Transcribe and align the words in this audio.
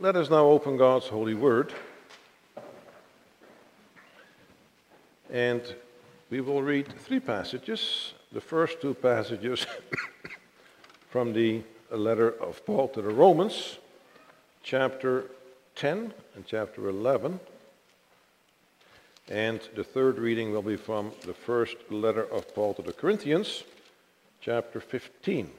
Let 0.00 0.14
us 0.14 0.30
now 0.30 0.46
open 0.46 0.76
God's 0.76 1.08
holy 1.08 1.34
word. 1.34 1.74
And 5.28 5.60
we 6.30 6.40
will 6.40 6.62
read 6.62 6.86
three 7.00 7.18
passages. 7.18 8.14
The 8.30 8.40
first 8.40 8.80
two 8.80 8.94
passages 8.94 9.66
from 11.10 11.32
the 11.32 11.64
letter 11.90 12.28
of 12.28 12.64
Paul 12.64 12.86
to 12.90 13.02
the 13.02 13.12
Romans, 13.12 13.78
chapter 14.62 15.24
10 15.74 16.14
and 16.36 16.46
chapter 16.46 16.88
11. 16.88 17.40
And 19.28 19.60
the 19.74 19.82
third 19.82 20.20
reading 20.20 20.52
will 20.52 20.62
be 20.62 20.76
from 20.76 21.10
the 21.22 21.34
first 21.34 21.76
letter 21.90 22.22
of 22.22 22.54
Paul 22.54 22.72
to 22.74 22.82
the 22.82 22.92
Corinthians, 22.92 23.64
chapter 24.40 24.78
15. 24.78 25.50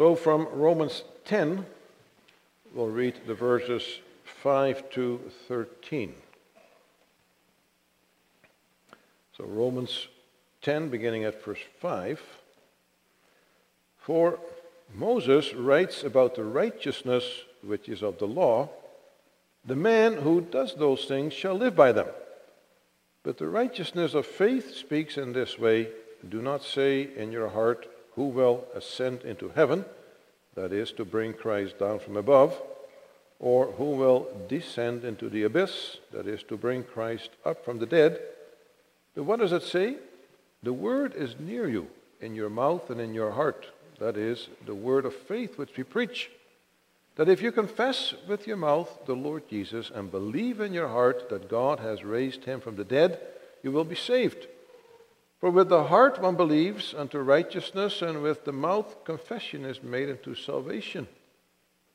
So 0.00 0.14
from 0.14 0.48
Romans 0.54 1.04
10, 1.26 1.66
we'll 2.72 2.88
read 2.88 3.20
the 3.26 3.34
verses 3.34 3.82
5 4.24 4.88
to 4.92 5.20
13. 5.46 6.14
So 9.36 9.44
Romans 9.44 10.08
10, 10.62 10.88
beginning 10.88 11.24
at 11.24 11.44
verse 11.44 11.58
5. 11.80 12.18
For 13.98 14.38
Moses 14.94 15.52
writes 15.52 16.02
about 16.02 16.34
the 16.34 16.44
righteousness 16.44 17.42
which 17.62 17.86
is 17.86 18.02
of 18.02 18.18
the 18.18 18.26
law, 18.26 18.70
the 19.66 19.76
man 19.76 20.14
who 20.14 20.40
does 20.40 20.76
those 20.76 21.04
things 21.04 21.34
shall 21.34 21.56
live 21.56 21.76
by 21.76 21.92
them. 21.92 22.08
But 23.22 23.36
the 23.36 23.48
righteousness 23.48 24.14
of 24.14 24.24
faith 24.24 24.74
speaks 24.74 25.18
in 25.18 25.34
this 25.34 25.58
way 25.58 25.88
Do 26.26 26.40
not 26.40 26.62
say 26.62 27.02
in 27.02 27.32
your 27.32 27.50
heart, 27.50 27.86
who 28.20 28.26
will 28.26 28.66
ascend 28.74 29.22
into 29.22 29.48
heaven, 29.48 29.82
that 30.54 30.74
is, 30.74 30.92
to 30.92 31.06
bring 31.06 31.32
Christ 31.32 31.78
down 31.78 31.98
from 31.98 32.18
above, 32.18 32.54
or 33.38 33.72
who 33.72 33.92
will 33.92 34.28
descend 34.46 35.06
into 35.06 35.30
the 35.30 35.44
abyss, 35.44 35.96
that 36.12 36.26
is, 36.26 36.42
to 36.42 36.58
bring 36.58 36.84
Christ 36.84 37.30
up 37.46 37.64
from 37.64 37.78
the 37.78 37.86
dead. 37.86 38.20
But 39.14 39.22
what 39.22 39.40
does 39.40 39.52
it 39.52 39.62
say? 39.62 39.96
The 40.62 40.74
word 40.74 41.14
is 41.14 41.40
near 41.40 41.66
you, 41.66 41.86
in 42.20 42.34
your 42.34 42.50
mouth 42.50 42.90
and 42.90 43.00
in 43.00 43.14
your 43.14 43.30
heart. 43.30 43.64
That 43.98 44.18
is, 44.18 44.48
the 44.66 44.74
word 44.74 45.06
of 45.06 45.14
faith 45.14 45.56
which 45.56 45.74
we 45.78 45.82
preach. 45.82 46.30
That 47.16 47.30
if 47.30 47.40
you 47.40 47.50
confess 47.50 48.12
with 48.28 48.46
your 48.46 48.58
mouth 48.58 48.98
the 49.06 49.16
Lord 49.16 49.48
Jesus 49.48 49.90
and 49.94 50.10
believe 50.10 50.60
in 50.60 50.74
your 50.74 50.88
heart 50.88 51.30
that 51.30 51.48
God 51.48 51.80
has 51.80 52.04
raised 52.04 52.44
him 52.44 52.60
from 52.60 52.76
the 52.76 52.84
dead, 52.84 53.18
you 53.62 53.72
will 53.72 53.84
be 53.84 53.96
saved. 53.96 54.46
For 55.40 55.50
with 55.50 55.70
the 55.70 55.84
heart 55.84 56.20
one 56.20 56.36
believes 56.36 56.94
unto 56.94 57.18
righteousness, 57.18 58.02
and 58.02 58.22
with 58.22 58.44
the 58.44 58.52
mouth 58.52 59.04
confession 59.04 59.64
is 59.64 59.82
made 59.82 60.10
unto 60.10 60.34
salvation. 60.34 61.08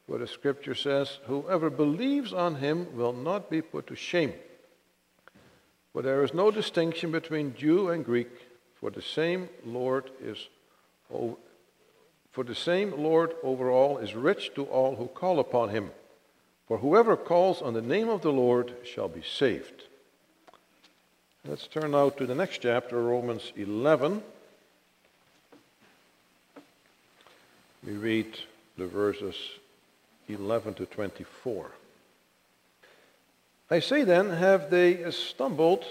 For 0.07 0.17
the 0.17 0.27
scripture 0.27 0.75
says, 0.75 1.19
Whoever 1.27 1.69
believes 1.69 2.33
on 2.33 2.55
him 2.55 2.95
will 2.95 3.13
not 3.13 3.49
be 3.49 3.61
put 3.61 3.87
to 3.87 3.95
shame. 3.95 4.33
For 5.93 6.01
there 6.01 6.23
is 6.23 6.33
no 6.33 6.49
distinction 6.51 7.11
between 7.11 7.55
Jew 7.55 7.89
and 7.89 8.03
Greek, 8.03 8.29
for 8.79 8.89
the 8.89 9.01
same 9.01 9.49
Lord 9.63 10.09
is 10.21 10.49
for 12.31 12.43
the 12.43 12.55
same 12.55 12.91
Lord 13.01 13.33
over 13.43 13.69
all 13.69 13.99
is 13.99 14.13
rich 14.13 14.53
to 14.55 14.65
all 14.65 14.95
who 14.97 15.07
call 15.07 15.39
upon 15.39 15.69
him. 15.69 15.91
For 16.67 16.79
whoever 16.79 17.15
calls 17.15 17.61
on 17.61 17.73
the 17.73 17.81
name 17.81 18.09
of 18.09 18.23
the 18.23 18.33
Lord 18.33 18.75
shall 18.83 19.07
be 19.07 19.21
saved. 19.21 19.83
Let's 21.47 21.67
turn 21.67 21.91
now 21.91 22.09
to 22.09 22.25
the 22.25 22.33
next 22.33 22.63
chapter, 22.63 22.99
Romans 22.99 23.53
11. 23.55 24.23
We 27.85 27.93
read 27.93 28.39
the 28.79 28.87
verses 28.87 29.35
11 30.27 30.73
to 30.73 30.87
24. 30.87 31.69
I 33.69 33.79
say 33.79 34.03
then, 34.03 34.31
have 34.31 34.71
they 34.71 35.11
stumbled 35.11 35.85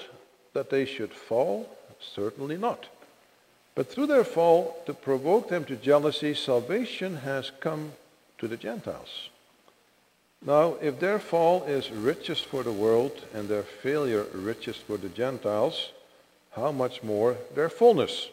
that 0.55 0.71
they 0.71 0.85
should 0.85 1.13
fall? 1.13 1.69
Certainly 2.01 2.57
not. 2.57 2.89
But 3.77 3.89
through 3.89 4.09
their 4.09 4.25
fall, 4.25 4.83
to 4.87 4.93
provoke 4.93 5.51
them 5.51 5.65
to 5.67 5.77
jealousy, 5.77 6.35
salvation 6.35 7.19
has 7.19 7.53
come 7.61 7.93
to 8.39 8.49
the 8.49 8.57
Gentiles. 8.57 9.29
Now, 10.47 10.77
if 10.83 11.01
their 11.01 11.19
fall 11.19 11.65
is 11.65 11.91
riches 11.91 12.39
for 12.39 12.63
the 12.63 12.73
world 12.73 13.13
and 13.33 13.49
their 13.49 13.63
failure 13.63 14.27
riches 14.35 14.77
for 14.77 14.99
the 14.99 15.09
Gentiles, 15.09 15.91
how 16.53 16.71
much 16.71 17.03
more 17.03 17.37
their 17.55 17.71
fullness? 17.71 18.29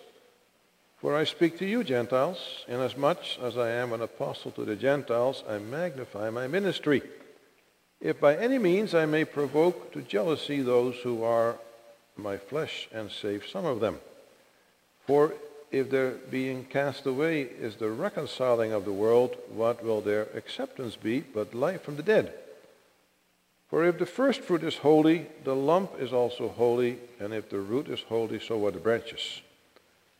For 0.97 1.15
I 1.15 1.23
speak 1.23 1.57
to 1.59 1.65
you, 1.65 1.85
Gentiles, 1.85 2.65
inasmuch 2.67 3.39
as 3.41 3.57
I 3.57 3.69
am 3.71 3.93
an 3.93 4.01
apostle 4.01 4.51
to 4.51 4.65
the 4.65 4.75
Gentiles, 4.75 5.43
I 5.49 5.57
magnify 5.57 6.29
my 6.29 6.47
ministry. 6.47 7.01
If 8.01 8.19
by 8.19 8.35
any 8.35 8.57
means 8.57 8.93
I 8.93 9.05
may 9.05 9.23
provoke 9.23 9.93
to 9.93 10.01
jealousy 10.01 10.61
those 10.61 10.95
who 10.97 11.23
are 11.23 11.57
my 12.17 12.37
flesh 12.37 12.89
and 12.93 13.09
save 13.09 13.47
some 13.47 13.65
of 13.65 13.79
them. 13.79 13.99
For 15.07 15.33
if 15.71 15.89
their 15.89 16.11
being 16.11 16.65
cast 16.65 17.05
away 17.05 17.41
is 17.41 17.75
the 17.75 17.89
reconciling 17.89 18.73
of 18.73 18.85
the 18.85 18.91
world, 18.91 19.37
what 19.53 19.83
will 19.83 20.01
their 20.01 20.23
acceptance 20.35 20.95
be 20.95 21.21
but 21.21 21.55
life 21.55 21.81
from 21.81 21.95
the 21.95 22.03
dead? 22.03 22.33
For 23.69 23.85
if 23.85 23.97
the 23.97 24.05
first 24.05 24.41
fruit 24.41 24.63
is 24.63 24.75
holy, 24.75 25.27
the 25.45 25.55
lump 25.55 25.91
is 25.97 26.11
also 26.11 26.49
holy, 26.49 26.97
and 27.21 27.33
if 27.33 27.49
the 27.49 27.59
root 27.59 27.87
is 27.87 28.01
holy, 28.01 28.39
so 28.39 28.65
are 28.67 28.71
the 28.71 28.79
branches. 28.79 29.41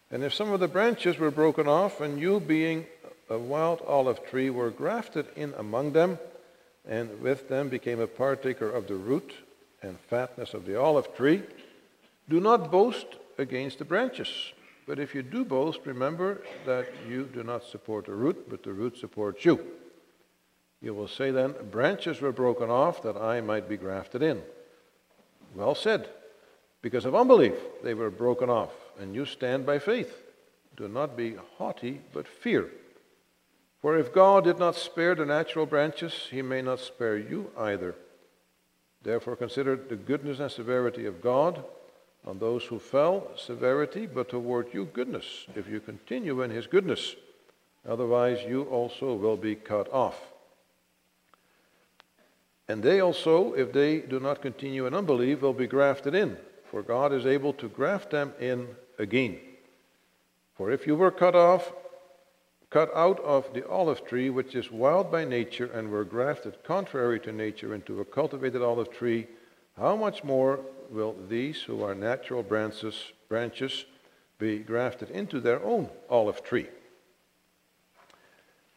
And 0.10 0.24
if 0.24 0.34
some 0.34 0.54
of 0.54 0.62
the 0.62 0.70
branches 0.70 1.18
were 1.18 1.32
broken 1.32 1.68
off, 1.68 2.00
and 2.00 2.18
you, 2.18 2.40
being 2.40 2.86
a 3.30 3.38
wild 3.38 3.82
olive 3.86 4.26
tree, 4.30 4.50
were 4.50 4.70
grafted 4.70 5.26
in 5.36 5.54
among 5.58 5.92
them, 5.92 6.18
and 6.88 7.22
with 7.22 7.50
them 7.50 7.68
became 7.68 8.00
a 8.00 8.08
partaker 8.08 8.70
of 8.70 8.88
the 8.88 8.96
root 8.96 9.34
and 9.82 10.00
fatness 10.10 10.54
of 10.54 10.66
the 10.66 10.80
olive 10.80 11.14
tree, 11.16 11.44
do 12.30 12.40
not 12.40 12.72
boast 12.72 13.08
against 13.38 13.80
the 13.80 13.86
branches. 13.86 14.54
But 14.88 15.00
if 15.00 15.14
you 15.14 15.24
do 15.24 15.46
boast, 15.46 15.82
remember 15.86 16.42
that 16.66 16.88
you 17.08 17.26
do 17.26 17.44
not 17.44 17.64
support 17.64 18.06
the 18.06 18.14
root, 18.14 18.50
but 18.50 18.64
the 18.64 18.74
root 18.74 18.98
supports 18.98 19.46
you. 19.46 19.60
You 20.82 20.94
will 20.94 21.08
say 21.08 21.32
then, 21.32 21.54
branches 21.70 22.22
were 22.22 22.32
broken 22.32 22.70
off 22.70 23.04
that 23.04 23.16
I 23.16 23.42
might 23.42 23.70
be 23.70 23.78
grafted 23.78 24.24
in. 24.24 24.42
Well 25.54 25.76
said. 25.76 26.10
Because 26.82 27.06
of 27.06 27.14
unbelief, 27.14 27.54
they 27.84 27.94
were 27.94 28.10
broken 28.10 28.50
off, 28.50 28.74
and 29.00 29.14
you 29.14 29.26
stand 29.26 29.68
by 29.68 29.78
faith. 29.78 30.24
Do 30.76 30.88
not 30.88 31.16
be 31.16 31.36
haughty, 31.58 32.02
but 32.12 32.28
fear. 32.28 32.72
For 33.82 33.98
if 33.98 34.12
God 34.14 34.46
did 34.46 34.58
not 34.58 34.76
spare 34.76 35.14
the 35.14 35.26
natural 35.26 35.68
branches, 35.68 36.28
he 36.32 36.42
may 36.42 36.64
not 36.64 36.80
spare 36.80 37.18
you 37.18 37.52
either. 37.58 37.96
Therefore, 39.04 39.36
consider 39.36 39.76
the 39.76 39.96
goodness 39.96 40.40
and 40.40 40.52
severity 40.52 41.06
of 41.06 41.22
God 41.22 41.64
on 42.26 42.40
those 42.40 42.64
who 42.66 42.80
fell, 42.80 43.32
severity, 43.36 44.06
but 44.06 44.30
toward 44.30 44.74
you, 44.74 44.86
goodness, 44.86 45.48
if 45.56 45.68
you 45.68 45.80
continue 45.80 46.42
in 46.42 46.52
his 46.52 46.68
goodness. 46.68 47.16
Otherwise, 47.88 48.40
you 48.48 48.64
also 48.64 49.16
will 49.16 49.38
be 49.38 49.56
cut 49.56 49.92
off. 49.92 50.20
And 52.68 52.84
they 52.84 53.00
also, 53.00 53.54
if 53.54 53.74
they 53.74 54.00
do 54.00 54.20
not 54.20 54.42
continue 54.42 54.86
in 54.86 54.94
unbelief, 54.94 55.42
will 55.42 55.54
be 55.54 55.68
grafted 55.68 56.14
in, 56.14 56.38
for 56.70 56.84
God 56.84 57.12
is 57.12 57.26
able 57.26 57.54
to 57.54 57.68
graft 57.68 58.12
them 58.12 58.34
in 58.40 58.68
again. 59.00 59.40
For 60.56 60.72
if 60.72 60.86
you 60.86 60.96
were 60.96 61.12
cut 61.12 61.36
off, 61.36 61.74
cut 62.70 62.96
out 62.96 63.20
of 63.22 63.52
the 63.54 63.68
olive 63.68 64.06
tree, 64.06 64.30
which 64.30 64.56
is 64.56 64.72
wild 64.72 65.12
by 65.12 65.26
nature, 65.26 65.72
and 65.74 65.90
were 65.90 66.06
grafted 66.06 66.64
contrary 66.64 67.20
to 67.22 67.32
nature 67.32 67.74
into 67.74 68.00
a 68.00 68.06
cultivated 68.06 68.62
olive 68.62 68.92
tree, 68.92 69.28
how 69.76 69.96
much 69.96 70.24
more 70.24 70.60
will 70.92 71.16
these 71.30 71.62
who 71.62 71.84
are 71.84 71.96
natural 71.96 72.44
branches, 72.44 73.12
branches 73.30 73.86
be 74.38 74.60
grafted 74.60 75.10
into 75.10 75.40
their 75.40 75.64
own 75.64 75.90
olive 76.10 76.44
tree? 76.44 76.68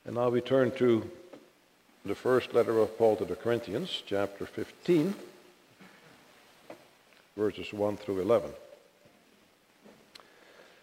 And 0.06 0.14
now 0.14 0.28
we 0.28 0.40
turn 0.40 0.70
to 0.72 1.10
the 2.04 2.14
first 2.14 2.54
letter 2.54 2.78
of 2.78 2.96
Paul 2.96 3.16
to 3.16 3.24
the 3.24 3.34
Corinthians, 3.34 4.02
chapter 4.06 4.46
15, 4.46 5.14
verses 7.36 7.72
1 7.72 7.96
through 7.96 8.20
11. 8.20 8.50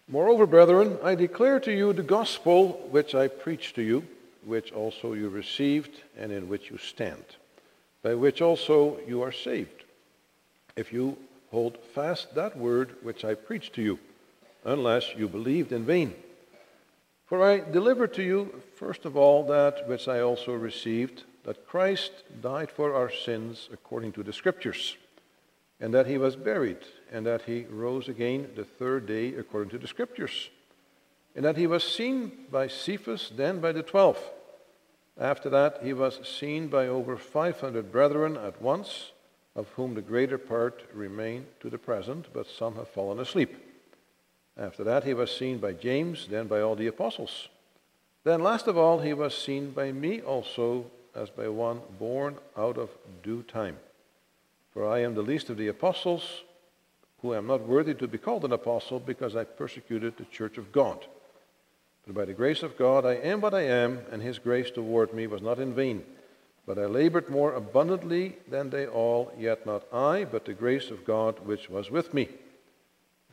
Moreover, 0.08 0.46
brethren, 0.46 0.98
I 1.04 1.16
declare 1.16 1.60
to 1.62 1.72
you 1.72 1.94
the 1.94 2.04
gospel 2.04 2.90
which 2.92 3.16
I 3.16 3.30
preached 3.30 3.76
to 3.76 3.82
you, 3.82 4.04
which 4.44 4.74
also 4.74 5.14
you 5.14 5.30
received 5.30 6.02
and 6.18 6.32
in 6.32 6.50
which 6.50 6.70
you 6.70 6.78
stand, 6.78 7.24
by 8.02 8.16
which 8.16 8.42
also 8.42 9.00
you 9.08 9.22
are 9.22 9.32
saved 9.32 9.81
if 10.76 10.94
you 10.94 11.18
hold 11.52 11.78
fast 11.94 12.34
that 12.36 12.58
word 12.58 12.96
which 13.02 13.26
I 13.26 13.34
preached 13.34 13.74
to 13.74 13.82
you, 13.82 14.00
unless 14.64 15.16
you 15.16 15.28
believed 15.28 15.72
in 15.72 15.86
vain. 15.86 16.14
For 17.26 17.44
I 17.44 17.60
delivered 17.60 18.14
to 18.16 18.24
you, 18.24 18.62
first 18.76 19.06
of 19.06 19.16
all, 19.16 19.46
that 19.48 19.88
which 19.88 20.08
I 20.08 20.20
also 20.20 20.54
received, 20.54 21.24
that 21.44 21.68
Christ 21.68 22.12
died 22.42 22.70
for 22.70 22.94
our 22.94 23.10
sins 23.10 23.70
according 23.72 24.12
to 24.14 24.24
the 24.24 24.34
Scriptures, 24.34 24.98
and 25.80 25.94
that 25.94 26.08
he 26.08 26.18
was 26.18 26.36
buried, 26.36 26.80
and 27.12 27.26
that 27.26 27.44
he 27.44 27.66
rose 27.70 28.08
again 28.08 28.50
the 28.56 28.66
third 28.66 29.08
day 29.08 29.34
according 29.34 29.72
to 29.72 29.78
the 29.78 29.88
Scriptures, 29.88 30.50
and 31.36 31.46
that 31.46 31.58
he 31.58 31.68
was 31.68 31.84
seen 31.84 32.32
by 32.52 32.68
Cephas, 32.68 33.32
then 33.36 33.60
by 33.60 33.72
the 33.72 33.84
twelve. 33.84 34.20
After 35.18 35.50
that, 35.50 35.80
he 35.84 35.94
was 35.94 36.20
seen 36.28 36.68
by 36.68 36.88
over 36.88 37.18
500 37.18 37.92
brethren 37.92 38.38
at 38.38 38.62
once, 38.62 39.12
of 39.56 39.68
whom 39.70 39.94
the 39.94 40.02
greater 40.02 40.38
part 40.38 40.84
remain 40.94 41.46
to 41.60 41.70
the 41.70 41.78
present, 41.78 42.28
but 42.34 42.48
some 42.48 42.76
have 42.76 42.88
fallen 42.88 43.20
asleep. 43.20 43.56
After 44.58 44.84
that, 44.84 45.04
he 45.04 45.14
was 45.14 45.36
seen 45.36 45.58
by 45.58 45.74
James, 45.74 46.28
then 46.28 46.48
by 46.48 46.62
all 46.62 46.76
the 46.76 46.88
apostles. 46.88 47.50
Then, 48.24 48.44
last 48.44 48.68
of 48.68 48.78
all, 48.78 49.00
he 49.00 49.14
was 49.14 49.36
seen 49.36 49.72
by 49.72 49.92
me 49.92 50.22
also, 50.22 50.86
as 51.16 51.30
by 51.30 51.48
one 51.48 51.82
born 52.00 52.38
out 52.58 52.78
of 52.78 52.90
due 53.24 53.44
time. 53.44 53.78
For 54.74 54.88
I 54.88 55.00
am 55.00 55.16
the 55.16 55.22
least 55.22 55.50
of 55.50 55.58
the 55.58 55.68
apostles, 55.68 56.44
who 57.22 57.34
am 57.34 57.48
not 57.48 57.68
worthy 57.68 57.94
to 57.96 58.08
be 58.08 58.18
called 58.18 58.46
an 58.46 58.54
apostle, 58.54 59.00
because 59.00 59.36
I 59.36 59.44
persecuted 59.44 60.18
the 60.18 60.26
church 60.26 60.58
of 60.58 60.72
God. 60.72 61.06
But 62.06 62.16
by 62.16 62.26
the 62.26 62.34
grace 62.34 62.64
of 62.64 62.78
God 62.78 63.06
I 63.06 63.16
am 63.16 63.42
what 63.42 63.54
I 63.54 63.62
am, 63.64 64.00
and 64.12 64.22
his 64.22 64.40
grace 64.40 64.72
toward 64.72 65.14
me 65.14 65.28
was 65.28 65.42
not 65.42 65.60
in 65.60 65.74
vain. 65.74 66.04
But 66.74 66.84
I 66.84 66.86
labored 66.86 67.30
more 67.30 67.56
abundantly 67.56 68.38
than 68.48 68.70
they 68.70 68.88
all, 68.88 69.34
yet 69.38 69.66
not 69.66 69.84
I, 69.94 70.24
but 70.24 70.46
the 70.46 70.54
grace 70.54 70.90
of 70.90 71.04
God 71.04 71.38
which 71.46 71.70
was 71.70 71.92
with 71.92 72.14
me. 72.14 72.30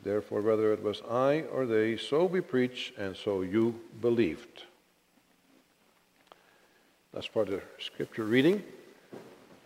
Therefore, 0.03 0.41
whether 0.41 0.73
it 0.73 0.83
was 0.83 1.01
I 1.09 1.43
or 1.43 1.65
they, 1.65 1.95
so 1.95 2.25
we 2.25 2.41
preach, 2.41 2.91
and 2.97 3.15
so 3.15 3.43
you 3.43 3.79
believed. 4.01 4.63
That's 7.13 7.29
part 7.29 7.47
of 7.47 7.53
the 7.53 7.61
scripture 7.81 8.25
reading. 8.25 8.61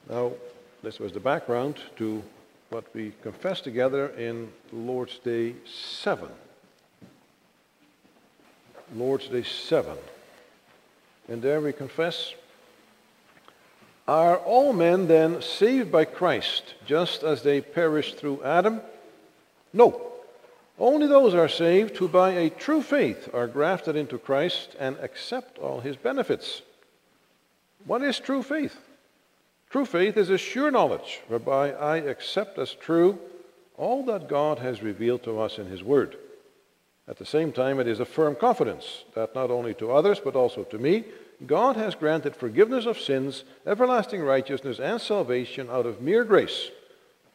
Now, 0.08 0.34
this 0.84 1.00
was 1.00 1.12
the 1.12 1.20
background 1.20 1.78
to 1.96 2.22
what 2.70 2.86
we 2.94 3.12
confessed 3.24 3.64
together 3.64 4.10
in 4.10 4.54
Lord's 4.72 5.18
Day 5.18 5.56
7. 5.66 6.30
Lord's 8.96 9.30
Day 9.30 9.42
7. 9.42 9.98
And 11.28 11.42
there 11.42 11.60
we 11.60 11.74
confess 11.74 12.36
Are 14.08 14.38
all 14.38 14.74
men 14.74 15.08
then 15.08 15.42
saved 15.42 15.92
by 15.92 16.06
Christ, 16.06 16.76
just 16.86 17.24
as 17.24 17.42
they 17.42 17.62
perished 17.62 18.18
through 18.18 18.44
Adam? 18.44 18.82
No. 19.72 20.02
Only 20.78 21.08
those 21.08 21.34
are 21.34 21.48
saved 21.48 21.98
who 21.98 22.08
by 22.08 22.32
a 22.32 22.50
true 22.50 22.82
faith 22.82 23.30
are 23.34 23.48
grafted 23.48 23.96
into 23.96 24.18
Christ 24.18 24.76
and 24.80 24.98
accept 25.00 25.58
all 25.60 25.80
his 25.80 25.96
benefits. 25.96 26.62
What 27.86 28.02
is 28.02 28.20
true 28.20 28.44
faith? 28.44 28.78
True 29.70 29.86
faith 29.86 30.18
is 30.18 30.30
a 30.30 30.38
sure 30.38 30.72
knowledge 30.72 31.22
whereby 31.28 31.72
I 31.72 31.98
accept 31.98 32.58
as 32.60 32.74
true 32.74 33.20
all 33.78 34.04
that 34.06 34.28
God 34.28 34.60
has 34.60 34.84
revealed 34.84 35.24
to 35.24 35.40
us 35.40 35.58
in 35.58 35.68
his 35.68 35.84
word. 35.84 36.18
At 37.08 37.18
the 37.18 37.26
same 37.26 37.52
time, 37.52 37.80
it 37.80 37.88
is 37.88 38.00
a 38.00 38.06
firm 38.06 38.36
confidence 38.36 39.04
that 39.16 39.36
not 39.36 39.52
only 39.52 39.74
to 39.76 39.92
others, 39.92 40.20
but 40.20 40.36
also 40.36 40.64
to 40.66 40.78
me, 40.78 41.06
God 41.46 41.76
has 41.76 41.96
granted 41.96 42.36
forgiveness 42.36 42.86
of 42.86 43.00
sins, 43.00 43.44
everlasting 43.66 44.22
righteousness, 44.22 44.80
and 44.80 45.00
salvation 45.02 45.70
out 45.70 45.86
of 45.86 46.02
mere 46.02 46.24
grace, 46.24 46.70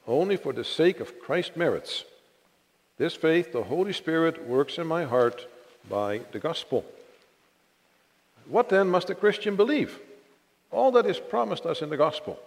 only 0.07 0.37
for 0.37 0.53
the 0.53 0.65
sake 0.65 1.01
of 1.01 1.21
Christ's 1.21 1.57
merits. 1.57 2.05
This 2.97 3.15
faith, 3.15 3.53
the 3.53 3.65
Holy 3.65 3.93
Spirit 3.93 4.47
works 4.47 4.79
in 4.79 4.87
my 4.87 5.05
heart 5.05 5.47
by 5.89 6.23
the 6.33 6.39
gospel. 6.39 6.85
What 8.49 8.69
then 8.69 8.89
must 8.89 9.11
a 9.11 9.15
Christian 9.15 9.57
believe? 9.57 9.99
All 10.71 10.91
that 10.93 11.07
is 11.07 11.19
promised 11.19 11.67
us 11.67 11.83
in 11.83 11.91
the 11.91 11.97
gospel, 11.97 12.39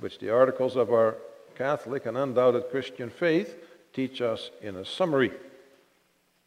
which 0.00 0.18
the 0.18 0.30
articles 0.30 0.76
of 0.76 0.92
our 0.92 1.16
Catholic 1.56 2.06
and 2.06 2.16
undoubted 2.16 2.70
Christian 2.70 3.10
faith 3.10 3.56
teach 3.92 4.20
us 4.20 4.50
in 4.60 4.76
a 4.76 4.84
summary 4.84 5.32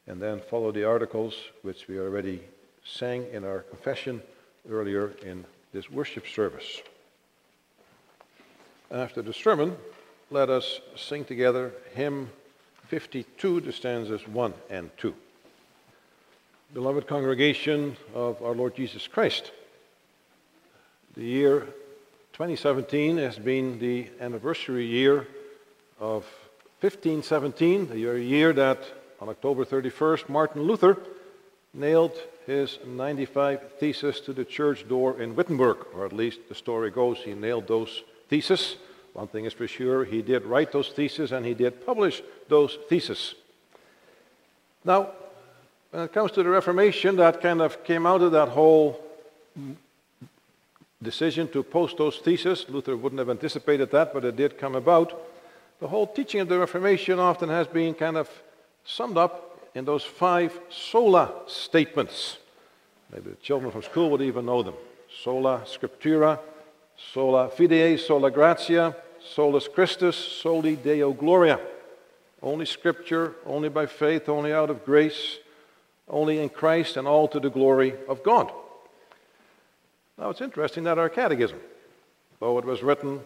and 0.06 0.22
then 0.22 0.40
follow 0.40 0.72
the 0.72 0.84
articles 0.84 1.36
which 1.62 1.88
we 1.88 2.00
already 2.00 2.42
sang 2.84 3.25
in 3.31 3.44
our 3.44 3.60
confession 3.60 4.22
earlier 4.69 5.13
in 5.24 5.45
this 5.74 5.89
worship 5.89 6.27
service. 6.27 6.81
After 8.92 9.21
the 9.21 9.33
sermon, 9.33 9.75
let 10.31 10.50
us 10.50 10.80
sing 10.95 11.25
together 11.25 11.71
hymn 11.94 12.30
52, 12.88 13.62
the 13.62 13.71
stanzas 13.71 14.27
1 14.27 14.54
and 14.69 14.89
2. 14.98 15.13
Beloved 16.74 17.07
congregation 17.07 17.98
of 18.13 18.42
our 18.44 18.54
Lord 18.54 18.75
Jesus 18.75 19.07
Christ, 19.07 19.51
the 21.16 21.24
year 21.24 21.62
2017 22.33 23.18
has 23.18 23.38
been 23.38 23.80
the 23.80 24.07
anniversary 24.21 24.86
year 24.86 25.27
of 26.00 26.24
1517, 26.81 27.89
the 27.89 28.00
year 28.00 28.54
that 28.54 28.80
on 29.19 29.30
October 29.30 29.66
31st, 29.66 30.30
Martin 30.30 30.62
Luther 30.63 30.98
nailed 31.74 32.13
his 32.50 32.80
95 32.84 33.74
theses 33.80 34.19
to 34.22 34.34
the 34.34 34.44
church 34.44 34.88
door 34.90 35.22
in 35.22 35.36
Wittenberg, 35.36 35.86
or 35.94 36.04
at 36.04 36.12
least 36.12 36.40
the 36.50 36.56
story 36.56 36.90
goes 36.90 37.19
he 37.19 37.36
nailed 37.36 37.68
those 37.68 38.04
theses. 38.28 38.75
One 39.13 39.28
thing 39.28 39.46
is 39.46 39.54
for 39.54 39.68
sure, 39.68 40.04
he 40.04 40.24
did 40.24 40.46
write 40.46 40.72
those 40.72 40.90
theses 40.90 41.31
and 41.31 41.46
he 41.46 41.54
did 41.54 41.86
publish 41.86 42.24
those 42.48 42.80
theses. 42.90 43.36
Now, 44.84 45.12
when 45.92 46.04
it 46.04 46.12
comes 46.12 46.31
to 46.31 46.44
the 46.44 46.50
Reformation, 46.50 47.18
that 47.18 47.40
kind 47.40 47.62
of 47.62 47.84
came 47.84 48.07
out 48.07 48.22
of 48.24 48.31
that 48.31 48.50
whole 48.50 49.00
decision 51.04 51.48
to 51.50 51.62
post 51.62 51.98
those 51.98 52.18
theses. 52.18 52.66
Luther 52.68 52.98
wouldn't 52.98 53.19
have 53.19 53.30
anticipated 53.30 53.92
that, 53.92 54.12
but 54.12 54.25
it 54.25 54.36
did 54.36 54.57
come 54.57 54.74
about. 54.74 55.13
The 55.80 55.88
whole 55.88 56.07
teaching 56.07 56.42
of 56.42 56.50
the 56.50 56.57
Reformation 56.57 57.19
often 57.19 57.50
has 57.50 57.68
been 57.68 57.94
kind 57.94 58.18
of 58.18 58.28
summed 58.86 59.18
up 59.18 59.49
in 59.75 59.86
those 59.86 60.04
five 60.04 60.60
sola 60.69 61.33
statements. 61.48 62.38
Maybe 63.12 63.31
the 63.31 63.36
children 63.38 63.71
from 63.71 63.83
school 63.83 64.10
would 64.12 64.21
even 64.21 64.45
know 64.45 64.63
them. 64.63 64.75
Sola 65.24 65.63
scriptura, 65.66 66.39
sola 66.98 67.50
fide, 67.50 68.00
sola 68.00 68.30
gratia, 68.30 68.95
solus 69.19 69.68
Christus, 69.68 70.16
soli 70.16 70.75
Deo 70.75 71.13
gloria. 71.13 71.60
Only 72.42 72.66
scripture, 72.66 73.36
only 73.45 73.69
by 73.69 73.86
faith, 73.86 74.30
only 74.30 74.54
out 74.54 74.69
of 74.69 74.86
grace, 74.86 75.38
only 76.07 76.39
in 76.39 76.50
Christ, 76.50 76.95
and 76.95 77.07
all 77.07 77.27
to 77.27 77.39
the 77.39 77.50
glory 77.50 77.94
of 78.07 78.24
God. 78.24 78.51
Now 80.18 80.30
it's 80.30 80.42
interesting 80.42 80.83
that 80.83 80.98
our 80.98 81.10
catechism, 81.10 81.60
though 82.39 82.57
it 82.57 82.66
was 82.66 82.83
written 82.83 83.21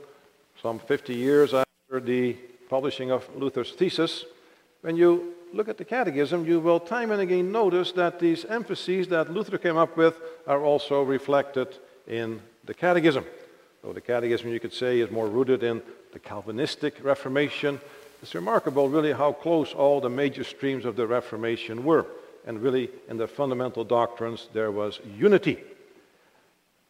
some 0.61 0.79
50 0.79 1.13
years 1.13 1.53
after 1.53 1.99
the 1.99 2.33
publishing 2.69 3.11
of 3.11 3.27
Luther's 3.35 3.71
thesis, 3.71 4.25
when 4.81 4.95
you 4.95 5.33
look 5.53 5.69
at 5.69 5.77
the 5.77 5.85
catechism, 5.85 6.45
you 6.45 6.59
will 6.59 6.79
time 6.79 7.11
and 7.11 7.21
again 7.21 7.51
notice 7.51 7.91
that 7.93 8.19
these 8.19 8.43
emphases 8.45 9.07
that 9.09 9.31
Luther 9.31 9.57
came 9.57 9.77
up 9.77 9.95
with 9.95 10.19
are 10.47 10.63
also 10.63 11.03
reflected 11.03 11.77
in 12.07 12.41
the 12.65 12.73
catechism. 12.73 13.25
Though 13.83 13.93
the 13.93 14.01
catechism, 14.01 14.49
you 14.49 14.59
could 14.59 14.73
say, 14.73 14.99
is 14.99 15.11
more 15.11 15.27
rooted 15.27 15.63
in 15.63 15.81
the 16.11 16.19
Calvinistic 16.19 17.03
Reformation, 17.03 17.79
it's 18.21 18.33
remarkable, 18.33 18.87
really, 18.87 19.11
how 19.11 19.33
close 19.33 19.73
all 19.73 19.99
the 19.99 20.09
major 20.09 20.45
streams 20.45 20.85
of 20.85 20.95
the 20.95 21.05
Reformation 21.05 21.83
were. 21.83 22.05
And 22.45 22.61
really, 22.61 22.89
in 23.09 23.17
the 23.17 23.27
fundamental 23.27 23.83
doctrines, 23.83 24.47
there 24.53 24.71
was 24.71 25.01
unity. 25.17 25.59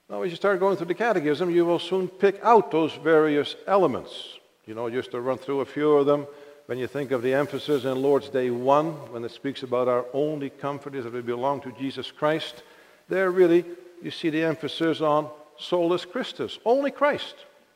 Now, 0.10 0.22
as 0.22 0.30
you 0.30 0.36
start 0.36 0.60
going 0.60 0.78
through 0.78 0.88
the 0.88 0.94
catechism, 0.94 1.50
you 1.50 1.66
will 1.66 1.80
soon 1.80 2.08
pick 2.08 2.40
out 2.44 2.70
those 2.70 2.94
various 2.94 3.56
elements. 3.66 4.38
You 4.68 4.76
know, 4.76 4.90
just 4.92 5.12
to 5.12 5.22
run 5.22 5.40
through 5.40 5.62
a 5.62 5.66
few 5.66 5.94
of 5.94 6.06
them 6.06 6.28
when 6.66 6.78
you 6.78 6.88
think 6.88 7.12
of 7.12 7.22
the 7.22 7.34
emphasis 7.34 7.84
in 7.84 8.02
Lord's 8.02 8.30
Day 8.30 8.50
1, 8.50 9.12
when 9.12 9.26
it 9.26 9.32
speaks 9.32 9.64
about 9.64 9.90
our 9.90 10.06
only 10.14 10.50
comfort 10.50 10.96
is 10.96 11.04
that 11.04 11.14
we 11.14 11.22
belong 11.22 11.60
to 11.62 11.72
Jesus 11.74 12.10
Christ, 12.10 12.64
there 13.10 13.32
really 13.32 13.66
you 14.02 14.12
see 14.12 14.30
the 14.30 14.44
emphasis 14.44 15.02
on 15.02 15.30
solus 15.58 16.06
Christus, 16.06 16.60
only 16.64 16.90
Christ. 16.90 17.36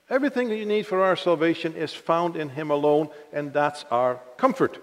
Everything 0.09 0.47
that 0.49 0.57
you 0.57 0.65
need 0.65 0.87
for 0.87 1.03
our 1.03 1.17
salvation 1.17 1.73
is 1.73 1.93
found 1.93 2.37
in 2.37 2.47
Him 2.47 2.71
alone, 2.71 3.09
and 3.33 3.51
that's 3.51 3.83
our 3.91 4.21
comfort. 4.37 4.81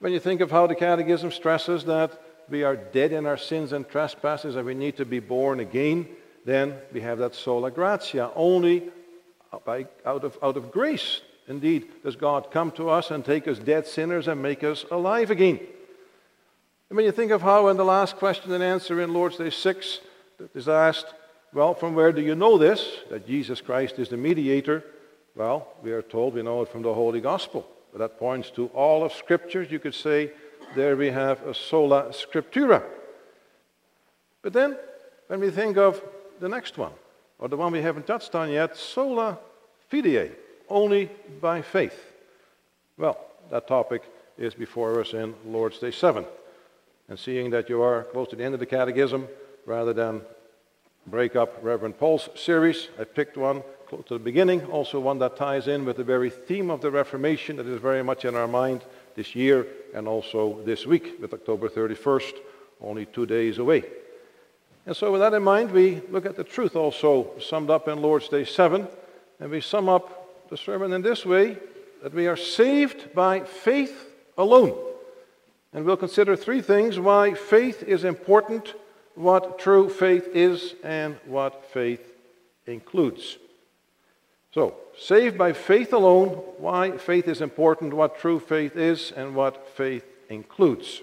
When 0.00 0.12
you 0.12 0.20
think 0.20 0.42
of 0.42 0.50
how 0.50 0.66
the 0.66 0.74
Catechism 0.74 1.32
stresses 1.32 1.84
that 1.86 2.20
we 2.50 2.62
are 2.62 2.76
dead 2.76 3.12
in 3.12 3.24
our 3.24 3.38
sins 3.38 3.72
and 3.72 3.88
trespasses 3.88 4.56
and 4.56 4.66
we 4.66 4.74
need 4.74 4.98
to 4.98 5.06
be 5.06 5.20
born 5.20 5.60
again, 5.60 6.08
then 6.44 6.74
we 6.92 7.00
have 7.00 7.18
that 7.18 7.34
sola 7.34 7.70
gratia, 7.70 8.30
only 8.34 8.90
by, 9.64 9.86
out, 10.04 10.24
of, 10.24 10.36
out 10.42 10.58
of 10.58 10.70
grace 10.70 11.22
Indeed, 11.48 11.88
does 12.04 12.16
God 12.16 12.50
come 12.50 12.70
to 12.72 12.88
us 12.88 13.10
and 13.10 13.24
take 13.24 13.48
us 13.48 13.58
dead 13.58 13.86
sinners 13.86 14.28
and 14.28 14.40
make 14.40 14.62
us 14.62 14.84
alive 14.90 15.30
again? 15.30 15.58
And 16.88 16.96
when 16.96 17.04
you 17.04 17.12
think 17.12 17.32
of 17.32 17.42
how 17.42 17.68
in 17.68 17.76
the 17.76 17.84
last 17.84 18.16
question 18.16 18.52
and 18.52 18.62
answer 18.62 19.00
in 19.00 19.12
Lord's 19.12 19.38
Day 19.38 19.50
6 19.50 20.00
it 20.38 20.50
is 20.54 20.68
asked, 20.68 21.06
well, 21.52 21.74
from 21.74 21.94
where 21.94 22.12
do 22.12 22.22
you 22.22 22.34
know 22.34 22.58
this? 22.58 22.98
That 23.10 23.26
Jesus 23.26 23.60
Christ 23.60 23.98
is 23.98 24.08
the 24.08 24.16
mediator. 24.16 24.84
Well, 25.34 25.68
we 25.82 25.92
are 25.92 26.02
told 26.02 26.34
we 26.34 26.42
know 26.42 26.62
it 26.62 26.68
from 26.68 26.82
the 26.82 26.94
Holy 26.94 27.20
Gospel. 27.20 27.66
But 27.92 27.98
that 27.98 28.18
points 28.18 28.50
to 28.52 28.68
all 28.68 29.04
of 29.04 29.12
Scriptures. 29.12 29.70
You 29.70 29.78
could 29.78 29.94
say 29.94 30.32
there 30.74 30.96
we 30.96 31.10
have 31.10 31.42
a 31.46 31.54
sola 31.54 32.10
scriptura. 32.10 32.82
But 34.40 34.52
then, 34.52 34.76
when 35.26 35.40
we 35.40 35.50
think 35.50 35.76
of 35.76 36.02
the 36.40 36.48
next 36.48 36.78
one, 36.78 36.92
or 37.38 37.48
the 37.48 37.56
one 37.56 37.72
we 37.72 37.82
haven't 37.82 38.06
touched 38.06 38.34
on 38.34 38.50
yet, 38.50 38.76
sola 38.76 39.38
fide 39.88 40.32
only 40.68 41.10
by 41.40 41.62
faith. 41.62 41.98
Well, 42.96 43.18
that 43.50 43.66
topic 43.66 44.02
is 44.38 44.54
before 44.54 45.00
us 45.00 45.14
in 45.14 45.34
Lord's 45.46 45.78
Day 45.78 45.90
7. 45.90 46.24
And 47.08 47.18
seeing 47.18 47.50
that 47.50 47.68
you 47.68 47.82
are 47.82 48.04
close 48.04 48.28
to 48.28 48.36
the 48.36 48.44
end 48.44 48.54
of 48.54 48.60
the 48.60 48.66
catechism, 48.66 49.28
rather 49.66 49.92
than 49.92 50.22
break 51.06 51.36
up 51.36 51.58
Reverend 51.62 51.98
Paul's 51.98 52.28
series, 52.34 52.88
I 52.98 53.04
picked 53.04 53.36
one 53.36 53.62
close 53.86 54.04
to 54.06 54.14
the 54.14 54.24
beginning, 54.24 54.64
also 54.66 54.98
one 54.98 55.18
that 55.18 55.36
ties 55.36 55.68
in 55.68 55.84
with 55.84 55.96
the 55.98 56.04
very 56.04 56.30
theme 56.30 56.70
of 56.70 56.80
the 56.80 56.90
Reformation 56.90 57.56
that 57.56 57.66
is 57.66 57.80
very 57.80 58.02
much 58.02 58.24
in 58.24 58.34
our 58.34 58.48
mind 58.48 58.84
this 59.14 59.34
year 59.34 59.66
and 59.94 60.08
also 60.08 60.62
this 60.64 60.86
week 60.86 61.20
with 61.20 61.34
October 61.34 61.68
31st, 61.68 62.32
only 62.80 63.04
two 63.06 63.26
days 63.26 63.58
away. 63.58 63.84
And 64.86 64.96
so, 64.96 65.12
with 65.12 65.20
that 65.20 65.34
in 65.34 65.42
mind, 65.42 65.70
we 65.70 66.00
look 66.10 66.26
at 66.26 66.36
the 66.36 66.44
truth 66.44 66.74
also 66.74 67.38
summed 67.38 67.70
up 67.70 67.86
in 67.86 68.00
Lord's 68.00 68.28
Day 68.28 68.44
7, 68.44 68.88
and 69.38 69.50
we 69.50 69.60
sum 69.60 69.88
up 69.88 70.21
the 70.52 70.58
sermon 70.58 70.92
in 70.92 71.00
this 71.00 71.24
way 71.24 71.56
that 72.02 72.12
we 72.12 72.26
are 72.26 72.36
saved 72.36 73.14
by 73.14 73.40
faith 73.40 74.12
alone. 74.36 74.76
And 75.72 75.86
we'll 75.86 75.96
consider 75.96 76.36
three 76.36 76.60
things 76.60 77.00
why 77.00 77.32
faith 77.32 77.82
is 77.82 78.04
important, 78.04 78.74
what 79.14 79.58
true 79.58 79.88
faith 79.88 80.28
is, 80.34 80.74
and 80.84 81.16
what 81.24 81.64
faith 81.72 82.02
includes. 82.66 83.38
So, 84.52 84.74
saved 84.98 85.38
by 85.38 85.54
faith 85.54 85.94
alone, 85.94 86.28
why 86.58 86.98
faith 86.98 87.28
is 87.28 87.40
important, 87.40 87.94
what 87.94 88.18
true 88.18 88.38
faith 88.38 88.76
is, 88.76 89.10
and 89.10 89.34
what 89.34 89.70
faith 89.70 90.04
includes. 90.28 91.00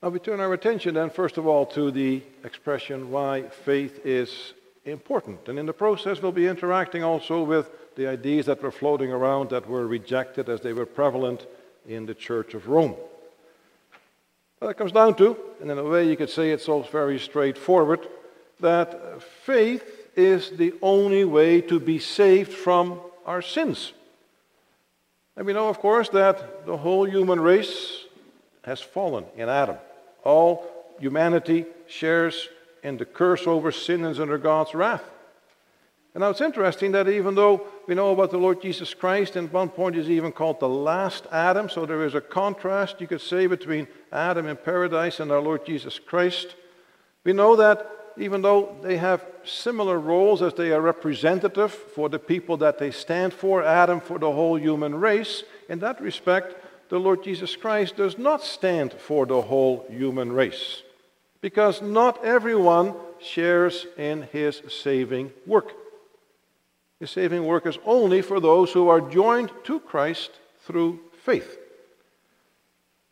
Now 0.00 0.10
we 0.10 0.20
turn 0.20 0.38
our 0.38 0.52
attention 0.52 0.94
then, 0.94 1.10
first 1.10 1.36
of 1.36 1.48
all, 1.48 1.66
to 1.66 1.90
the 1.90 2.22
expression 2.44 3.10
why 3.10 3.42
faith 3.42 4.06
is 4.06 4.52
important. 4.84 5.48
And 5.48 5.58
in 5.58 5.66
the 5.66 5.72
process, 5.72 6.22
we'll 6.22 6.32
be 6.32 6.46
interacting 6.46 7.02
also 7.02 7.42
with 7.42 7.70
the 7.96 8.06
ideas 8.06 8.46
that 8.46 8.62
were 8.62 8.70
floating 8.70 9.12
around 9.12 9.50
that 9.50 9.68
were 9.68 9.86
rejected 9.86 10.48
as 10.48 10.60
they 10.60 10.72
were 10.72 10.86
prevalent 10.86 11.46
in 11.86 12.06
the 12.06 12.14
Church 12.14 12.54
of 12.54 12.68
Rome. 12.68 12.96
Well, 14.60 14.70
it 14.70 14.76
comes 14.76 14.92
down 14.92 15.14
to, 15.16 15.36
and 15.60 15.70
in 15.70 15.78
a 15.78 15.84
way 15.84 16.08
you 16.08 16.16
could 16.16 16.30
say 16.30 16.50
it's 16.50 16.68
all 16.68 16.82
very 16.82 17.18
straightforward, 17.18 18.06
that 18.60 19.22
faith 19.22 20.08
is 20.16 20.50
the 20.50 20.74
only 20.82 21.24
way 21.24 21.60
to 21.62 21.80
be 21.80 21.98
saved 21.98 22.52
from 22.52 23.00
our 23.24 23.40
sins. 23.40 23.92
And 25.36 25.46
we 25.46 25.54
know, 25.54 25.68
of 25.68 25.78
course, 25.78 26.10
that 26.10 26.66
the 26.66 26.76
whole 26.76 27.08
human 27.08 27.40
race 27.40 28.04
has 28.64 28.80
fallen 28.80 29.24
in 29.36 29.48
Adam. 29.48 29.76
All 30.24 30.66
humanity 30.98 31.64
shares 31.86 32.48
in 32.82 32.96
the 32.96 33.04
curse 33.04 33.46
over 33.46 33.72
sin 33.72 34.04
and 34.04 34.18
under 34.18 34.38
God's 34.38 34.74
wrath. 34.74 35.04
And 36.12 36.22
now 36.22 36.30
it's 36.30 36.40
interesting 36.40 36.92
that 36.92 37.08
even 37.08 37.36
though 37.36 37.66
we 37.86 37.94
know 37.94 38.10
about 38.10 38.32
the 38.32 38.38
Lord 38.38 38.60
Jesus 38.60 38.94
Christ, 38.94 39.36
and 39.36 39.52
one 39.52 39.68
point 39.68 39.96
is 39.96 40.10
even 40.10 40.32
called 40.32 40.58
the 40.58 40.68
last 40.68 41.26
Adam, 41.30 41.68
so 41.68 41.86
there 41.86 42.04
is 42.04 42.16
a 42.16 42.20
contrast, 42.20 43.00
you 43.00 43.06
could 43.06 43.20
say, 43.20 43.46
between 43.46 43.86
Adam 44.10 44.46
in 44.46 44.56
paradise 44.56 45.20
and 45.20 45.30
our 45.30 45.40
Lord 45.40 45.64
Jesus 45.64 46.00
Christ. 46.00 46.56
We 47.22 47.32
know 47.32 47.54
that 47.56 47.88
even 48.16 48.42
though 48.42 48.76
they 48.82 48.96
have 48.96 49.24
similar 49.44 50.00
roles 50.00 50.42
as 50.42 50.52
they 50.54 50.72
are 50.72 50.80
representative 50.80 51.72
for 51.72 52.08
the 52.08 52.18
people 52.18 52.56
that 52.56 52.78
they 52.78 52.90
stand 52.90 53.32
for, 53.32 53.62
Adam 53.62 54.00
for 54.00 54.18
the 54.18 54.32
whole 54.32 54.58
human 54.58 54.96
race, 54.96 55.44
in 55.68 55.78
that 55.78 56.00
respect, 56.00 56.56
the 56.88 56.98
Lord 56.98 57.22
Jesus 57.22 57.54
Christ 57.54 57.96
does 57.96 58.18
not 58.18 58.42
stand 58.42 58.92
for 58.94 59.26
the 59.26 59.42
whole 59.42 59.86
human 59.88 60.32
race 60.32 60.82
because 61.40 61.80
not 61.80 62.24
everyone 62.24 62.94
shares 63.20 63.86
in 63.96 64.22
his 64.32 64.62
saving 64.68 65.32
work. 65.46 65.72
His 66.98 67.10
saving 67.10 67.46
work 67.46 67.66
is 67.66 67.78
only 67.84 68.22
for 68.22 68.40
those 68.40 68.72
who 68.72 68.88
are 68.88 69.00
joined 69.00 69.50
to 69.64 69.80
Christ 69.80 70.30
through 70.66 71.00
faith. 71.24 71.58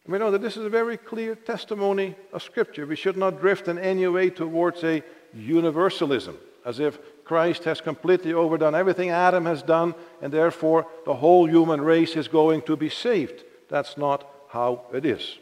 We 0.06 0.18
know 0.18 0.30
that 0.30 0.40
this 0.40 0.56
is 0.56 0.64
a 0.64 0.70
very 0.70 0.96
clear 0.96 1.34
testimony 1.34 2.16
of 2.32 2.42
Scripture. 2.42 2.86
We 2.86 2.96
should 2.96 3.18
not 3.18 3.40
drift 3.40 3.68
in 3.68 3.78
any 3.78 4.06
way 4.08 4.30
towards 4.30 4.82
a 4.82 5.02
universalism, 5.34 6.38
as 6.64 6.80
if 6.80 6.98
Christ 7.26 7.64
has 7.64 7.82
completely 7.82 8.32
overdone 8.32 8.74
everything 8.74 9.10
Adam 9.10 9.44
has 9.44 9.62
done, 9.62 9.94
and 10.22 10.32
therefore 10.32 10.86
the 11.04 11.14
whole 11.14 11.46
human 11.46 11.82
race 11.82 12.16
is 12.16 12.26
going 12.26 12.62
to 12.62 12.74
be 12.74 12.88
saved. 12.88 13.44
That's 13.68 13.98
not 13.98 14.26
how 14.48 14.86
it 14.94 15.04
is. 15.04 15.36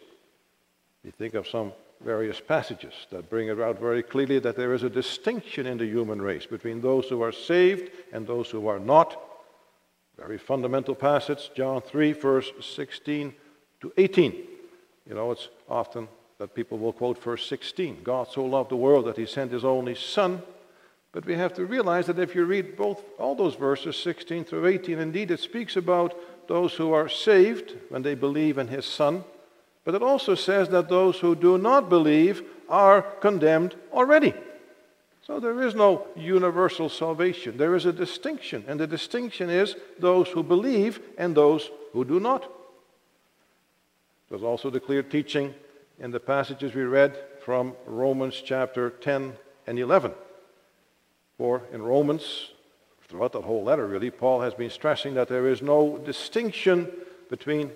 You 1.04 1.12
think 1.12 1.34
of 1.34 1.46
some 1.46 1.72
various 2.06 2.40
passages 2.40 2.94
that 3.10 3.28
bring 3.28 3.48
it 3.48 3.60
out 3.60 3.80
very 3.80 4.02
clearly 4.02 4.38
that 4.38 4.56
there 4.56 4.72
is 4.72 4.84
a 4.84 4.88
distinction 4.88 5.66
in 5.66 5.76
the 5.76 5.84
human 5.84 6.22
race 6.22 6.46
between 6.46 6.80
those 6.80 7.08
who 7.08 7.20
are 7.20 7.32
saved 7.32 7.90
and 8.12 8.24
those 8.24 8.48
who 8.48 8.68
are 8.68 8.78
not. 8.78 9.20
Very 10.16 10.38
fundamental 10.38 10.94
passage, 10.94 11.50
John 11.56 11.82
3, 11.82 12.12
verse 12.12 12.52
16 12.60 13.34
to 13.80 13.92
18. 13.96 14.32
You 15.08 15.14
know, 15.14 15.32
it's 15.32 15.48
often 15.68 16.06
that 16.38 16.54
people 16.54 16.78
will 16.78 16.92
quote 16.92 17.22
verse 17.22 17.44
16 17.48 18.02
God 18.04 18.28
so 18.30 18.44
loved 18.44 18.70
the 18.70 18.76
world 18.76 19.06
that 19.06 19.18
he 19.18 19.26
sent 19.26 19.50
his 19.50 19.64
only 19.64 19.96
Son. 19.96 20.40
But 21.10 21.26
we 21.26 21.34
have 21.34 21.54
to 21.54 21.66
realize 21.66 22.06
that 22.06 22.20
if 22.20 22.34
you 22.36 22.44
read 22.44 22.76
both 22.76 23.02
all 23.18 23.34
those 23.34 23.56
verses, 23.56 23.96
16 23.96 24.44
through 24.44 24.66
18, 24.66 25.00
indeed 25.00 25.32
it 25.32 25.40
speaks 25.40 25.74
about 25.76 26.14
those 26.46 26.74
who 26.74 26.92
are 26.92 27.08
saved 27.08 27.74
when 27.88 28.02
they 28.02 28.14
believe 28.14 28.58
in 28.58 28.68
his 28.68 28.86
Son, 28.86 29.24
but 29.86 29.94
it 29.94 30.02
also 30.02 30.34
says 30.34 30.68
that 30.70 30.88
those 30.88 31.20
who 31.20 31.36
do 31.36 31.56
not 31.56 31.88
believe 31.88 32.42
are 32.68 33.02
condemned 33.02 33.76
already. 33.92 34.34
So 35.24 35.38
there 35.38 35.62
is 35.62 35.76
no 35.76 36.08
universal 36.16 36.88
salvation. 36.88 37.56
There 37.56 37.76
is 37.76 37.86
a 37.86 37.92
distinction, 37.92 38.64
and 38.66 38.80
the 38.80 38.88
distinction 38.88 39.48
is 39.48 39.76
those 40.00 40.28
who 40.28 40.42
believe 40.42 41.00
and 41.16 41.36
those 41.36 41.70
who 41.92 42.04
do 42.04 42.18
not. 42.18 42.50
There's 44.28 44.42
also 44.42 44.70
the 44.70 44.80
clear 44.80 45.04
teaching 45.04 45.54
in 46.00 46.10
the 46.10 46.20
passages 46.20 46.74
we 46.74 46.82
read 46.82 47.16
from 47.44 47.74
Romans 47.86 48.42
chapter 48.44 48.90
10 48.90 49.34
and 49.68 49.78
11. 49.78 50.12
For 51.38 51.62
in 51.72 51.80
Romans, 51.80 52.50
throughout 53.06 53.34
that 53.34 53.44
whole 53.44 53.62
letter, 53.62 53.86
really, 53.86 54.10
Paul 54.10 54.40
has 54.40 54.52
been 54.52 54.70
stressing 54.70 55.14
that 55.14 55.28
there 55.28 55.46
is 55.46 55.62
no 55.62 55.98
distinction 55.98 56.90
between 57.30 57.70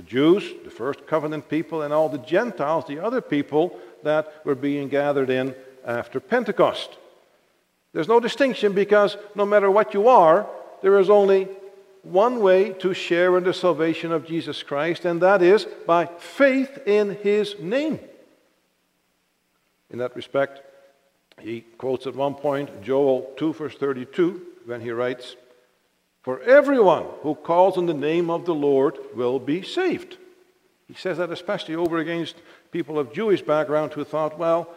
the 0.00 0.06
Jews, 0.06 0.50
the 0.64 0.70
first 0.70 1.06
covenant 1.06 1.50
people, 1.50 1.82
and 1.82 1.92
all 1.92 2.08
the 2.08 2.16
Gentiles, 2.16 2.86
the 2.86 3.04
other 3.04 3.20
people 3.20 3.78
that 4.02 4.46
were 4.46 4.54
being 4.54 4.88
gathered 4.88 5.28
in 5.28 5.54
after 5.84 6.20
Pentecost. 6.20 6.96
There's 7.92 8.08
no 8.08 8.18
distinction 8.18 8.72
because 8.72 9.18
no 9.34 9.44
matter 9.44 9.70
what 9.70 9.92
you 9.92 10.08
are, 10.08 10.46
there 10.80 10.98
is 10.98 11.10
only 11.10 11.48
one 12.02 12.40
way 12.40 12.70
to 12.78 12.94
share 12.94 13.36
in 13.36 13.44
the 13.44 13.52
salvation 13.52 14.10
of 14.10 14.26
Jesus 14.26 14.62
Christ, 14.62 15.04
and 15.04 15.20
that 15.20 15.42
is 15.42 15.66
by 15.86 16.06
faith 16.06 16.78
in 16.86 17.16
his 17.16 17.56
name. 17.60 18.00
In 19.90 19.98
that 19.98 20.16
respect, 20.16 20.62
he 21.40 21.60
quotes 21.76 22.06
at 22.06 22.16
one 22.16 22.36
point 22.36 22.82
Joel 22.82 23.34
2, 23.36 23.52
verse 23.52 23.74
32, 23.74 24.40
when 24.64 24.80
he 24.80 24.92
writes, 24.92 25.36
For 26.22 26.40
everyone 26.42 27.06
who 27.22 27.34
calls 27.34 27.78
on 27.78 27.86
the 27.86 27.94
name 27.94 28.30
of 28.30 28.44
the 28.44 28.54
Lord 28.54 28.98
will 29.14 29.38
be 29.38 29.62
saved. 29.62 30.18
He 30.86 30.94
says 30.94 31.18
that 31.18 31.30
especially 31.30 31.76
over 31.76 31.98
against 31.98 32.36
people 32.72 32.98
of 32.98 33.12
Jewish 33.12 33.42
background 33.42 33.92
who 33.92 34.04
thought, 34.04 34.38
well, 34.38 34.68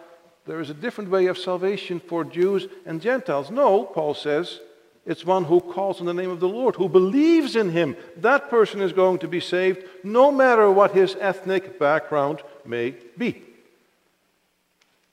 there 0.46 0.60
is 0.60 0.70
a 0.70 0.76
different 0.76 1.10
way 1.10 1.28
of 1.28 1.38
salvation 1.38 2.00
for 2.00 2.24
Jews 2.24 2.68
and 2.86 3.02
Gentiles. 3.02 3.50
No, 3.50 3.84
Paul 3.84 4.14
says, 4.14 4.60
it's 5.06 5.26
one 5.26 5.44
who 5.44 5.60
calls 5.60 6.00
on 6.00 6.06
the 6.06 6.14
name 6.14 6.30
of 6.30 6.40
the 6.40 6.48
Lord, 6.48 6.76
who 6.76 6.88
believes 6.88 7.56
in 7.56 7.70
him. 7.70 7.98
That 8.18 8.50
person 8.50 8.82
is 8.82 8.94
going 8.94 9.20
to 9.20 9.28
be 9.28 9.42
saved 9.42 9.84
no 10.04 10.32
matter 10.32 10.72
what 10.72 10.92
his 10.92 11.18
ethnic 11.20 11.78
background 11.78 12.42
may 12.66 12.96
be. 13.18 13.44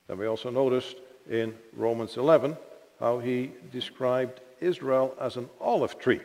And 0.09 0.19
we 0.19 0.27
also 0.27 0.51
noticed 0.51 0.97
in 1.29 1.57
Romans 1.77 2.17
11 2.17 2.57
how 3.01 3.19
he 3.19 3.51
described 3.73 4.41
Israel 4.61 5.15
as 5.21 5.37
an 5.37 5.49
olive 5.61 5.99
tree. 5.99 6.21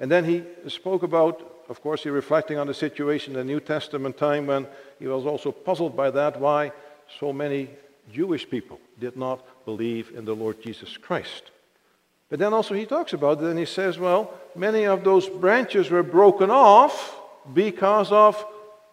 And 0.00 0.10
then 0.10 0.24
he 0.24 0.42
spoke 0.68 1.02
about, 1.02 1.64
of 1.68 1.80
course, 1.80 2.02
he 2.02 2.10
reflecting 2.10 2.58
on 2.58 2.66
the 2.66 2.74
situation 2.74 3.34
in 3.34 3.38
the 3.38 3.52
New 3.52 3.60
Testament 3.60 4.16
time 4.16 4.46
when 4.46 4.66
he 4.98 5.06
was 5.06 5.24
also 5.24 5.52
puzzled 5.52 5.96
by 5.96 6.10
that, 6.10 6.40
why 6.40 6.72
so 7.20 7.32
many 7.32 7.70
Jewish 8.12 8.48
people 8.48 8.80
did 8.98 9.16
not 9.16 9.44
believe 9.64 10.12
in 10.16 10.24
the 10.24 10.34
Lord 10.34 10.60
Jesus 10.62 10.96
Christ. 10.96 11.50
But 12.28 12.38
then 12.38 12.52
also 12.52 12.74
he 12.74 12.86
talks 12.86 13.12
about 13.12 13.38
it 13.38 13.44
and 13.44 13.58
he 13.58 13.64
says, 13.64 13.98
well, 13.98 14.32
many 14.56 14.84
of 14.84 15.04
those 15.04 15.28
branches 15.28 15.90
were 15.90 16.02
broken 16.02 16.50
off 16.50 17.16
because 17.52 18.10
of 18.10 18.44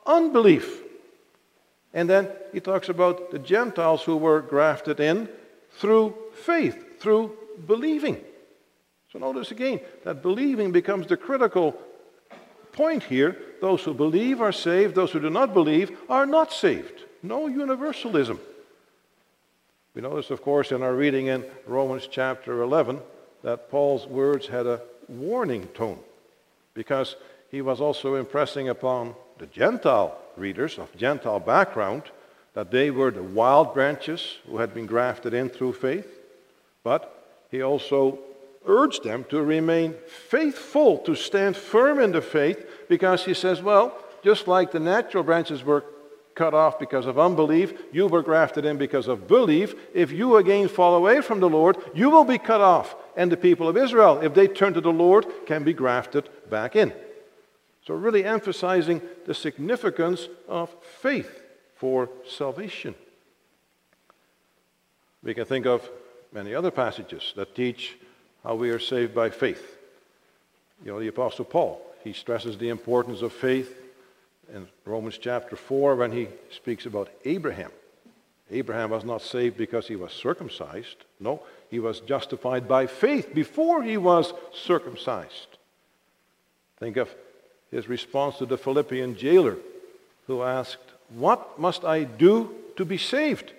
unbelief. 0.05 0.81
And 1.93 2.09
then 2.09 2.29
he 2.53 2.59
talks 2.59 2.89
about 2.89 3.31
the 3.31 3.39
Gentiles 3.39 4.03
who 4.03 4.17
were 4.17 4.41
grafted 4.41 4.99
in 4.99 5.27
through 5.71 6.15
faith, 6.33 7.01
through 7.01 7.37
believing. 7.67 8.17
So 9.11 9.19
notice 9.19 9.51
again 9.51 9.81
that 10.03 10.21
believing 10.21 10.71
becomes 10.71 11.07
the 11.07 11.17
critical 11.17 11.79
point 12.71 13.03
here. 13.03 13.37
Those 13.59 13.83
who 13.83 13.93
believe 13.93 14.41
are 14.41 14.51
saved, 14.51 14.95
those 14.95 15.11
who 15.11 15.19
do 15.19 15.29
not 15.29 15.53
believe 15.53 15.97
are 16.09 16.25
not 16.25 16.51
saved. 16.53 17.03
No 17.21 17.47
universalism. 17.47 18.39
We 19.93 20.01
notice, 20.01 20.31
of 20.31 20.41
course, 20.41 20.71
in 20.71 20.81
our 20.81 20.93
reading 20.93 21.27
in 21.27 21.45
Romans 21.67 22.07
chapter 22.09 22.61
11 22.61 23.01
that 23.43 23.69
Paul's 23.69 24.07
words 24.07 24.47
had 24.47 24.65
a 24.65 24.81
warning 25.09 25.67
tone 25.73 25.99
because 26.73 27.15
he 27.49 27.61
was 27.61 27.81
also 27.81 28.15
impressing 28.15 28.69
upon 28.69 29.13
the 29.37 29.47
Gentile 29.47 30.17
readers 30.37 30.77
of 30.77 30.95
Gentile 30.95 31.39
background 31.39 32.03
that 32.53 32.71
they 32.71 32.91
were 32.91 33.11
the 33.11 33.23
wild 33.23 33.73
branches 33.73 34.37
who 34.47 34.57
had 34.57 34.73
been 34.73 34.85
grafted 34.85 35.33
in 35.33 35.49
through 35.49 35.73
faith, 35.73 36.07
but 36.83 37.20
he 37.51 37.61
also 37.61 38.17
urged 38.65 39.03
them 39.03 39.25
to 39.25 39.41
remain 39.41 39.95
faithful, 40.07 40.97
to 40.99 41.15
stand 41.15 41.57
firm 41.57 41.99
in 41.99 42.13
the 42.13 42.21
faith, 42.21 42.65
because 42.87 43.25
he 43.25 43.33
says, 43.33 43.61
well, 43.61 43.97
just 44.23 44.47
like 44.47 44.71
the 44.71 44.79
natural 44.79 45.23
branches 45.23 45.63
were 45.63 45.83
cut 46.35 46.53
off 46.53 46.79
because 46.79 47.05
of 47.05 47.19
unbelief, 47.19 47.73
you 47.91 48.07
were 48.07 48.21
grafted 48.21 48.65
in 48.65 48.77
because 48.77 49.07
of 49.07 49.27
belief. 49.27 49.75
If 49.93 50.11
you 50.11 50.37
again 50.37 50.69
fall 50.69 50.95
away 50.95 51.21
from 51.21 51.39
the 51.39 51.49
Lord, 51.49 51.77
you 51.93 52.09
will 52.09 52.23
be 52.23 52.37
cut 52.37 52.61
off. 52.61 52.95
And 53.17 53.31
the 53.31 53.37
people 53.37 53.67
of 53.67 53.75
Israel, 53.75 54.21
if 54.21 54.33
they 54.33 54.47
turn 54.47 54.73
to 54.73 54.81
the 54.81 54.91
Lord, 54.91 55.25
can 55.45 55.63
be 55.63 55.73
grafted 55.73 56.29
back 56.49 56.75
in. 56.75 56.93
So, 57.85 57.95
really 57.95 58.23
emphasizing 58.23 59.01
the 59.25 59.33
significance 59.33 60.29
of 60.47 60.73
faith 61.01 61.41
for 61.75 62.09
salvation. 62.27 62.95
We 65.23 65.33
can 65.33 65.45
think 65.45 65.65
of 65.65 65.89
many 66.31 66.55
other 66.55 66.71
passages 66.71 67.33
that 67.35 67.55
teach 67.55 67.97
how 68.43 68.55
we 68.55 68.69
are 68.69 68.79
saved 68.79 69.13
by 69.13 69.29
faith. 69.29 69.77
You 70.83 70.91
know, 70.91 70.99
the 70.99 71.07
Apostle 71.07 71.45
Paul, 71.45 71.81
he 72.03 72.13
stresses 72.13 72.57
the 72.57 72.69
importance 72.69 73.21
of 73.21 73.33
faith 73.33 73.77
in 74.53 74.67
Romans 74.85 75.17
chapter 75.17 75.55
4 75.55 75.95
when 75.95 76.11
he 76.11 76.27
speaks 76.49 76.85
about 76.85 77.09
Abraham. 77.25 77.71
Abraham 78.49 78.89
was 78.89 79.05
not 79.05 79.21
saved 79.21 79.57
because 79.57 79.87
he 79.87 79.95
was 79.95 80.11
circumcised. 80.11 80.97
No, 81.19 81.41
he 81.69 81.79
was 81.79 82.01
justified 82.01 82.67
by 82.67 82.87
faith 82.87 83.33
before 83.33 83.81
he 83.83 83.97
was 83.97 84.33
circumcised. 84.53 85.57
Think 86.79 86.97
of 86.97 87.13
his 87.69 87.87
response 87.87 88.37
to 88.37 88.45
the 88.45 88.57
Philippian 88.57 89.15
jailer 89.15 89.57
who 90.27 90.43
asked, 90.43 90.79
What 91.09 91.57
must 91.59 91.85
I 91.85 92.03
do 92.03 92.53
to 92.75 92.83
be 92.83 92.97
saved? 92.97 93.53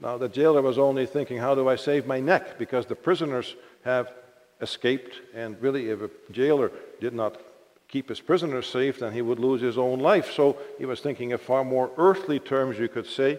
Now, 0.00 0.18
the 0.18 0.28
jailer 0.28 0.62
was 0.62 0.78
only 0.78 1.06
thinking, 1.06 1.38
How 1.38 1.54
do 1.54 1.68
I 1.68 1.76
save 1.76 2.06
my 2.06 2.20
neck? 2.20 2.58
Because 2.58 2.86
the 2.86 2.94
prisoners 2.94 3.56
have 3.84 4.12
escaped, 4.60 5.20
and 5.34 5.60
really, 5.60 5.90
if 5.90 6.00
a 6.00 6.10
jailer 6.32 6.70
did 7.00 7.14
not 7.14 7.40
keep 7.88 8.08
his 8.08 8.20
prisoners 8.20 8.66
safe, 8.66 8.98
then 8.98 9.12
he 9.12 9.22
would 9.22 9.38
lose 9.38 9.60
his 9.60 9.78
own 9.78 10.00
life. 10.00 10.32
So 10.32 10.58
he 10.78 10.84
was 10.84 11.00
thinking 11.00 11.32
of 11.32 11.40
far 11.40 11.64
more 11.64 11.90
earthly 11.96 12.38
terms, 12.38 12.78
you 12.78 12.88
could 12.88 13.06
say. 13.06 13.38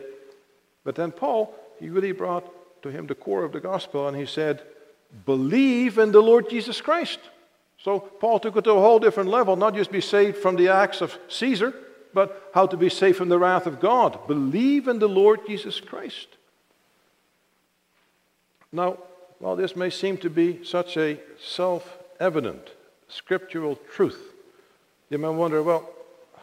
But 0.84 0.96
then 0.96 1.12
Paul, 1.12 1.54
he 1.80 1.90
really 1.90 2.12
brought 2.12 2.82
to 2.84 2.90
him 2.90 3.08
the 3.08 3.16
core 3.16 3.44
of 3.44 3.52
the 3.52 3.60
gospel, 3.60 4.08
and 4.08 4.16
he 4.16 4.26
said, 4.26 4.64
Believe 5.26 5.98
in 5.98 6.12
the 6.12 6.22
Lord 6.22 6.50
Jesus 6.50 6.82
Christ. 6.82 7.20
So 7.78 8.00
Paul 8.00 8.40
took 8.40 8.56
it 8.56 8.64
to 8.64 8.72
a 8.72 8.82
whole 8.82 9.00
different 9.00 9.30
level, 9.30 9.56
not 9.56 9.76
just 9.76 9.92
be 9.92 10.02
saved 10.02 10.38
from 10.38 10.56
the 10.56 10.70
acts 10.70 11.02
of 11.02 11.18
Caesar, 11.28 11.74
but 12.14 12.50
how 12.54 12.66
to 12.68 12.78
be 12.78 12.90
saved 12.90 13.18
from 13.18 13.30
the 13.30 13.40
wrath 13.40 13.68
of 13.68 13.80
God. 13.80 14.28
Believe 14.28 14.88
in 14.88 15.00
the 15.00 15.10
Lord 15.10 15.42
Jesus 15.46 15.80
Christ. 15.80 16.28
Now, 18.71 18.97
while 19.39 19.55
this 19.55 19.75
may 19.75 19.89
seem 19.89 20.17
to 20.17 20.29
be 20.29 20.63
such 20.63 20.97
a 20.97 21.19
self 21.39 21.97
evident 22.19 22.69
scriptural 23.07 23.77
truth, 23.93 24.33
you 25.09 25.17
may 25.17 25.29
wonder, 25.29 25.63
well, 25.63 25.89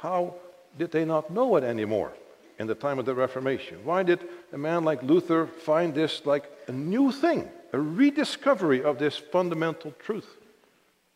how 0.01 0.35
did 0.79 0.93
they 0.93 1.05
not 1.05 1.31
know 1.31 1.57
it 1.57 1.65
anymore 1.65 2.13
in 2.59 2.67
the 2.67 2.75
time 2.75 2.99
of 2.99 3.05
the 3.05 3.15
Reformation? 3.15 3.85
Why 3.85 4.03
did 4.03 4.21
a 4.53 4.59
man 4.59 4.85
like 4.85 5.03
Luther 5.03 5.47
find 5.47 5.95
this 5.95 6.25
like 6.25 6.51
a 6.69 6.73
new 6.73 7.13
thing, 7.13 7.49
a 7.73 7.79
rediscovery 7.79 8.83
of 8.83 8.99
this 8.99 9.17
fundamental 9.17 9.93
truth? 9.99 10.29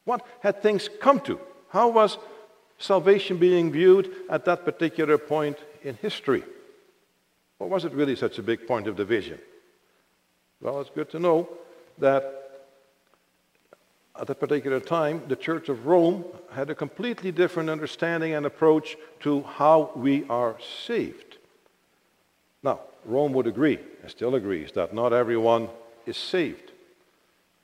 What 0.05 0.27
had 0.41 0.63
things 0.63 0.89
come 1.01 1.21
to? 1.21 1.39
How 1.71 1.89
was 1.89 2.19
salvation 2.79 3.39
being 3.39 3.71
viewed 3.71 4.11
at 4.31 4.45
that 4.47 4.65
particular 4.65 5.19
point 5.19 5.59
in 5.83 5.95
history? 5.97 6.43
Or 7.59 7.69
was 7.69 7.85
it 7.85 7.93
really 7.93 8.17
such 8.17 8.39
a 8.39 8.43
big 8.43 8.67
point 8.67 8.87
of 8.87 8.97
division? 8.97 9.39
Well, 10.61 10.81
it's 10.81 10.91
good 10.91 11.09
to 11.11 11.21
know 11.21 11.49
that 11.99 12.67
at 14.21 14.29
a 14.29 14.35
particular 14.35 14.81
time, 14.81 15.23
the 15.29 15.37
Church 15.37 15.69
of 15.69 15.87
Rome 15.87 16.25
had 16.51 16.69
a 16.69 16.75
completely 16.75 17.31
different 17.31 17.71
understanding 17.71 18.35
and 18.35 18.45
approach 18.45 18.97
to 19.21 19.43
how 19.43 19.93
we 19.95 20.25
are 20.29 20.57
saved. 20.87 21.37
Now, 22.65 22.81
Rome 23.05 23.33
would 23.35 23.47
agree, 23.47 23.79
and 24.03 24.11
still 24.11 24.35
agrees, 24.35 24.73
that 24.73 24.93
not 24.93 25.13
everyone 25.13 25.69
is 26.07 26.17
saved. 26.17 26.73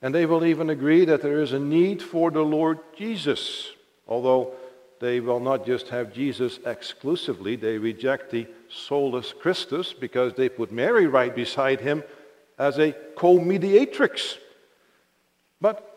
And 0.00 0.14
they 0.14 0.26
will 0.26 0.44
even 0.44 0.70
agree 0.70 1.04
that 1.06 1.22
there 1.22 1.42
is 1.42 1.52
a 1.52 1.58
need 1.58 2.00
for 2.00 2.30
the 2.30 2.42
Lord 2.42 2.78
Jesus, 2.96 3.72
although 4.06 4.52
they 5.00 5.18
will 5.18 5.40
not 5.40 5.66
just 5.66 5.88
have 5.88 6.12
Jesus 6.12 6.60
exclusively, 6.64 7.56
they 7.56 7.76
reject 7.76 8.30
the 8.30 8.46
solus 8.68 9.32
Christus 9.32 9.92
because 9.92 10.34
they 10.34 10.48
put 10.48 10.70
Mary 10.70 11.08
right 11.08 11.34
beside 11.34 11.80
him 11.80 12.04
as 12.58 12.78
a 12.78 12.92
co 13.16 13.38
mediatrix. 13.38 14.38
But 15.60 15.94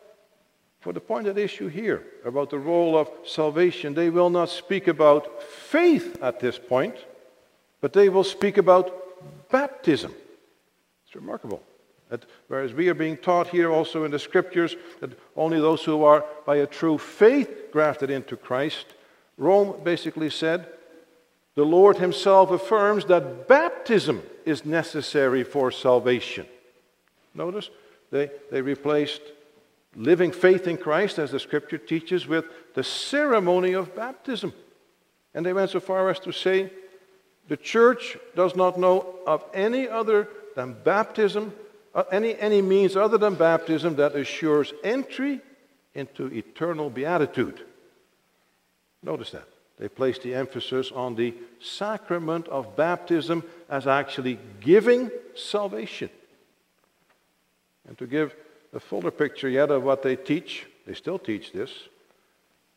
for 0.79 0.93
the 0.93 0.99
point 0.99 1.27
at 1.27 1.37
issue 1.37 1.67
here 1.67 2.03
about 2.23 2.49
the 2.49 2.59
role 2.59 2.97
of 2.97 3.09
salvation, 3.25 3.93
they 3.93 4.09
will 4.09 4.29
not 4.29 4.49
speak 4.49 4.87
about 4.87 5.43
faith 5.43 6.17
at 6.21 6.39
this 6.39 6.57
point, 6.57 6.95
but 7.81 7.93
they 7.93 8.09
will 8.09 8.23
speak 8.23 8.57
about 8.57 9.49
baptism. 9.49 10.13
It's 11.05 11.15
remarkable. 11.15 11.61
That 12.09 12.25
whereas 12.47 12.73
we 12.73 12.87
are 12.87 12.93
being 12.93 13.17
taught 13.17 13.47
here 13.47 13.69
also 13.69 14.05
in 14.05 14.11
the 14.11 14.19
scriptures 14.19 14.75
that 15.01 15.17
only 15.35 15.59
those 15.59 15.83
who 15.83 16.03
are 16.05 16.23
by 16.45 16.57
a 16.57 16.67
true 16.67 16.97
faith 16.97 17.69
grafted 17.71 18.09
into 18.09 18.37
Christ, 18.37 18.85
Rome 19.37 19.75
basically 19.83 20.29
said 20.29 20.67
the 21.55 21.65
Lord 21.65 21.97
Himself 21.97 22.51
affirms 22.51 23.05
that 23.05 23.47
baptism 23.47 24.21
is 24.47 24.65
necessary 24.65 25.43
for 25.43 25.71
salvation. 25.71 26.45
Notice 27.33 27.69
they, 28.11 28.31
they 28.51 28.61
replaced 28.61 29.21
living 29.95 30.31
faith 30.31 30.67
in 30.67 30.77
Christ, 30.77 31.19
as 31.19 31.31
the 31.31 31.39
scripture 31.39 31.77
teaches, 31.77 32.27
with 32.27 32.45
the 32.73 32.83
ceremony 32.83 33.73
of 33.73 33.95
baptism. 33.95 34.53
And 35.33 35.45
they 35.45 35.53
went 35.53 35.71
so 35.71 35.79
far 35.79 36.09
as 36.09 36.19
to 36.21 36.31
say 36.31 36.71
the 37.47 37.57
church 37.57 38.17
does 38.35 38.55
not 38.55 38.79
know 38.79 39.15
of 39.25 39.43
any 39.53 39.87
other 39.87 40.27
than 40.55 40.75
baptism, 40.83 41.53
uh, 41.93 42.03
any, 42.11 42.37
any 42.39 42.61
means 42.61 42.95
other 42.95 43.17
than 43.17 43.35
baptism 43.35 43.95
that 43.95 44.15
assures 44.15 44.73
entry 44.83 45.41
into 45.93 46.27
eternal 46.27 46.89
beatitude. 46.89 47.61
Notice 49.03 49.31
that. 49.31 49.47
They 49.79 49.87
placed 49.87 50.23
the 50.23 50.33
emphasis 50.33 50.91
on 50.91 51.15
the 51.15 51.35
sacrament 51.59 52.47
of 52.47 52.75
baptism 52.75 53.43
as 53.69 53.85
actually 53.85 54.39
giving 54.59 55.11
salvation. 55.35 56.09
And 57.87 57.97
to 57.97 58.07
give 58.07 58.35
a 58.73 58.79
fuller 58.79 59.11
picture 59.11 59.49
yet 59.49 59.71
of 59.71 59.83
what 59.83 60.03
they 60.03 60.15
teach. 60.15 60.65
They 60.85 60.93
still 60.93 61.19
teach 61.19 61.51
this. 61.51 61.71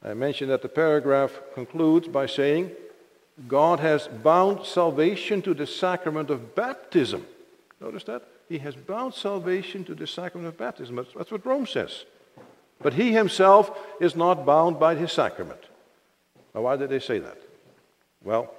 I 0.02 0.14
mentioned 0.14 0.50
that 0.50 0.62
the 0.62 0.68
paragraph 0.68 1.38
concludes 1.54 2.08
by 2.08 2.26
saying, 2.26 2.70
God 3.48 3.80
has 3.80 4.08
bound 4.08 4.66
salvation 4.66 5.42
to 5.42 5.54
the 5.54 5.66
sacrament 5.66 6.30
of 6.30 6.54
baptism. 6.54 7.26
Notice 7.80 8.04
that? 8.04 8.22
He 8.48 8.58
has 8.58 8.74
bound 8.74 9.14
salvation 9.14 9.84
to 9.84 9.94
the 9.94 10.06
sacrament 10.06 10.48
of 10.48 10.58
baptism. 10.58 10.96
That's, 10.96 11.12
that's 11.14 11.30
what 11.30 11.46
Rome 11.46 11.66
says. 11.66 12.04
But 12.82 12.94
he 12.94 13.12
himself 13.12 13.70
is 14.00 14.16
not 14.16 14.46
bound 14.46 14.80
by 14.80 14.94
his 14.94 15.12
sacrament. 15.12 15.60
Now, 16.54 16.62
why 16.62 16.76
did 16.76 16.90
they 16.90 17.00
say 17.00 17.18
that? 17.18 17.38
Well, 18.22 18.52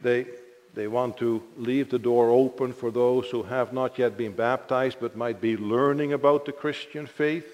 they 0.00 0.26
they 0.74 0.86
want 0.86 1.18
to 1.18 1.42
leave 1.56 1.90
the 1.90 1.98
door 1.98 2.30
open 2.30 2.72
for 2.72 2.90
those 2.90 3.28
who 3.28 3.42
have 3.42 3.72
not 3.72 3.98
yet 3.98 4.16
been 4.16 4.32
baptized 4.32 4.98
but 5.00 5.16
might 5.16 5.40
be 5.40 5.56
learning 5.56 6.12
about 6.12 6.46
the 6.46 6.52
Christian 6.52 7.06
faith 7.06 7.46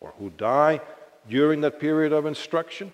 or 0.00 0.12
who 0.18 0.30
die 0.30 0.80
during 1.28 1.60
that 1.60 1.78
period 1.78 2.12
of 2.12 2.26
instruction. 2.26 2.92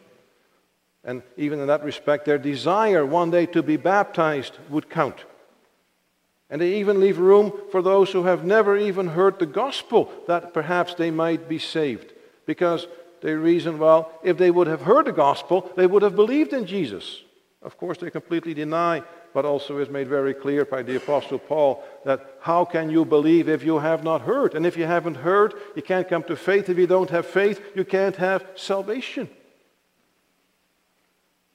And 1.04 1.22
even 1.36 1.60
in 1.60 1.68
that 1.68 1.84
respect, 1.84 2.24
their 2.26 2.38
desire 2.38 3.06
one 3.06 3.30
day 3.30 3.46
to 3.46 3.62
be 3.62 3.76
baptized 3.76 4.58
would 4.68 4.90
count. 4.90 5.24
And 6.50 6.60
they 6.60 6.74
even 6.74 7.00
leave 7.00 7.18
room 7.18 7.52
for 7.70 7.80
those 7.80 8.10
who 8.10 8.24
have 8.24 8.44
never 8.44 8.76
even 8.76 9.08
heard 9.08 9.38
the 9.38 9.46
gospel 9.46 10.10
that 10.26 10.52
perhaps 10.52 10.94
they 10.94 11.10
might 11.10 11.48
be 11.48 11.58
saved. 11.58 12.12
Because 12.44 12.86
they 13.26 13.34
reason, 13.34 13.78
well, 13.78 14.12
if 14.22 14.38
they 14.38 14.52
would 14.52 14.68
have 14.68 14.82
heard 14.82 15.06
the 15.06 15.12
gospel, 15.12 15.72
they 15.74 15.88
would 15.88 16.02
have 16.02 16.14
believed 16.14 16.52
in 16.52 16.64
Jesus. 16.64 17.24
Of 17.60 17.76
course, 17.76 17.98
they 17.98 18.08
completely 18.08 18.54
deny 18.54 19.02
but 19.34 19.44
also 19.44 19.78
is 19.78 19.90
made 19.90 20.06
very 20.06 20.32
clear 20.32 20.64
by 20.64 20.84
the 20.84 20.94
Apostle 20.94 21.40
Paul 21.40 21.82
that 22.04 22.36
how 22.40 22.64
can 22.64 22.88
you 22.88 23.04
believe 23.04 23.48
if 23.48 23.64
you 23.64 23.80
have 23.80 24.04
not 24.04 24.22
heard? 24.22 24.54
And 24.54 24.64
if 24.64 24.76
you 24.76 24.84
haven't 24.84 25.16
heard, 25.16 25.54
you 25.74 25.82
can't 25.82 26.08
come 26.08 26.22
to 26.22 26.36
faith. 26.36 26.68
If 26.68 26.78
you 26.78 26.86
don't 26.86 27.10
have 27.10 27.26
faith, 27.26 27.60
you 27.74 27.84
can't 27.84 28.14
have 28.14 28.46
salvation. 28.54 29.28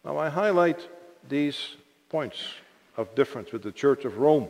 Now, 0.03 0.17
I 0.17 0.27
highlight 0.27 0.85
these 1.29 1.77
points 2.09 2.43
of 2.97 3.15
difference 3.15 3.53
with 3.53 3.63
the 3.63 3.71
Church 3.71 4.03
of 4.03 4.17
Rome 4.17 4.49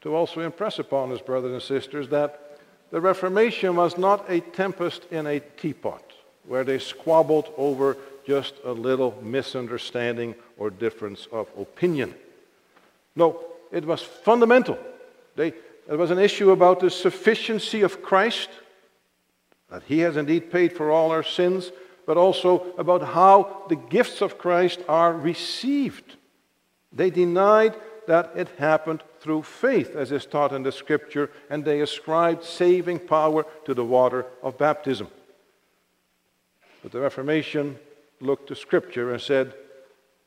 to 0.00 0.14
also 0.14 0.40
impress 0.40 0.78
upon 0.78 1.12
us, 1.12 1.20
brothers 1.20 1.52
and 1.52 1.62
sisters, 1.62 2.08
that 2.08 2.58
the 2.90 3.00
Reformation 3.02 3.76
was 3.76 3.98
not 3.98 4.24
a 4.30 4.40
tempest 4.40 5.04
in 5.10 5.26
a 5.26 5.40
teapot 5.40 6.15
where 6.48 6.64
they 6.64 6.78
squabbled 6.78 7.52
over 7.56 7.96
just 8.26 8.54
a 8.64 8.72
little 8.72 9.16
misunderstanding 9.22 10.34
or 10.58 10.70
difference 10.70 11.28
of 11.30 11.48
opinion. 11.58 12.14
No, 13.14 13.40
it 13.70 13.84
was 13.84 14.02
fundamental. 14.02 14.78
They, 15.36 15.48
it 15.88 15.96
was 15.96 16.10
an 16.10 16.18
issue 16.18 16.50
about 16.50 16.80
the 16.80 16.90
sufficiency 16.90 17.82
of 17.82 18.02
Christ, 18.02 18.48
that 19.70 19.82
he 19.84 20.00
has 20.00 20.16
indeed 20.16 20.50
paid 20.50 20.72
for 20.72 20.90
all 20.90 21.10
our 21.10 21.22
sins, 21.22 21.70
but 22.06 22.16
also 22.16 22.74
about 22.78 23.02
how 23.02 23.64
the 23.68 23.76
gifts 23.76 24.20
of 24.22 24.38
Christ 24.38 24.80
are 24.88 25.12
received. 25.12 26.16
They 26.92 27.10
denied 27.10 27.74
that 28.06 28.32
it 28.36 28.48
happened 28.58 29.02
through 29.20 29.42
faith, 29.42 29.96
as 29.96 30.12
is 30.12 30.24
taught 30.24 30.52
in 30.52 30.62
the 30.62 30.70
scripture, 30.70 31.30
and 31.50 31.64
they 31.64 31.80
ascribed 31.80 32.44
saving 32.44 33.00
power 33.00 33.44
to 33.64 33.74
the 33.74 33.84
water 33.84 34.26
of 34.42 34.56
baptism. 34.56 35.08
But 36.86 36.92
the 36.92 37.00
Reformation 37.00 37.80
looked 38.20 38.46
to 38.46 38.54
scripture 38.54 39.12
and 39.12 39.20
said, 39.20 39.54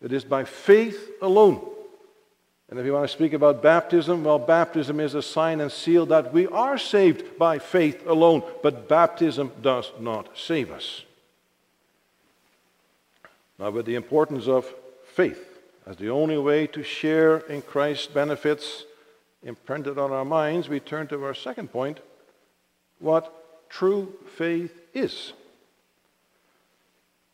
it 0.01 0.11
is 0.11 0.25
by 0.25 0.43
faith 0.43 1.09
alone. 1.21 1.65
And 2.69 2.77
if 2.77 2.85
you 2.85 2.91
want 2.91 3.09
to 3.09 3.15
speak 3.15 3.31
about 3.31 3.63
baptism, 3.63 4.25
well, 4.25 4.39
baptism 4.39 4.99
is 4.99 5.13
a 5.13 5.21
sign 5.21 5.61
and 5.61 5.71
seal 5.71 6.05
that 6.07 6.33
we 6.33 6.47
are 6.47 6.77
saved 6.77 7.37
by 7.37 7.59
faith 7.59 8.05
alone, 8.05 8.43
but 8.61 8.89
baptism 8.89 9.53
does 9.61 9.89
not 10.01 10.37
save 10.37 10.69
us. 10.69 11.03
Now, 13.57 13.69
with 13.69 13.85
the 13.85 13.95
importance 13.95 14.49
of 14.49 14.65
faith 15.13 15.61
as 15.85 15.95
the 15.95 16.09
only 16.09 16.37
way 16.37 16.67
to 16.67 16.83
share 16.83 17.37
in 17.37 17.61
Christ's 17.61 18.07
benefits 18.07 18.83
imprinted 19.43 19.97
on 19.97 20.11
our 20.11 20.25
minds, 20.25 20.67
we 20.67 20.81
turn 20.81 21.07
to 21.07 21.23
our 21.23 21.33
second 21.33 21.71
point 21.71 22.01
what 22.99 23.69
true 23.69 24.11
faith 24.35 24.77
is. 24.93 25.31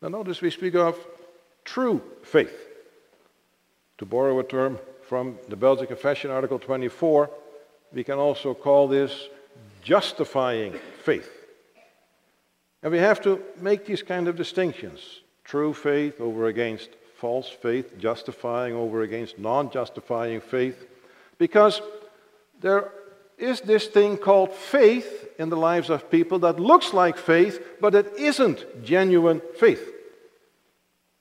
Now, 0.02 0.08
notice 0.08 0.42
we 0.42 0.50
speak 0.50 0.74
of 0.74 0.98
true 1.64 2.02
faith. 2.22 2.54
To 3.98 4.04
borrow 4.04 4.38
a 4.38 4.44
term 4.44 4.78
from 5.08 5.38
the 5.48 5.56
Belgian 5.56 5.86
Confession, 5.86 6.30
Article 6.30 6.58
24, 6.58 7.30
we 7.92 8.04
can 8.04 8.18
also 8.18 8.52
call 8.52 8.88
this 8.88 9.28
justifying 9.82 10.74
faith. 11.02 11.30
And 12.82 12.92
we 12.92 12.98
have 12.98 13.22
to 13.22 13.42
make 13.60 13.86
these 13.86 14.02
kind 14.02 14.28
of 14.28 14.36
distinctions 14.36 15.20
true 15.44 15.72
faith 15.72 16.20
over 16.20 16.46
against 16.46 16.90
false 17.16 17.48
faith, 17.48 17.98
justifying 17.98 18.74
over 18.74 19.02
against 19.02 19.38
non 19.38 19.70
justifying 19.70 20.40
faith, 20.40 20.86
because 21.38 21.80
there 22.60 22.92
is 23.38 23.60
this 23.60 23.86
thing 23.86 24.16
called 24.16 24.52
faith 24.52 25.28
in 25.38 25.50
the 25.50 25.56
lives 25.56 25.90
of 25.90 26.10
people 26.10 26.38
that 26.40 26.58
looks 26.58 26.94
like 26.94 27.18
faith, 27.18 27.62
but 27.80 27.94
it 27.94 28.12
isn't 28.18 28.84
genuine 28.84 29.42
faith. 29.58 29.92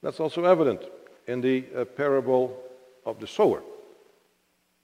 That's 0.01 0.19
also 0.19 0.45
evident 0.45 0.81
in 1.27 1.41
the 1.41 1.65
uh, 1.75 1.85
parable 1.85 2.57
of 3.05 3.19
the 3.19 3.27
sower. 3.27 3.61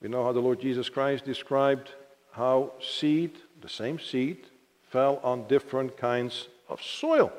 We 0.01 0.09
know 0.09 0.23
how 0.23 0.31
the 0.31 0.39
Lord 0.39 0.59
Jesus 0.59 0.89
Christ 0.89 1.25
described 1.25 1.91
how 2.31 2.73
seed, 2.81 3.37
the 3.61 3.69
same 3.69 3.99
seed, 3.99 4.47
fell 4.89 5.19
on 5.23 5.47
different 5.47 5.95
kinds 5.95 6.47
of 6.67 6.81
soil. 6.81 7.31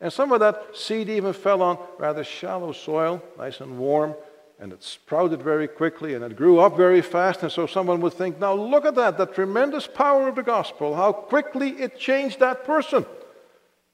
And 0.00 0.12
some 0.12 0.32
of 0.32 0.40
that 0.40 0.76
seed 0.76 1.08
even 1.08 1.32
fell 1.32 1.62
on 1.62 1.78
rather 1.98 2.22
shallow 2.22 2.72
soil, 2.72 3.22
nice 3.38 3.60
and 3.60 3.78
warm, 3.78 4.14
and 4.58 4.72
it 4.72 4.82
sprouted 4.82 5.42
very 5.42 5.68
quickly 5.68 6.14
and 6.14 6.24
it 6.24 6.36
grew 6.36 6.60
up 6.60 6.76
very 6.76 7.02
fast. 7.02 7.42
And 7.42 7.52
so 7.52 7.66
someone 7.66 8.00
would 8.00 8.14
think, 8.14 8.40
now 8.40 8.54
look 8.54 8.84
at 8.84 8.94
that, 8.94 9.18
the 9.18 9.26
tremendous 9.26 9.86
power 9.86 10.28
of 10.28 10.34
the 10.34 10.42
gospel, 10.42 10.94
how 10.94 11.12
quickly 11.12 11.70
it 11.70 11.98
changed 11.98 12.40
that 12.40 12.64
person. 12.64 13.04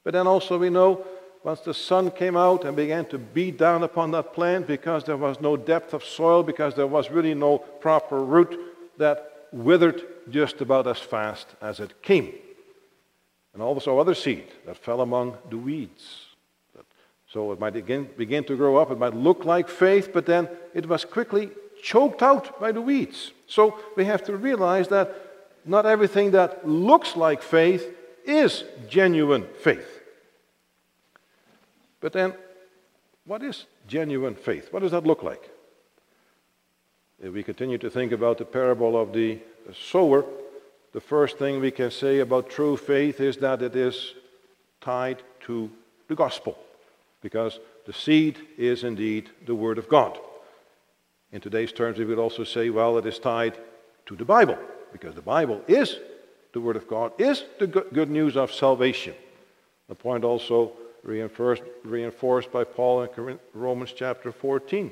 But 0.04 0.12
then 0.12 0.26
also 0.26 0.58
we 0.58 0.70
know 0.70 1.04
once 1.44 1.60
the 1.60 1.74
sun 1.74 2.10
came 2.12 2.36
out 2.36 2.64
and 2.64 2.76
began 2.76 3.04
to 3.06 3.18
beat 3.18 3.58
down 3.58 3.82
upon 3.82 4.12
that 4.12 4.32
plant 4.32 4.66
because 4.66 5.02
there 5.04 5.16
was 5.16 5.40
no 5.40 5.56
depth 5.56 5.92
of 5.92 6.04
soil, 6.04 6.42
because 6.42 6.74
there 6.74 6.86
was 6.86 7.10
really 7.10 7.34
no 7.34 7.58
proper 7.58 8.22
root, 8.22 8.58
that 8.98 9.48
withered 9.52 10.02
just 10.30 10.60
about 10.60 10.86
as 10.86 10.98
fast 10.98 11.48
as 11.60 11.80
it 11.80 12.00
came. 12.02 12.32
And 13.52 13.62
also 13.62 13.98
other 13.98 14.14
seed 14.14 14.46
that 14.66 14.76
fell 14.76 15.00
among 15.00 15.36
the 15.50 15.58
weeds. 15.58 16.31
So 17.32 17.52
it 17.52 17.58
might 17.58 17.72
begin, 17.72 18.10
begin 18.16 18.44
to 18.44 18.56
grow 18.56 18.76
up, 18.76 18.90
it 18.90 18.98
might 18.98 19.14
look 19.14 19.44
like 19.44 19.68
faith, 19.68 20.10
but 20.12 20.26
then 20.26 20.48
it 20.74 20.86
was 20.86 21.04
quickly 21.04 21.50
choked 21.82 22.22
out 22.22 22.60
by 22.60 22.72
the 22.72 22.80
weeds. 22.80 23.32
So 23.46 23.78
we 23.96 24.04
have 24.04 24.22
to 24.24 24.36
realize 24.36 24.88
that 24.88 25.14
not 25.64 25.86
everything 25.86 26.32
that 26.32 26.68
looks 26.68 27.16
like 27.16 27.42
faith 27.42 27.88
is 28.26 28.64
genuine 28.88 29.46
faith. 29.62 30.00
But 32.00 32.12
then, 32.12 32.34
what 33.24 33.42
is 33.42 33.64
genuine 33.86 34.34
faith? 34.34 34.72
What 34.72 34.80
does 34.80 34.90
that 34.90 35.06
look 35.06 35.22
like? 35.22 35.48
If 37.22 37.32
we 37.32 37.42
continue 37.42 37.78
to 37.78 37.88
think 37.88 38.12
about 38.12 38.38
the 38.38 38.44
parable 38.44 39.00
of 39.00 39.12
the 39.12 39.38
sower, 39.72 40.24
the 40.92 41.00
first 41.00 41.38
thing 41.38 41.60
we 41.60 41.70
can 41.70 41.90
say 41.90 42.18
about 42.18 42.50
true 42.50 42.76
faith 42.76 43.20
is 43.20 43.36
that 43.38 43.62
it 43.62 43.76
is 43.76 44.14
tied 44.80 45.22
to 45.46 45.70
the 46.08 46.16
gospel, 46.16 46.58
because 47.22 47.58
the 47.86 47.92
seed 47.92 48.38
is 48.58 48.84
indeed 48.84 49.30
the 49.46 49.54
Word 49.54 49.78
of 49.78 49.88
God. 49.88 50.18
In 51.30 51.40
today's 51.40 51.72
terms, 51.72 51.98
we 51.98 52.04
would 52.04 52.18
also 52.18 52.44
say, 52.44 52.68
well, 52.68 52.98
it 52.98 53.06
is 53.06 53.18
tied 53.18 53.56
to 54.06 54.16
the 54.16 54.24
Bible, 54.24 54.58
because 54.92 55.14
the 55.14 55.22
Bible 55.22 55.62
is 55.66 55.98
the 56.52 56.60
Word 56.60 56.76
of 56.76 56.86
God, 56.86 57.12
is 57.18 57.44
the 57.58 57.66
good 57.66 58.10
news 58.10 58.36
of 58.36 58.52
salvation. 58.52 59.14
The 59.88 59.94
point 59.94 60.24
also 60.24 60.72
reinforced, 61.02 61.62
reinforced 61.84 62.52
by 62.52 62.64
Paul 62.64 63.02
in 63.02 63.38
Romans 63.54 63.92
chapter 63.96 64.32
14. 64.32 64.90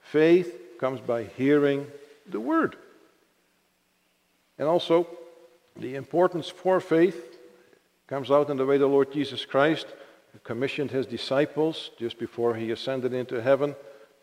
Faith 0.00 0.78
comes 0.78 1.00
by 1.00 1.24
hearing 1.24 1.86
the 2.28 2.40
word. 2.40 2.76
And 4.58 4.68
also, 4.68 5.06
the 5.76 5.94
importance 5.94 6.48
for 6.48 6.80
faith 6.80 7.38
comes 8.06 8.30
out 8.30 8.50
in 8.50 8.56
the 8.56 8.64
way 8.64 8.78
the 8.78 8.86
Lord 8.86 9.12
Jesus 9.12 9.44
Christ 9.44 9.86
commissioned 10.44 10.90
his 10.90 11.06
disciples 11.06 11.90
just 11.98 12.18
before 12.18 12.54
he 12.54 12.70
ascended 12.70 13.12
into 13.12 13.40
heaven 13.40 13.74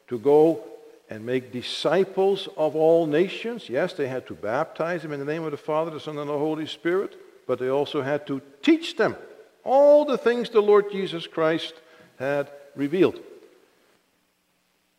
to 0.07 0.19
go 0.19 0.63
and 1.09 1.25
make 1.25 1.51
disciples 1.51 2.47
of 2.57 2.75
all 2.75 3.05
nations. 3.05 3.69
Yes, 3.69 3.93
they 3.93 4.07
had 4.07 4.27
to 4.27 4.33
baptize 4.33 5.01
them 5.01 5.11
in 5.11 5.19
the 5.19 5.25
name 5.25 5.43
of 5.43 5.51
the 5.51 5.57
Father, 5.57 5.91
the 5.91 5.99
Son, 5.99 6.17
and 6.17 6.29
the 6.29 6.37
Holy 6.37 6.65
Spirit, 6.65 7.15
but 7.45 7.59
they 7.59 7.69
also 7.69 8.01
had 8.01 8.25
to 8.27 8.41
teach 8.61 8.95
them 8.95 9.15
all 9.63 10.05
the 10.05 10.17
things 10.17 10.49
the 10.49 10.61
Lord 10.61 10.91
Jesus 10.91 11.27
Christ 11.27 11.73
had 12.19 12.49
revealed. 12.75 13.19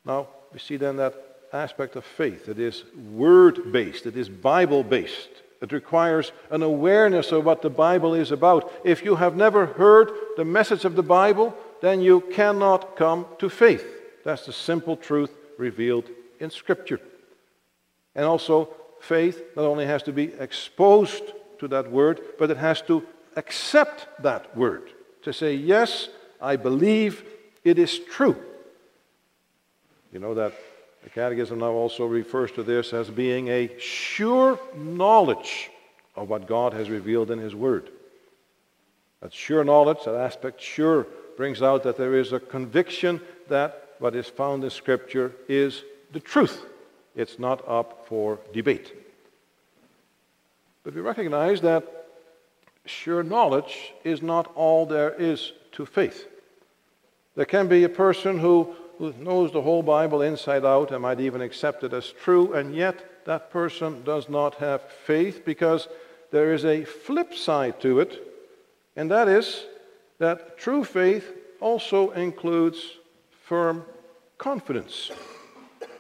Now, 0.05 0.29
we 0.53 0.59
see 0.59 0.77
then 0.77 0.97
that 0.97 1.15
aspect 1.53 1.97
of 1.97 2.05
faith. 2.05 2.49
It 2.49 2.59
is 2.59 2.85
word 3.13 3.73
based, 3.73 4.07
it 4.07 4.17
is 4.17 4.29
Bible 4.29 4.83
based. 4.83 5.31
It 5.61 5.73
requires 5.73 6.33
an 6.51 6.63
awareness 6.63 7.33
of 7.33 7.45
what 7.45 7.63
the 7.63 7.71
Bible 7.71 8.15
is 8.15 8.31
about. 8.31 8.71
If 8.85 9.05
you 9.05 9.17
have 9.17 9.37
never 9.37 9.67
heard 9.67 10.11
the 10.37 10.45
message 10.45 10.85
of 10.85 10.97
the 10.97 11.03
Bible, 11.03 11.57
then 11.81 12.01
you 12.01 12.21
cannot 12.33 12.97
come 12.97 13.27
to 13.39 13.49
faith. 13.49 13.87
That's 14.25 14.47
the 14.47 14.53
simple 14.53 14.97
truth 14.97 15.31
revealed 15.59 16.09
in 16.41 16.51
Scripture. 16.51 17.01
And 18.15 18.25
also, 18.25 18.69
faith 19.01 19.43
not 19.57 19.65
only 19.65 19.87
has 19.87 20.03
to 20.05 20.13
be 20.13 20.33
exposed 20.39 21.25
to 21.59 21.69
that 21.69 21.91
word, 21.91 22.21
but 22.39 22.51
it 22.51 22.57
has 22.57 22.83
to 22.83 23.07
accept 23.37 24.23
that 24.23 24.57
word, 24.57 24.91
to 25.23 25.33
say, 25.33 25.55
Yes, 25.55 26.09
I 26.41 26.57
believe 26.57 27.25
it 27.65 27.79
is 27.79 27.99
true. 27.99 28.37
You 30.13 30.21
know 30.21 30.35
that 30.35 30.53
the 31.05 31.11
Catechism 31.11 31.59
now 31.59 31.71
also 31.71 32.07
refers 32.07 32.51
to 32.53 32.63
this 32.63 32.93
as 32.93 33.11
being 33.11 33.49
a 33.49 33.79
sure 33.79 34.59
knowledge 34.75 35.71
of 36.17 36.29
what 36.29 36.49
God 36.49 36.73
has 36.73 36.89
revealed 36.89 37.31
in 37.31 37.39
His 37.39 37.55
Word. 37.55 37.91
That 39.21 39.33
sure 39.33 39.63
knowledge, 39.65 40.05
that 40.05 40.15
aspect 40.15 40.61
sure, 40.61 41.07
brings 41.37 41.63
out 41.63 41.83
that 41.83 41.99
there 41.99 42.15
is 42.15 42.33
a 42.33 42.41
conviction 42.41 43.21
that 43.49 43.95
what 43.99 44.17
is 44.17 44.27
found 44.27 44.65
in 44.65 44.71
Scripture 44.71 45.33
is 45.49 45.83
the 46.13 46.21
truth. 46.21 46.65
It's 47.15 47.39
not 47.39 47.67
up 47.69 48.07
for 48.09 48.39
debate. 48.53 48.93
But 50.85 50.95
we 50.95 51.01
recognize 51.01 51.61
that 51.61 52.07
sure 52.87 53.23
knowledge 53.23 53.93
is 54.05 54.23
not 54.23 54.51
all 54.55 54.87
there 54.87 55.11
is 55.15 55.53
to 55.73 55.87
faith. 55.87 56.27
There 57.37 57.47
can 57.47 57.69
be 57.69 57.85
a 57.85 57.89
person 57.89 58.39
who, 58.39 58.75
who 59.13 59.23
knows 59.23 59.53
the 59.53 59.61
whole 59.61 59.83
Bible 59.83 60.23
inside 60.23 60.65
out 60.65 60.91
and 60.91 61.03
might 61.03 61.21
even 61.21 61.43
accept 61.43 61.85
it 61.85 61.93
as 61.93 62.11
true, 62.11 62.55
and 62.55 62.75
yet 62.75 63.25
that 63.27 63.51
person 63.51 64.03
does 64.05 64.29
not 64.29 64.55
have 64.57 64.83
faith 64.83 65.45
because 65.45 65.89
there 66.31 66.55
is 66.55 66.65
a 66.65 66.85
flip 66.85 67.35
side 67.35 67.81
to 67.81 68.01
it, 68.01 68.23
and 68.97 69.11
that 69.11 69.29
is 69.29 69.67
that 70.19 70.57
true 70.59 70.85
faith 70.85 71.33
also 71.61 72.11
includes 72.13 72.99
firm 73.45 73.85
confidence. 74.39 75.11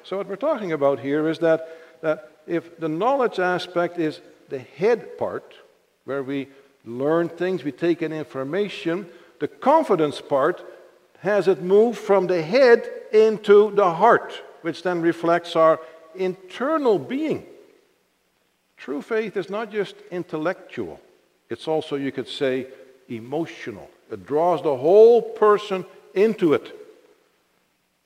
So, 0.03 0.17
what 0.17 0.29
we're 0.29 0.37
talking 0.37 0.73
about 0.73 1.01
here 1.01 1.29
is 1.29 1.38
that, 1.40 2.01
that 2.03 2.31
if 2.47 2.79
the 2.79 2.88
knowledge 2.88 3.38
aspect 3.38 3.99
is 3.99 4.21
the 4.49 4.59
head 4.59 5.19
part, 5.19 5.55
where 6.05 6.23
we 6.23 6.49
learn 6.85 7.29
things, 7.29 7.64
we 7.64 7.73
take 7.73 8.03
in 8.03 8.12
information. 8.12 9.07
The 9.40 9.49
confidence 9.49 10.21
part 10.21 10.64
has 11.25 11.49
it 11.49 11.63
moved 11.63 11.99
from 11.99 12.27
the 12.27 12.43
head 12.43 12.87
into 13.11 13.71
the 13.75 13.91
heart, 13.95 14.43
which 14.61 14.83
then 14.83 15.01
reflects 15.01 15.57
our 15.57 15.81
internal 16.15 16.99
being. 16.99 17.47
True 18.77 19.01
faith 19.01 19.35
is 19.39 19.49
not 19.49 19.73
just 19.73 19.95
intellectual, 20.11 21.01
it's 21.49 21.67
also, 21.67 21.97
you 21.97 22.13
could 22.13 22.29
say, 22.29 22.67
emotional. 23.09 23.89
It 24.11 24.27
draws 24.27 24.63
the 24.63 24.77
whole 24.77 25.23
person 25.23 25.87
into 26.15 26.53
it. 26.53 26.79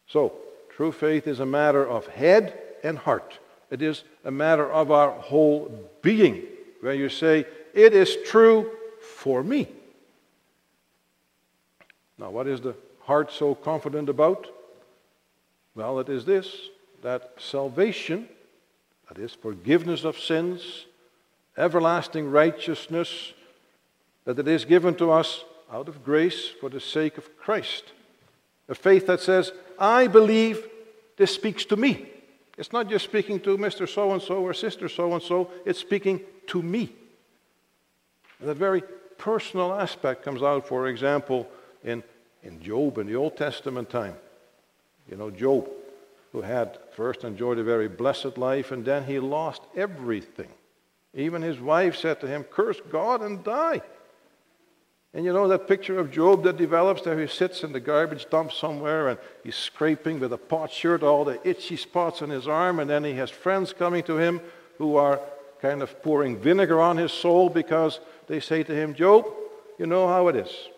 So, 0.07 0.33
true 0.71 0.93
faith 0.93 1.27
is 1.27 1.41
a 1.41 1.47
matter 1.47 1.87
of 1.87 2.07
head 2.07 2.57
and 2.85 2.99
heart. 2.99 3.39
It 3.69 3.83
is 3.83 4.05
a 4.25 4.31
matter 4.31 4.71
of 4.71 4.93
our 4.93 5.11
whole 5.11 5.73
being, 6.03 6.43
where 6.81 6.95
you 6.95 7.09
say, 7.09 7.47
It 7.75 7.95
is 7.95 8.17
true 8.27 8.71
for 9.01 9.43
me. 9.43 9.67
Now, 12.17 12.31
what 12.31 12.47
is 12.47 12.61
the 12.61 12.75
heart 13.09 13.33
so 13.33 13.55
confident 13.55 14.09
about? 14.11 14.47
Well, 15.75 15.99
it 15.99 16.09
is 16.11 16.25
this 16.25 16.69
that 17.03 17.33
salvation, 17.39 18.29
that 19.09 19.19
is, 19.19 19.33
forgiveness 19.33 20.05
of 20.05 20.19
sins, 20.19 20.87
everlasting 21.57 22.31
righteousness, 22.31 23.33
that 24.25 24.39
it 24.39 24.47
is 24.47 24.65
given 24.65 24.95
to 24.97 25.11
us 25.11 25.45
out 25.73 25.89
of 25.89 26.05
grace 26.05 26.49
for 26.61 26.69
the 26.69 26.81
sake 26.81 27.17
of 27.17 27.37
Christ. 27.39 27.93
A 28.69 28.75
faith 28.75 29.07
that 29.07 29.21
says, 29.21 29.53
I 29.79 30.07
believe 30.07 30.69
this 31.17 31.35
speaks 31.35 31.65
to 31.67 31.77
me. 31.77 32.11
It's 32.59 32.73
not 32.73 32.91
just 32.91 33.05
speaking 33.05 33.41
to 33.41 33.57
Mr. 33.57 33.89
So 33.89 34.13
and 34.13 34.21
so 34.21 34.43
or 34.43 34.53
Sister 34.53 34.89
so 34.89 35.15
and 35.15 35.23
so, 35.23 35.51
it's 35.65 35.79
speaking 35.79 36.21
to 36.49 36.61
me. 36.61 36.93
And 38.41 38.49
that 38.49 38.57
very 38.57 38.83
personal 39.17 39.73
aspect 39.73 40.25
comes 40.25 40.43
out, 40.43 40.69
for 40.69 40.89
example, 40.89 41.49
in, 41.85 42.03
in 42.43 42.61
Job 42.61 42.99
in 42.99 43.07
the 43.07 43.17
Old 43.17 43.37
Testament 43.37 43.91
time. 43.91 44.15
You 45.11 45.17
know, 45.17 45.31
Job, 45.31 45.69
who 46.33 46.43
had 46.43 46.79
first 46.95 47.25
enjoyed 47.25 47.59
a 47.59 47.65
very 47.65 47.89
blessed 47.89 48.37
life, 48.37 48.73
and 48.73 48.85
then 48.85 49.05
he 49.05 49.19
lost 49.19 49.63
everything. 49.77 50.49
Even 51.15 51.43
his 51.43 51.59
wife 51.59 51.97
said 51.97 52.21
to 52.21 52.27
him, 52.27 52.45
Curse 52.45 52.81
God 52.91 53.23
and 53.23 53.43
die. 53.43 53.83
And 55.15 55.25
you 55.25 55.33
know 55.33 55.49
that 55.49 55.67
picture 55.67 55.99
of 55.99 56.11
Job 56.11 56.45
that 56.45 56.59
develops 56.59 57.03
there? 57.03 57.19
He 57.19 57.27
sits 57.27 57.65
in 57.65 57.73
the 57.73 57.81
garbage 57.81 58.29
dump 58.29 58.53
somewhere 58.53 59.09
and 59.09 59.19
he's 59.43 59.57
scraping 59.57 60.21
with 60.21 60.35
a 60.35 60.39
potsherd 60.39 61.03
all 61.03 61.25
the 61.25 61.41
itchy 61.49 61.77
spots 61.77 62.21
on 62.21 62.29
his 62.29 62.47
arm, 62.47 62.79
and 62.79 62.91
then 62.91 63.05
he 63.05 63.15
has 63.15 63.31
friends 63.31 63.73
coming 63.73 64.03
to 64.05 64.19
him 64.19 64.41
who 64.77 64.97
are 64.97 65.21
kind 65.63 65.83
of 65.83 66.03
pouring 66.03 66.37
vinegar 66.39 66.81
on 66.81 66.97
his 66.97 67.11
soul 67.11 67.49
because 67.49 68.01
they 68.27 68.39
say 68.39 68.63
to 68.63 68.75
him, 68.75 68.95
Job, 68.95 69.27
you 69.79 69.87
know 69.87 70.07
how 70.07 70.29
it 70.29 70.37
is. 70.37 70.69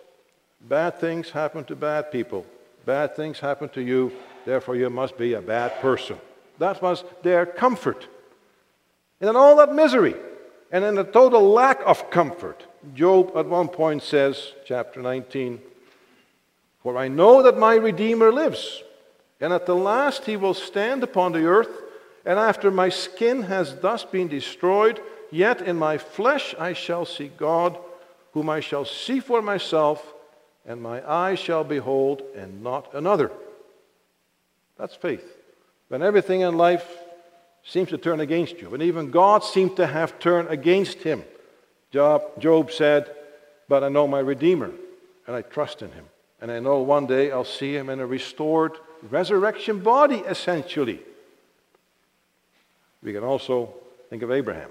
Bad 0.61 1.01
things 1.01 1.31
happen 1.31 1.65
to 1.65 1.77
bad 1.77 2.13
people. 2.13 2.45
Bad 2.85 3.17
things 3.17 3.41
happen 3.41 3.69
to 3.71 3.83
you, 3.83 4.13
therefore 4.45 4.77
you 4.77 4.91
must 4.91 5.17
be 5.17 5.35
a 5.35 5.41
bad 5.41 5.81
person. 5.81 6.19
That 6.59 6.83
was 6.83 7.05
their 7.23 7.47
comfort. 7.47 8.09
And 9.21 9.31
in 9.31 9.37
all 9.37 9.57
that 9.57 9.75
misery, 9.75 10.15
and 10.73 10.85
in 10.85 10.95
the 10.95 11.05
total 11.05 11.51
lack 11.51 11.81
of 11.85 12.11
comfort, 12.11 12.65
Job 12.95 13.33
at 13.37 13.47
one 13.47 13.69
point 13.69 14.03
says, 14.03 14.53
chapter 14.65 15.03
19, 15.03 15.61
For 16.83 16.97
I 16.97 17.09
know 17.09 17.43
that 17.43 17.59
my 17.59 17.75
Redeemer 17.75 18.33
lives, 18.33 18.83
and 19.41 19.53
at 19.53 19.67
the 19.67 19.75
last 19.75 20.25
he 20.25 20.37
will 20.37 20.55
stand 20.55 21.03
upon 21.03 21.33
the 21.33 21.45
earth, 21.45 21.71
and 22.25 22.39
after 22.39 22.71
my 22.71 22.89
skin 22.89 23.43
has 23.43 23.77
thus 23.81 24.05
been 24.05 24.29
destroyed, 24.29 25.01
yet 25.31 25.63
in 25.63 25.77
my 25.77 25.99
flesh 25.99 26.55
I 26.59 26.73
shall 26.73 27.05
see 27.05 27.29
God, 27.29 27.79
whom 28.33 28.49
I 28.49 28.61
shall 28.61 28.85
see 28.85 29.21
for 29.21 29.43
myself, 29.43 30.15
and 30.71 30.81
my 30.81 31.03
eyes 31.11 31.41
shall 31.41 31.65
behold, 31.65 32.23
and 32.37 32.63
not 32.63 32.95
another. 32.95 33.33
That's 34.79 34.95
faith. 34.95 35.25
When 35.89 36.01
everything 36.01 36.43
in 36.43 36.57
life 36.57 36.89
seems 37.65 37.89
to 37.89 37.99
turn 37.99 38.21
against 38.21 38.61
you, 38.61 38.73
and 38.73 38.81
even 38.81 39.11
God 39.11 39.43
seems 39.43 39.75
to 39.75 39.87
have 39.89 40.21
turned 40.21 40.49
against 40.49 40.99
him. 40.99 41.25
Job, 41.91 42.23
Job 42.39 42.71
said, 42.71 43.11
But 43.69 43.83
I 43.83 43.89
know 43.89 44.07
my 44.07 44.21
Redeemer, 44.21 44.71
and 45.27 45.35
I 45.35 45.43
trust 45.43 45.83
in 45.83 45.91
him. 45.91 46.05
And 46.41 46.53
I 46.53 46.61
know 46.61 46.79
one 46.79 47.09
day 47.09 47.33
I'll 47.33 47.45
see 47.45 47.75
him 47.75 47.91
in 47.91 47.99
a 47.99 48.07
restored 48.07 48.75
resurrection 49.11 49.81
body, 49.81 50.19
essentially. 50.19 51.01
We 53.03 53.13
can 53.13 53.25
also 53.25 53.75
think 54.09 54.23
of 54.23 54.31
Abraham. 54.31 54.71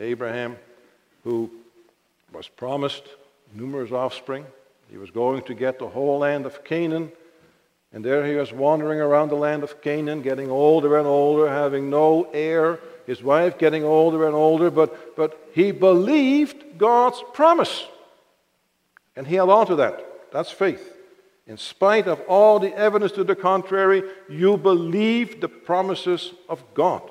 Abraham, 0.00 0.56
who 1.22 1.48
was 2.32 2.48
promised 2.48 3.04
numerous 3.54 3.92
offspring. 3.92 4.44
He 4.90 4.96
was 4.96 5.10
going 5.10 5.42
to 5.42 5.54
get 5.54 5.78
the 5.78 5.88
whole 5.88 6.18
land 6.18 6.46
of 6.46 6.64
Canaan. 6.64 7.12
And 7.92 8.04
there 8.04 8.26
he 8.26 8.34
was 8.34 8.52
wandering 8.52 9.00
around 9.00 9.28
the 9.28 9.36
land 9.36 9.62
of 9.62 9.80
Canaan, 9.80 10.22
getting 10.22 10.50
older 10.50 10.98
and 10.98 11.06
older, 11.06 11.48
having 11.48 11.88
no 11.88 12.28
heir, 12.32 12.80
his 13.06 13.22
wife 13.22 13.58
getting 13.58 13.84
older 13.84 14.26
and 14.26 14.34
older, 14.34 14.70
but, 14.70 15.16
but 15.16 15.48
he 15.52 15.72
believed 15.72 16.76
God's 16.76 17.22
promise. 17.32 17.86
And 19.16 19.26
he 19.26 19.36
held 19.36 19.50
on 19.50 19.66
to 19.68 19.76
that. 19.76 20.30
That's 20.32 20.50
faith. 20.50 20.94
In 21.46 21.56
spite 21.56 22.06
of 22.06 22.20
all 22.28 22.58
the 22.58 22.74
evidence 22.74 23.12
to 23.12 23.24
the 23.24 23.34
contrary, 23.34 24.02
you 24.28 24.58
believe 24.58 25.40
the 25.40 25.48
promises 25.48 26.34
of 26.46 26.62
God. 26.74 27.02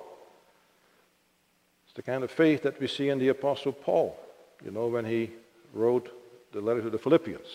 It's 1.86 1.96
the 1.96 2.04
kind 2.04 2.24
of 2.24 2.30
faith 2.30 2.62
that 2.62 2.80
we 2.80 2.88
see 2.88 3.10
in 3.10 3.18
the 3.18 3.30
Apostle 3.30 3.74
Paul. 3.74 4.16
You 4.64 4.70
know, 4.70 4.88
when 4.88 5.06
he 5.06 5.32
wrote 5.74 6.12
the 6.58 6.66
letter 6.66 6.82
to 6.82 6.90
the 6.90 6.98
Philippians, 6.98 7.48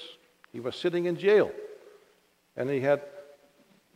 he 0.52 0.60
was 0.60 0.76
sitting 0.76 1.06
in 1.06 1.16
jail. 1.16 1.50
And 2.56 2.70
he 2.70 2.80
had 2.80 3.02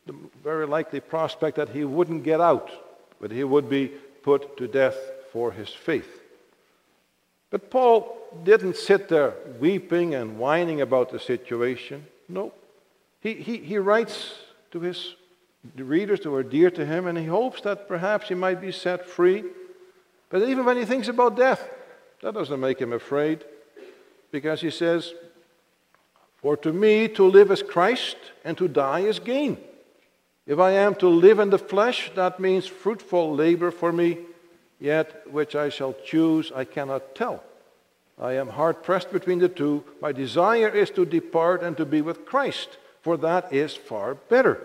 the 0.04 0.14
very 0.42 0.66
likely 0.66 1.00
prospect 1.00 1.56
that 1.56 1.68
he 1.68 1.84
wouldn't 1.84 2.24
get 2.24 2.40
out, 2.40 2.70
but 3.20 3.30
he 3.30 3.44
would 3.44 3.68
be 3.70 3.92
put 4.22 4.56
to 4.56 4.66
death 4.66 4.96
for 5.32 5.52
his 5.52 5.68
faith. 5.68 6.22
But 7.50 7.70
Paul 7.70 8.18
didn't 8.42 8.76
sit 8.76 9.08
there 9.08 9.34
weeping 9.60 10.14
and 10.16 10.38
whining 10.38 10.80
about 10.80 11.10
the 11.10 11.20
situation. 11.20 12.06
No. 12.28 12.52
He, 13.20 13.34
he, 13.34 13.58
he 13.58 13.78
writes 13.78 14.34
to 14.72 14.80
his 14.80 15.14
readers 15.76 16.24
who 16.24 16.34
are 16.34 16.42
dear 16.42 16.70
to 16.72 16.84
him, 16.84 17.06
and 17.06 17.16
he 17.16 17.26
hopes 17.26 17.60
that 17.60 17.86
perhaps 17.86 18.28
he 18.28 18.34
might 18.34 18.60
be 18.60 18.72
set 18.72 19.06
free. 19.06 19.44
But 20.30 20.42
even 20.42 20.64
when 20.64 20.76
he 20.76 20.84
thinks 20.84 21.06
about 21.06 21.36
death, 21.36 21.68
that 22.22 22.34
doesn't 22.34 22.58
make 22.58 22.80
him 22.80 22.92
afraid, 22.92 23.44
because 24.30 24.60
he 24.60 24.70
says, 24.70 25.14
For 26.36 26.56
to 26.58 26.72
me 26.72 27.08
to 27.08 27.24
live 27.24 27.50
is 27.50 27.62
Christ, 27.62 28.16
and 28.44 28.56
to 28.58 28.68
die 28.68 29.00
is 29.00 29.18
gain. 29.18 29.58
If 30.46 30.58
I 30.58 30.72
am 30.72 30.94
to 30.96 31.08
live 31.08 31.38
in 31.38 31.50
the 31.50 31.58
flesh, 31.58 32.10
that 32.14 32.38
means 32.38 32.66
fruitful 32.66 33.34
labor 33.34 33.70
for 33.70 33.92
me, 33.92 34.18
yet 34.78 35.30
which 35.30 35.56
I 35.56 35.68
shall 35.68 35.94
choose 36.04 36.52
I 36.54 36.64
cannot 36.64 37.14
tell. 37.14 37.42
I 38.18 38.34
am 38.34 38.48
hard 38.48 38.82
pressed 38.82 39.12
between 39.12 39.40
the 39.40 39.48
two. 39.48 39.84
My 40.00 40.12
desire 40.12 40.68
is 40.68 40.90
to 40.90 41.04
depart 41.04 41.62
and 41.62 41.76
to 41.76 41.84
be 41.84 42.00
with 42.00 42.24
Christ, 42.24 42.78
for 43.02 43.16
that 43.18 43.52
is 43.52 43.74
far 43.74 44.14
better. 44.14 44.60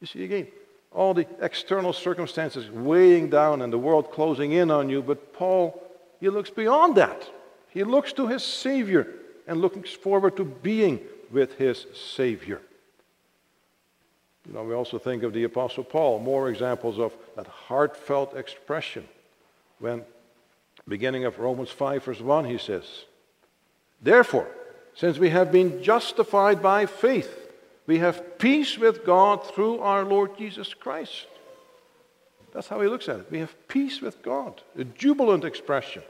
You 0.00 0.06
see 0.06 0.24
again, 0.24 0.46
all 0.92 1.12
the 1.14 1.26
external 1.40 1.92
circumstances 1.92 2.70
weighing 2.70 3.28
down 3.28 3.60
and 3.60 3.72
the 3.72 3.78
world 3.78 4.10
closing 4.12 4.52
in 4.52 4.70
on 4.70 4.88
you, 4.88 5.02
but 5.02 5.32
Paul, 5.32 5.82
he 6.20 6.28
looks 6.28 6.50
beyond 6.50 6.96
that. 6.96 7.28
He 7.70 7.84
looks 7.84 8.12
to 8.14 8.26
his 8.26 8.44
Savior 8.44 9.06
and 9.46 9.60
looks 9.60 9.92
forward 9.92 10.36
to 10.36 10.44
being 10.44 11.00
with 11.30 11.54
his 11.54 11.86
Savior. 11.94 12.60
You 14.46 14.54
know, 14.54 14.64
we 14.64 14.74
also 14.74 14.98
think 14.98 15.22
of 15.22 15.32
the 15.32 15.44
Apostle 15.44 15.84
Paul, 15.84 16.20
more 16.20 16.48
examples 16.48 16.98
of 16.98 17.12
that 17.36 17.46
heartfelt 17.46 18.34
expression. 18.36 19.06
When, 19.78 20.04
beginning 20.86 21.24
of 21.24 21.38
Romans 21.38 21.70
5, 21.70 22.04
verse 22.04 22.20
1, 22.20 22.44
he 22.46 22.58
says, 22.58 23.04
Therefore, 24.00 24.48
since 24.94 25.18
we 25.18 25.30
have 25.30 25.52
been 25.52 25.82
justified 25.82 26.62
by 26.62 26.86
faith, 26.86 27.52
we 27.86 27.98
have 27.98 28.38
peace 28.38 28.78
with 28.78 29.04
God 29.04 29.46
through 29.46 29.80
our 29.80 30.04
Lord 30.04 30.36
Jesus 30.38 30.74
Christ. 30.74 31.26
That's 32.52 32.68
how 32.68 32.80
he 32.80 32.88
looks 32.88 33.08
at 33.08 33.20
it. 33.20 33.30
We 33.30 33.38
have 33.38 33.68
peace 33.68 34.00
with 34.00 34.22
God, 34.22 34.62
a 34.76 34.84
jubilant 34.84 35.44
expression. 35.44 36.02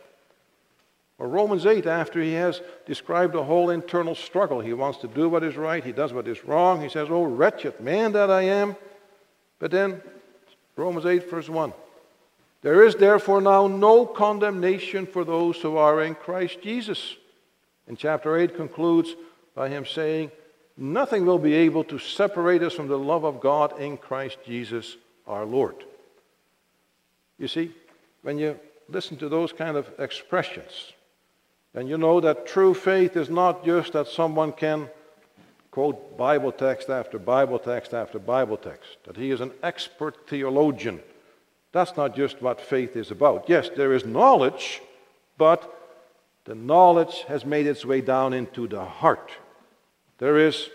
Or 1.19 1.27
Romans 1.27 1.67
8, 1.67 1.87
after 1.87 2.23
he 2.23 2.33
has 2.35 2.61
described 2.87 3.35
the 3.35 3.43
whole 3.43 3.71
internal 3.71 4.15
struggle, 4.15 4.61
he 4.61 4.73
wants 4.73 4.99
to 5.01 5.09
do 5.09 5.29
what 5.29 5.43
is 5.43 5.57
right, 5.57 5.85
he 5.85 5.93
does 5.93 6.13
what 6.13 6.29
is 6.29 6.45
wrong. 6.45 6.81
He 6.81 6.89
says, 6.89 7.09
Oh, 7.11 7.25
wretched 7.25 7.81
man 7.81 8.13
that 8.13 8.31
I 8.31 8.43
am. 8.43 8.77
But 9.59 9.73
then, 9.73 10.01
Romans 10.77 11.07
8, 11.07 11.29
verse 11.29 11.49
1 11.49 11.73
There 12.63 12.85
is 12.85 12.95
therefore 12.95 13.41
now 13.41 13.67
no 13.67 14.07
condemnation 14.07 15.07
for 15.07 15.25
those 15.25 15.57
who 15.61 15.77
are 15.77 16.03
in 16.03 16.15
Christ 16.15 16.63
Jesus. 16.63 17.17
And 17.89 17.99
chapter 17.99 18.37
8 18.37 18.55
concludes 18.55 19.17
by 19.57 19.69
him 19.69 19.85
saying, 19.87 20.31
Nothing 20.77 21.27
will 21.27 21.41
be 21.41 21.55
able 21.55 21.83
to 21.85 21.99
separate 21.99 22.63
us 22.63 22.75
from 22.75 22.87
the 22.87 22.99
love 22.99 23.25
of 23.25 23.41
God 23.41 23.81
in 23.81 23.97
Christ 23.97 24.39
Jesus 24.47 24.97
our 25.27 25.45
Lord. 25.45 25.75
You 27.39 27.49
see, 27.49 27.73
when 28.23 28.39
you 28.39 28.59
listen 28.89 29.17
to 29.17 29.29
those 29.29 29.53
kind 29.53 29.77
of 29.77 29.91
expressions, 29.99 30.93
and 31.75 31.89
you 31.89 31.99
know 31.99 32.21
that 32.21 32.47
true 32.47 32.75
faith 32.75 33.17
is 33.17 33.31
not 33.31 33.65
just 33.65 33.93
that 33.93 34.09
someone 34.09 34.53
can 34.53 34.89
quote 35.71 36.17
Bible 36.17 36.51
text 36.51 36.89
after 36.89 37.19
Bible 37.19 37.59
text 37.59 37.95
after 37.95 38.19
Bible 38.19 38.57
text, 38.57 38.97
that 39.05 39.17
he 39.17 39.31
is 39.31 39.41
an 39.41 39.53
expert 39.63 40.29
theologian. 40.29 41.01
That's 41.73 41.97
not 41.97 42.17
just 42.17 42.41
what 42.43 42.61
faith 42.61 42.97
is 42.97 43.11
about. 43.11 43.49
Yes, 43.49 43.71
there 43.77 43.93
is 43.93 44.05
knowledge, 44.05 44.81
but 45.37 45.75
the 46.45 46.55
knowledge 46.55 47.25
has 47.29 47.45
made 47.45 47.67
its 47.67 47.85
way 47.85 48.01
down 48.01 48.33
into 48.33 48.67
the 48.67 48.85
heart. 48.85 49.31
There 50.19 50.39
is 50.39 50.71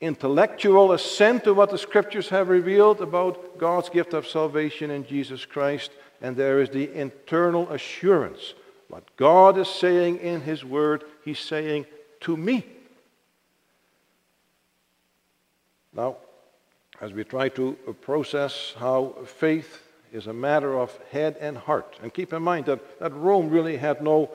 intellectual 0.00 0.92
assent 0.92 1.44
to 1.44 1.54
what 1.54 1.70
the 1.70 1.78
scriptures 1.78 2.28
have 2.28 2.48
revealed 2.48 3.00
about 3.00 3.58
God's 3.58 3.88
gift 3.88 4.12
of 4.12 4.26
salvation 4.26 4.90
in 4.90 5.06
Jesus 5.06 5.44
Christ, 5.44 5.90
and 6.20 6.36
there 6.36 6.60
is 6.60 6.70
the 6.70 6.92
internal 6.92 7.70
assurance. 7.70 8.54
What 8.88 9.16
God 9.16 9.58
is 9.58 9.68
saying 9.68 10.18
in 10.18 10.40
His 10.40 10.64
Word, 10.64 11.04
He's 11.24 11.38
saying 11.38 11.86
to 12.20 12.36
me. 12.36 12.64
Now, 15.92 16.16
as 17.00 17.12
we 17.12 17.24
try 17.24 17.48
to 17.50 17.74
process 18.00 18.74
how 18.78 19.14
faith 19.24 19.82
is 20.12 20.26
a 20.26 20.32
matter 20.32 20.78
of 20.78 20.98
head 21.10 21.36
and 21.40 21.56
heart, 21.56 21.98
and 22.02 22.12
keep 22.12 22.32
in 22.32 22.42
mind 22.42 22.66
that, 22.66 22.98
that 22.98 23.14
Rome 23.14 23.50
really 23.50 23.76
had 23.76 24.02
no 24.02 24.30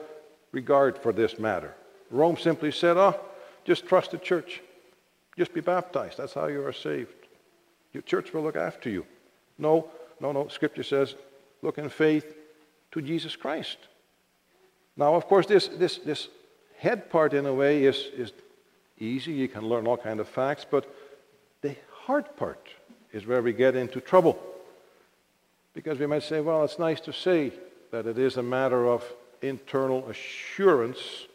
regard 0.52 0.98
for 0.98 1.12
this 1.12 1.38
matter. 1.38 1.74
Rome 2.10 2.36
simply 2.36 2.70
said, 2.70 2.96
oh, 2.96 3.18
just 3.64 3.86
trust 3.86 4.12
the 4.12 4.18
church. 4.18 4.62
Just 5.36 5.52
be 5.52 5.60
baptized. 5.60 6.18
That's 6.18 6.34
how 6.34 6.46
you 6.46 6.64
are 6.64 6.72
saved. 6.72 7.12
Your 7.92 8.02
church 8.02 8.32
will 8.32 8.42
look 8.42 8.56
after 8.56 8.88
you. 8.88 9.04
No, 9.58 9.88
no, 10.20 10.32
no. 10.32 10.48
Scripture 10.48 10.84
says, 10.84 11.16
look 11.60 11.78
in 11.78 11.88
faith 11.88 12.36
to 12.92 13.02
Jesus 13.02 13.34
Christ. 13.34 13.78
Now, 14.96 15.14
of 15.14 15.26
course, 15.26 15.46
this, 15.46 15.68
this, 15.68 15.98
this 15.98 16.28
head 16.78 17.10
part, 17.10 17.34
in 17.34 17.46
a 17.46 17.54
way, 17.54 17.84
is, 17.84 17.96
is 18.16 18.32
easy. 18.98 19.32
You 19.32 19.48
can 19.48 19.68
learn 19.68 19.86
all 19.86 19.96
kind 19.96 20.20
of 20.20 20.28
facts, 20.28 20.64
but 20.68 20.92
the 21.62 21.76
heart 21.92 22.36
part 22.36 22.68
is 23.12 23.26
where 23.26 23.42
we 23.42 23.52
get 23.52 23.74
into 23.74 24.00
trouble. 24.00 24.38
Because 25.74 25.98
we 25.98 26.06
might 26.06 26.22
say, 26.22 26.40
well, 26.40 26.64
it's 26.64 26.78
nice 26.78 27.00
to 27.00 27.12
say 27.12 27.52
that 27.90 28.06
it 28.06 28.18
is 28.18 28.36
a 28.36 28.42
matter 28.42 28.86
of 28.86 29.04
internal 29.42 30.08
assurance, 30.08 31.26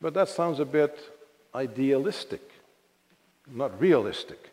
but 0.00 0.14
that 0.14 0.28
sounds 0.28 0.60
a 0.60 0.64
bit 0.64 0.98
idealistic 1.54 2.40
not 3.46 3.80
realistic. 3.80 4.50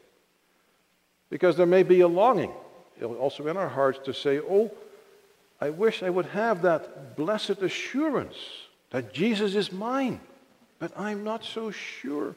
Because 1.29 1.57
there 1.57 1.65
may 1.65 1.83
be 1.83 2.01
a 2.01 2.07
longing 2.07 2.51
also 3.01 3.47
in 3.47 3.57
our 3.57 3.69
hearts 3.69 3.99
to 4.05 4.13
say, 4.13 4.39
Oh, 4.39 4.71
I 5.63 5.69
wish 5.69 6.03
I 6.03 6.09
would 6.09 6.25
have 6.25 6.63
that 6.63 7.15
blessed 7.15 7.61
assurance 7.61 8.35
that 8.89 9.13
Jesus 9.13 9.55
is 9.55 9.71
mine, 9.71 10.19
but 10.77 10.91
I'm 10.99 11.23
not 11.23 11.45
so 11.45 11.71
sure. 11.71 12.35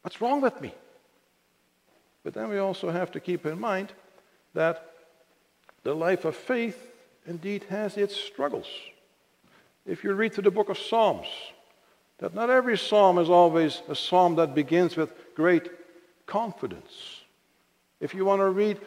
What's 0.00 0.18
wrong 0.18 0.40
with 0.40 0.58
me? 0.62 0.72
But 2.24 2.32
then 2.32 2.48
we 2.48 2.56
also 2.56 2.90
have 2.90 3.12
to 3.12 3.20
keep 3.20 3.44
in 3.44 3.60
mind 3.60 3.92
that 4.54 4.94
the 5.82 5.94
life 5.94 6.24
of 6.24 6.34
faith 6.34 6.88
indeed 7.26 7.64
has 7.64 7.98
its 7.98 8.16
struggles. 8.16 8.68
If 9.84 10.02
you 10.02 10.14
read 10.14 10.32
through 10.32 10.44
the 10.44 10.50
book 10.50 10.70
of 10.70 10.78
Psalms, 10.78 11.26
that 12.16 12.32
not 12.32 12.48
every 12.48 12.78
psalm 12.78 13.18
is 13.18 13.28
always 13.28 13.82
a 13.90 13.94
psalm 13.94 14.36
that 14.36 14.54
begins 14.54 14.96
with 14.96 15.12
great 15.34 15.68
confidence. 16.24 17.20
If 18.00 18.14
you 18.14 18.24
want 18.24 18.40
to 18.40 18.48
read 18.48 18.80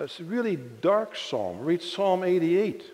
a 0.00 0.08
really 0.24 0.56
dark 0.56 1.16
psalm, 1.16 1.60
read 1.60 1.82
Psalm 1.82 2.22
88. 2.22 2.84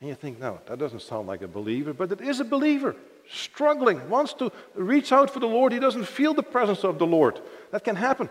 And 0.00 0.08
you 0.08 0.14
think, 0.14 0.38
no, 0.38 0.60
that 0.66 0.78
doesn't 0.78 1.02
sound 1.02 1.26
like 1.26 1.42
a 1.42 1.48
believer, 1.48 1.92
but 1.92 2.12
it 2.12 2.20
is 2.20 2.40
a 2.40 2.44
believer 2.44 2.94
struggling, 3.30 4.08
wants 4.10 4.34
to 4.34 4.52
reach 4.74 5.12
out 5.12 5.30
for 5.30 5.40
the 5.40 5.46
Lord. 5.46 5.72
He 5.72 5.78
doesn't 5.78 6.06
feel 6.06 6.34
the 6.34 6.42
presence 6.42 6.84
of 6.84 6.98
the 6.98 7.06
Lord. 7.06 7.40
That 7.70 7.84
can 7.84 7.96
happen. 7.96 8.28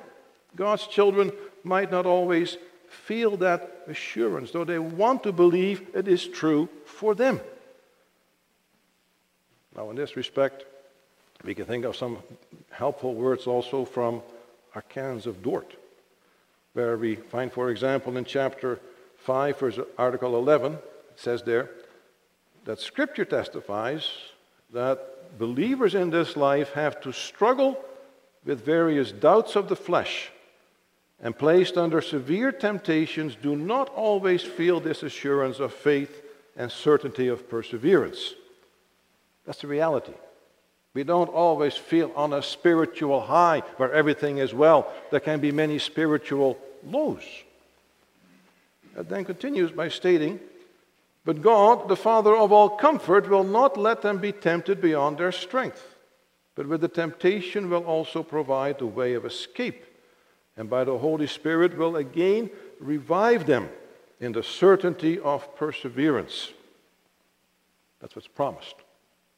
God's 0.55 0.85
children 0.87 1.31
might 1.63 1.91
not 1.91 2.05
always 2.05 2.57
feel 2.87 3.37
that 3.37 3.85
assurance, 3.87 4.51
though 4.51 4.63
they 4.63 4.79
want 4.79 5.23
to 5.23 5.31
believe 5.31 5.87
it 5.95 6.07
is 6.07 6.27
true 6.27 6.69
for 6.85 7.15
them. 7.15 7.41
Now, 9.75 9.89
in 9.89 9.95
this 9.95 10.15
respect, 10.15 10.65
we 11.43 11.55
can 11.55 11.65
think 11.65 11.85
of 11.85 11.95
some 11.95 12.19
helpful 12.69 13.15
words 13.15 13.47
also 13.47 13.85
from 13.85 14.21
our 14.75 14.83
canons 14.83 15.25
of 15.25 15.41
Dort, 15.41 15.73
where 16.73 16.97
we 16.97 17.15
find, 17.15 17.51
for 17.51 17.69
example, 17.69 18.17
in 18.17 18.25
chapter 18.25 18.79
5, 19.17 19.59
verse 19.59 19.79
article 19.97 20.35
11, 20.35 20.73
it 20.73 20.79
says 21.15 21.43
there 21.43 21.69
that 22.65 22.79
Scripture 22.79 23.25
testifies 23.25 24.09
that 24.71 25.37
believers 25.37 25.95
in 25.95 26.09
this 26.09 26.35
life 26.35 26.71
have 26.73 26.99
to 27.01 27.11
struggle 27.11 27.83
with 28.45 28.65
various 28.65 29.11
doubts 29.11 29.55
of 29.55 29.69
the 29.69 29.75
flesh 29.75 30.31
and 31.21 31.37
placed 31.37 31.77
under 31.77 32.01
severe 32.01 32.51
temptations 32.51 33.35
do 33.41 33.55
not 33.55 33.89
always 33.89 34.41
feel 34.41 34.79
this 34.79 35.03
assurance 35.03 35.59
of 35.59 35.73
faith 35.73 36.21
and 36.57 36.71
certainty 36.71 37.27
of 37.27 37.49
perseverance. 37.49 38.33
That's 39.45 39.61
the 39.61 39.67
reality. 39.67 40.13
We 40.93 41.03
don't 41.03 41.29
always 41.29 41.73
feel 41.73 42.11
on 42.15 42.33
a 42.33 42.43
spiritual 42.43 43.21
high 43.21 43.61
where 43.77 43.91
everything 43.91 44.37
is 44.37 44.53
well. 44.53 44.91
There 45.09 45.19
can 45.19 45.39
be 45.39 45.51
many 45.51 45.79
spiritual 45.79 46.57
lows. 46.85 47.23
It 48.95 49.09
then 49.09 49.25
continues 49.25 49.71
by 49.71 49.89
stating, 49.89 50.39
But 51.25 51.41
God, 51.41 51.87
the 51.87 51.95
Father 51.95 52.35
of 52.35 52.51
all 52.51 52.69
comfort, 52.69 53.27
will 53.27 53.43
not 53.43 53.75
let 53.75 54.03
them 54.03 54.19
be 54.19 54.31
tempted 54.31 54.81
beyond 54.81 55.17
their 55.17 55.31
strength, 55.31 55.83
but 56.53 56.67
with 56.67 56.81
the 56.81 56.87
temptation 56.87 57.71
will 57.71 57.85
also 57.85 58.21
provide 58.21 58.77
the 58.77 58.85
way 58.85 59.15
of 59.15 59.25
escape, 59.25 59.83
and 60.55 60.69
by 60.69 60.83
the 60.83 60.99
Holy 60.99 61.25
Spirit 61.25 61.75
will 61.75 61.95
again 61.95 62.51
revive 62.79 63.47
them 63.47 63.69
in 64.19 64.31
the 64.31 64.43
certainty 64.43 65.17
of 65.19 65.55
perseverance. 65.55 66.51
That's 67.99 68.15
what's 68.15 68.27
promised. 68.27 68.75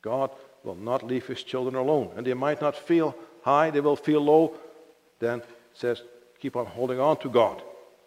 God 0.02 0.32
will 0.66 0.76
not 0.76 1.04
leave 1.04 1.28
his 1.28 1.44
children 1.44 1.76
alone. 1.76 2.12
And 2.16 2.26
they 2.26 2.34
might 2.34 2.62
not 2.62 2.76
feel 2.76 3.16
high, 3.44 3.70
they 3.70 3.80
will 3.80 3.96
feel 3.96 4.22
low. 4.22 4.56
Then 5.20 5.42
says, 5.74 6.02
keep 6.40 6.56
on 6.56 6.66
holding 6.66 7.00
on 7.00 7.18
to 7.18 7.30
God. 7.30 7.62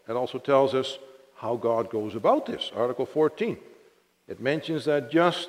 It 0.09 0.12
also 0.12 0.38
tells 0.38 0.75
us 0.75 0.99
how 1.37 1.57
God 1.57 1.90
goes 1.90 2.14
about 2.14 2.47
this. 2.47 2.73
Article 2.75 3.07
14. 3.07 3.57
It 4.27 4.40
mentions 4.40 4.85
that 4.87 5.11
just 5.11 5.49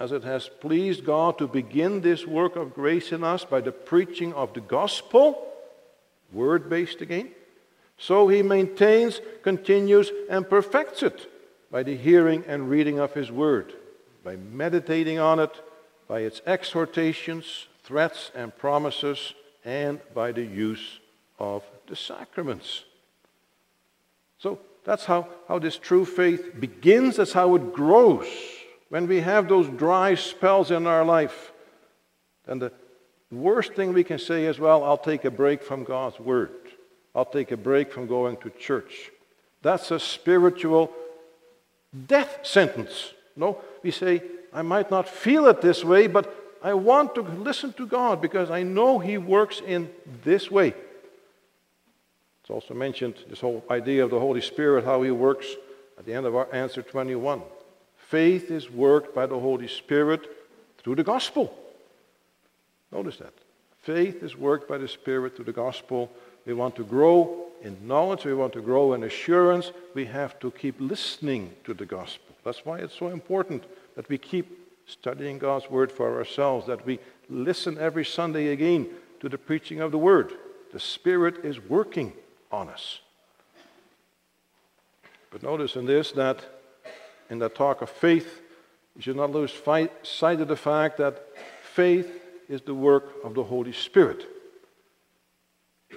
as 0.00 0.12
it 0.12 0.24
has 0.24 0.48
pleased 0.60 1.04
God 1.04 1.38
to 1.38 1.46
begin 1.46 2.00
this 2.00 2.26
work 2.26 2.56
of 2.56 2.74
grace 2.74 3.12
in 3.12 3.24
us 3.24 3.44
by 3.44 3.60
the 3.60 3.72
preaching 3.72 4.32
of 4.34 4.52
the 4.54 4.60
gospel, 4.60 5.46
word 6.32 6.68
based 6.68 7.00
again, 7.00 7.30
so 7.96 8.28
he 8.28 8.42
maintains, 8.42 9.20
continues, 9.42 10.12
and 10.30 10.48
perfects 10.48 11.02
it 11.02 11.28
by 11.70 11.82
the 11.82 11.96
hearing 11.96 12.44
and 12.46 12.70
reading 12.70 12.98
of 13.00 13.12
his 13.12 13.30
word, 13.30 13.74
by 14.22 14.36
meditating 14.36 15.18
on 15.18 15.40
it, 15.40 15.50
by 16.08 16.20
its 16.20 16.40
exhortations, 16.46 17.66
threats, 17.84 18.32
and 18.34 18.56
promises, 18.56 19.34
and 19.64 20.00
by 20.14 20.32
the 20.32 20.42
use 20.42 20.98
of 21.38 21.62
the 21.86 21.94
sacraments. 21.94 22.84
So 24.38 24.58
that's 24.84 25.04
how, 25.04 25.28
how 25.46 25.58
this 25.58 25.76
true 25.76 26.06
faith 26.06 26.58
begins, 26.58 27.16
that's 27.16 27.34
how 27.34 27.54
it 27.54 27.72
grows. 27.72 28.26
When 28.88 29.06
we 29.06 29.20
have 29.20 29.48
those 29.48 29.68
dry 29.68 30.14
spells 30.14 30.70
in 30.70 30.86
our 30.86 31.04
life, 31.04 31.52
then 32.46 32.58
the 32.58 32.72
worst 33.30 33.74
thing 33.74 33.92
we 33.92 34.04
can 34.04 34.18
say 34.18 34.46
is, 34.46 34.58
well, 34.58 34.82
I'll 34.82 34.96
take 34.96 35.26
a 35.26 35.30
break 35.30 35.62
from 35.62 35.84
God's 35.84 36.18
Word. 36.18 36.50
I'll 37.14 37.26
take 37.26 37.52
a 37.52 37.56
break 37.56 37.92
from 37.92 38.06
going 38.06 38.38
to 38.38 38.50
church. 38.50 39.10
That's 39.60 39.90
a 39.90 40.00
spiritual 40.00 40.90
death 42.06 42.40
sentence. 42.42 43.12
No, 43.36 43.58
we 43.82 43.90
say, 43.90 44.22
I 44.52 44.62
might 44.62 44.90
not 44.90 45.08
feel 45.08 45.46
it 45.46 45.60
this 45.60 45.84
way, 45.84 46.06
but 46.06 46.34
I 46.62 46.74
want 46.74 47.14
to 47.14 47.22
listen 47.22 47.72
to 47.74 47.86
God 47.86 48.20
because 48.20 48.50
I 48.50 48.62
know 48.62 48.98
He 48.98 49.18
works 49.18 49.60
in 49.64 49.90
this 50.24 50.50
way. 50.50 50.74
It's 52.40 52.50
also 52.50 52.74
mentioned 52.74 53.16
this 53.28 53.40
whole 53.40 53.64
idea 53.70 54.04
of 54.04 54.10
the 54.10 54.18
Holy 54.18 54.40
Spirit, 54.40 54.84
how 54.84 55.02
He 55.02 55.10
works 55.10 55.46
at 55.98 56.06
the 56.06 56.14
end 56.14 56.26
of 56.26 56.34
our 56.34 56.52
answer 56.52 56.82
21. 56.82 57.42
Faith 57.96 58.50
is 58.50 58.70
worked 58.70 59.14
by 59.14 59.26
the 59.26 59.38
Holy 59.38 59.68
Spirit 59.68 60.22
through 60.78 60.94
the 60.94 61.04
gospel. 61.04 61.54
Notice 62.90 63.18
that. 63.18 63.34
Faith 63.82 64.22
is 64.22 64.36
worked 64.36 64.68
by 64.68 64.78
the 64.78 64.88
Spirit 64.88 65.36
through 65.36 65.44
the 65.44 65.52
gospel. 65.52 66.10
We 66.46 66.54
want 66.54 66.74
to 66.76 66.84
grow 66.84 67.44
in 67.62 67.76
knowledge, 67.86 68.24
we 68.24 68.34
want 68.34 68.52
to 68.52 68.60
grow 68.60 68.92
in 68.92 69.02
assurance. 69.04 69.72
We 69.94 70.06
have 70.06 70.38
to 70.40 70.50
keep 70.50 70.80
listening 70.80 71.54
to 71.64 71.74
the 71.74 71.86
gospel. 71.86 72.34
That's 72.44 72.64
why 72.64 72.78
it's 72.78 72.94
so 72.94 73.08
important 73.08 73.64
that 73.98 74.08
we 74.08 74.16
keep 74.16 74.76
studying 74.86 75.38
God's 75.38 75.68
Word 75.68 75.90
for 75.90 76.18
ourselves, 76.18 76.68
that 76.68 76.86
we 76.86 77.00
listen 77.28 77.76
every 77.78 78.04
Sunday 78.04 78.52
again 78.52 78.86
to 79.18 79.28
the 79.28 79.36
preaching 79.36 79.80
of 79.80 79.90
the 79.90 79.98
Word. 79.98 80.34
The 80.72 80.78
Spirit 80.78 81.44
is 81.44 81.58
working 81.58 82.12
on 82.52 82.68
us. 82.68 83.00
But 85.32 85.42
notice 85.42 85.74
in 85.74 85.84
this 85.84 86.12
that 86.12 86.44
in 87.28 87.40
the 87.40 87.48
talk 87.48 87.82
of 87.82 87.90
faith, 87.90 88.40
we 88.94 89.02
should 89.02 89.16
not 89.16 89.32
lose 89.32 89.52
sight 90.04 90.40
of 90.40 90.46
the 90.46 90.54
fact 90.54 90.98
that 90.98 91.26
faith 91.60 92.22
is 92.48 92.60
the 92.60 92.74
work 92.74 93.16
of 93.24 93.34
the 93.34 93.42
Holy 93.42 93.72
Spirit. 93.72 94.26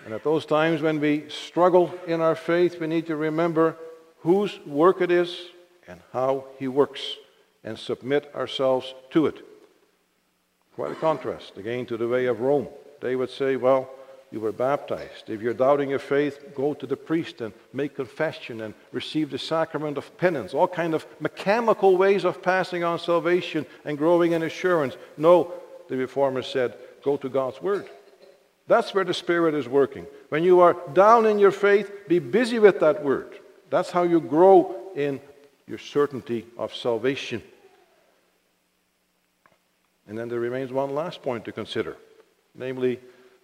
And 0.05 0.15
at 0.15 0.23
those 0.23 0.47
times 0.47 0.81
when 0.81 0.99
we 0.99 1.29
struggle 1.29 1.93
in 2.07 2.19
our 2.19 2.35
faith, 2.35 2.79
we 2.79 2.87
need 2.87 3.05
to 3.05 3.15
remember 3.15 3.77
whose 4.21 4.59
work 4.65 5.01
it 5.01 5.11
is 5.11 5.39
and 5.87 5.99
how 6.11 6.45
He 6.57 6.67
works 6.67 7.17
and 7.63 7.77
submit 7.77 8.31
ourselves 8.35 8.93
to 9.11 9.27
it. 9.27 9.45
Quite 10.75 10.91
a 10.91 10.95
contrast, 10.95 11.57
again, 11.57 11.85
to 11.87 11.97
the 11.97 12.07
way 12.07 12.25
of 12.25 12.39
Rome. 12.39 12.67
They 13.01 13.15
would 13.15 13.29
say, 13.29 13.55
well, 13.55 13.89
you 14.31 14.39
were 14.39 14.53
baptized. 14.53 15.29
If 15.29 15.41
you're 15.41 15.53
doubting 15.53 15.89
your 15.89 15.99
faith, 15.99 16.55
go 16.55 16.73
to 16.73 16.87
the 16.87 16.95
priest 16.95 17.41
and 17.41 17.53
make 17.73 17.95
confession 17.95 18.61
and 18.61 18.73
receive 18.93 19.29
the 19.29 19.37
sacrament 19.37 19.97
of 19.97 20.17
penance. 20.17 20.53
All 20.53 20.67
kind 20.67 20.93
of 20.93 21.05
mechanical 21.19 21.97
ways 21.97 22.23
of 22.23 22.41
passing 22.41 22.83
on 22.83 22.97
salvation 22.97 23.65
and 23.83 23.97
growing 23.97 24.31
in 24.31 24.43
assurance. 24.43 24.95
No, 25.17 25.53
the 25.89 25.97
reformers 25.97 26.47
said, 26.47 26.75
go 27.03 27.17
to 27.17 27.27
God's 27.27 27.61
word. 27.61 27.89
That's 28.67 28.93
where 28.93 29.03
the 29.03 29.13
Spirit 29.13 29.53
is 29.53 29.67
working. 29.67 30.07
When 30.29 30.43
you 30.45 30.61
are 30.61 30.77
down 30.93 31.25
in 31.25 31.37
your 31.37 31.51
faith, 31.51 31.91
be 32.07 32.19
busy 32.19 32.57
with 32.57 32.79
that 32.79 33.03
word. 33.03 33.37
That's 33.69 33.91
how 33.91 34.03
you 34.03 34.21
grow 34.21 34.75
in 34.95 35.19
your 35.71 35.79
certainty 35.79 36.45
of 36.57 36.75
salvation. 36.75 37.41
And 40.05 40.17
then 40.17 40.27
there 40.27 40.41
remains 40.41 40.71
one 40.71 40.93
last 40.93 41.23
point 41.23 41.45
to 41.45 41.53
consider, 41.53 41.95
namely, 42.53 42.99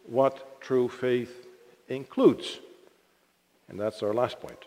what 0.05 0.61
true 0.61 0.89
faith 0.89 1.47
includes. 1.87 2.59
And 3.69 3.79
that's 3.79 4.03
our 4.03 4.13
last 4.13 4.41
point. 4.41 4.65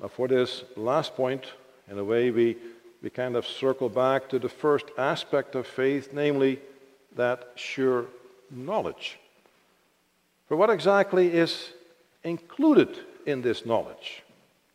Now, 0.00 0.08
for 0.08 0.26
this 0.26 0.64
last 0.76 1.14
point, 1.14 1.44
in 1.88 1.98
a 1.98 2.04
way, 2.04 2.30
we, 2.32 2.56
we 3.00 3.10
kind 3.10 3.36
of 3.36 3.46
circle 3.46 3.88
back 3.88 4.28
to 4.30 4.40
the 4.40 4.48
first 4.48 4.86
aspect 4.98 5.54
of 5.54 5.66
faith, 5.66 6.10
namely 6.12 6.58
that 7.14 7.52
sure 7.54 8.06
knowledge. 8.50 9.18
For 10.48 10.56
what 10.56 10.70
exactly 10.70 11.32
is 11.32 11.70
included 12.24 12.98
in 13.24 13.42
this 13.42 13.64
knowledge? 13.64 14.22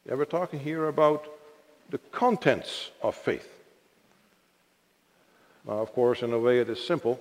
Yeah, 0.08 0.16
we're 0.16 0.26
talking 0.26 0.60
here 0.60 0.88
about 0.88 1.28
the 1.90 1.98
contents 2.12 2.92
of 3.02 3.16
faith. 3.16 3.48
Now, 5.66 5.76
of 5.76 5.94
course, 5.94 6.22
in 6.22 6.34
a 6.34 6.40
way 6.40 6.60
it 6.60 6.70
is 6.70 6.86
simple. 6.86 7.20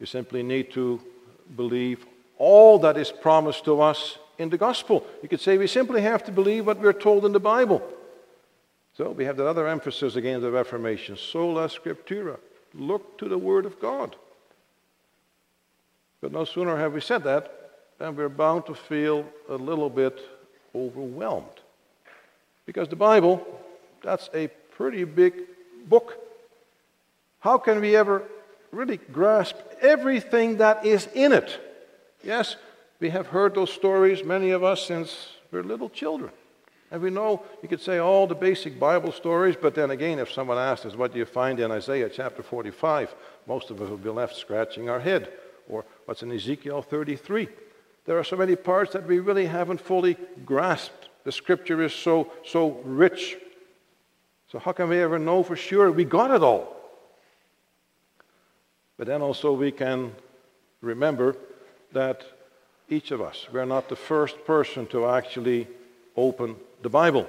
You 0.00 0.06
simply 0.06 0.42
need 0.42 0.72
to 0.72 1.00
believe 1.56 2.04
all 2.36 2.78
that 2.80 2.96
is 2.96 3.12
promised 3.12 3.64
to 3.64 3.80
us 3.80 4.18
in 4.38 4.48
the 4.48 4.58
gospel. 4.58 5.06
You 5.22 5.28
could 5.28 5.40
say 5.40 5.58
we 5.58 5.66
simply 5.66 6.02
have 6.02 6.24
to 6.24 6.32
believe 6.32 6.66
what 6.66 6.80
we're 6.80 6.92
told 6.92 7.24
in 7.24 7.32
the 7.32 7.40
Bible. 7.40 7.82
So 8.96 9.10
we 9.10 9.24
have 9.24 9.36
that 9.36 9.46
other 9.46 9.68
emphasis 9.68 10.16
again 10.16 10.36
of 10.36 10.42
the 10.42 10.50
Reformation 10.50 11.16
sola 11.16 11.68
scriptura. 11.68 12.38
Look 12.74 13.18
to 13.18 13.28
the 13.28 13.38
Word 13.38 13.66
of 13.66 13.80
God. 13.80 14.16
But 16.20 16.32
no 16.32 16.44
sooner 16.44 16.76
have 16.76 16.94
we 16.94 17.00
said 17.00 17.22
that 17.24 17.70
than 17.98 18.16
we're 18.16 18.28
bound 18.28 18.66
to 18.66 18.74
feel 18.74 19.24
a 19.48 19.54
little 19.54 19.90
bit 19.90 20.18
overwhelmed. 20.74 21.60
Because 22.68 22.88
the 22.88 22.96
Bible, 22.96 23.46
that's 24.02 24.28
a 24.34 24.48
pretty 24.76 25.04
big 25.04 25.32
book. 25.86 26.18
How 27.40 27.56
can 27.56 27.80
we 27.80 27.96
ever 27.96 28.24
really 28.70 28.98
grasp 28.98 29.56
everything 29.80 30.58
that 30.58 30.84
is 30.84 31.08
in 31.14 31.32
it. 31.32 31.58
Yes, 32.22 32.56
we 33.00 33.10
have 33.10 33.28
heard 33.28 33.54
those 33.54 33.72
stories, 33.72 34.24
many 34.24 34.50
of 34.50 34.62
us, 34.62 34.84
since 34.84 35.28
we're 35.50 35.62
little 35.62 35.88
children. 35.88 36.30
And 36.90 37.02
we 37.02 37.10
know, 37.10 37.42
you 37.62 37.68
could 37.68 37.80
say 37.80 37.98
all 37.98 38.26
the 38.26 38.34
basic 38.34 38.78
Bible 38.78 39.12
stories, 39.12 39.56
but 39.60 39.74
then 39.74 39.90
again, 39.90 40.18
if 40.18 40.32
someone 40.32 40.58
asks 40.58 40.86
us, 40.86 40.96
what 40.96 41.12
do 41.12 41.18
you 41.18 41.26
find 41.26 41.60
in 41.60 41.70
Isaiah 41.70 42.08
chapter 42.08 42.42
45? 42.42 43.14
Most 43.46 43.70
of 43.70 43.80
us 43.80 43.88
will 43.88 43.98
be 43.98 44.08
left 44.10 44.36
scratching 44.36 44.88
our 44.88 45.00
head. 45.00 45.32
Or 45.68 45.84
what's 46.06 46.22
in 46.22 46.32
Ezekiel 46.32 46.82
33? 46.82 47.48
There 48.06 48.18
are 48.18 48.24
so 48.24 48.36
many 48.36 48.56
parts 48.56 48.94
that 48.94 49.06
we 49.06 49.20
really 49.20 49.46
haven't 49.46 49.82
fully 49.82 50.16
grasped. 50.46 51.07
The 51.28 51.32
scripture 51.32 51.82
is 51.82 51.92
so, 51.92 52.32
so 52.42 52.80
rich. 52.86 53.36
So, 54.50 54.58
how 54.58 54.72
can 54.72 54.88
we 54.88 54.98
ever 54.98 55.18
know 55.18 55.42
for 55.42 55.56
sure 55.56 55.92
we 55.92 56.06
got 56.06 56.30
it 56.30 56.42
all? 56.42 56.74
But 58.96 59.08
then 59.08 59.20
also 59.20 59.52
we 59.52 59.70
can 59.70 60.12
remember 60.80 61.36
that 61.92 62.24
each 62.88 63.10
of 63.10 63.20
us, 63.20 63.46
we're 63.52 63.66
not 63.66 63.90
the 63.90 63.94
first 63.94 64.42
person 64.46 64.86
to 64.86 65.06
actually 65.06 65.68
open 66.16 66.56
the 66.80 66.88
Bible. 66.88 67.26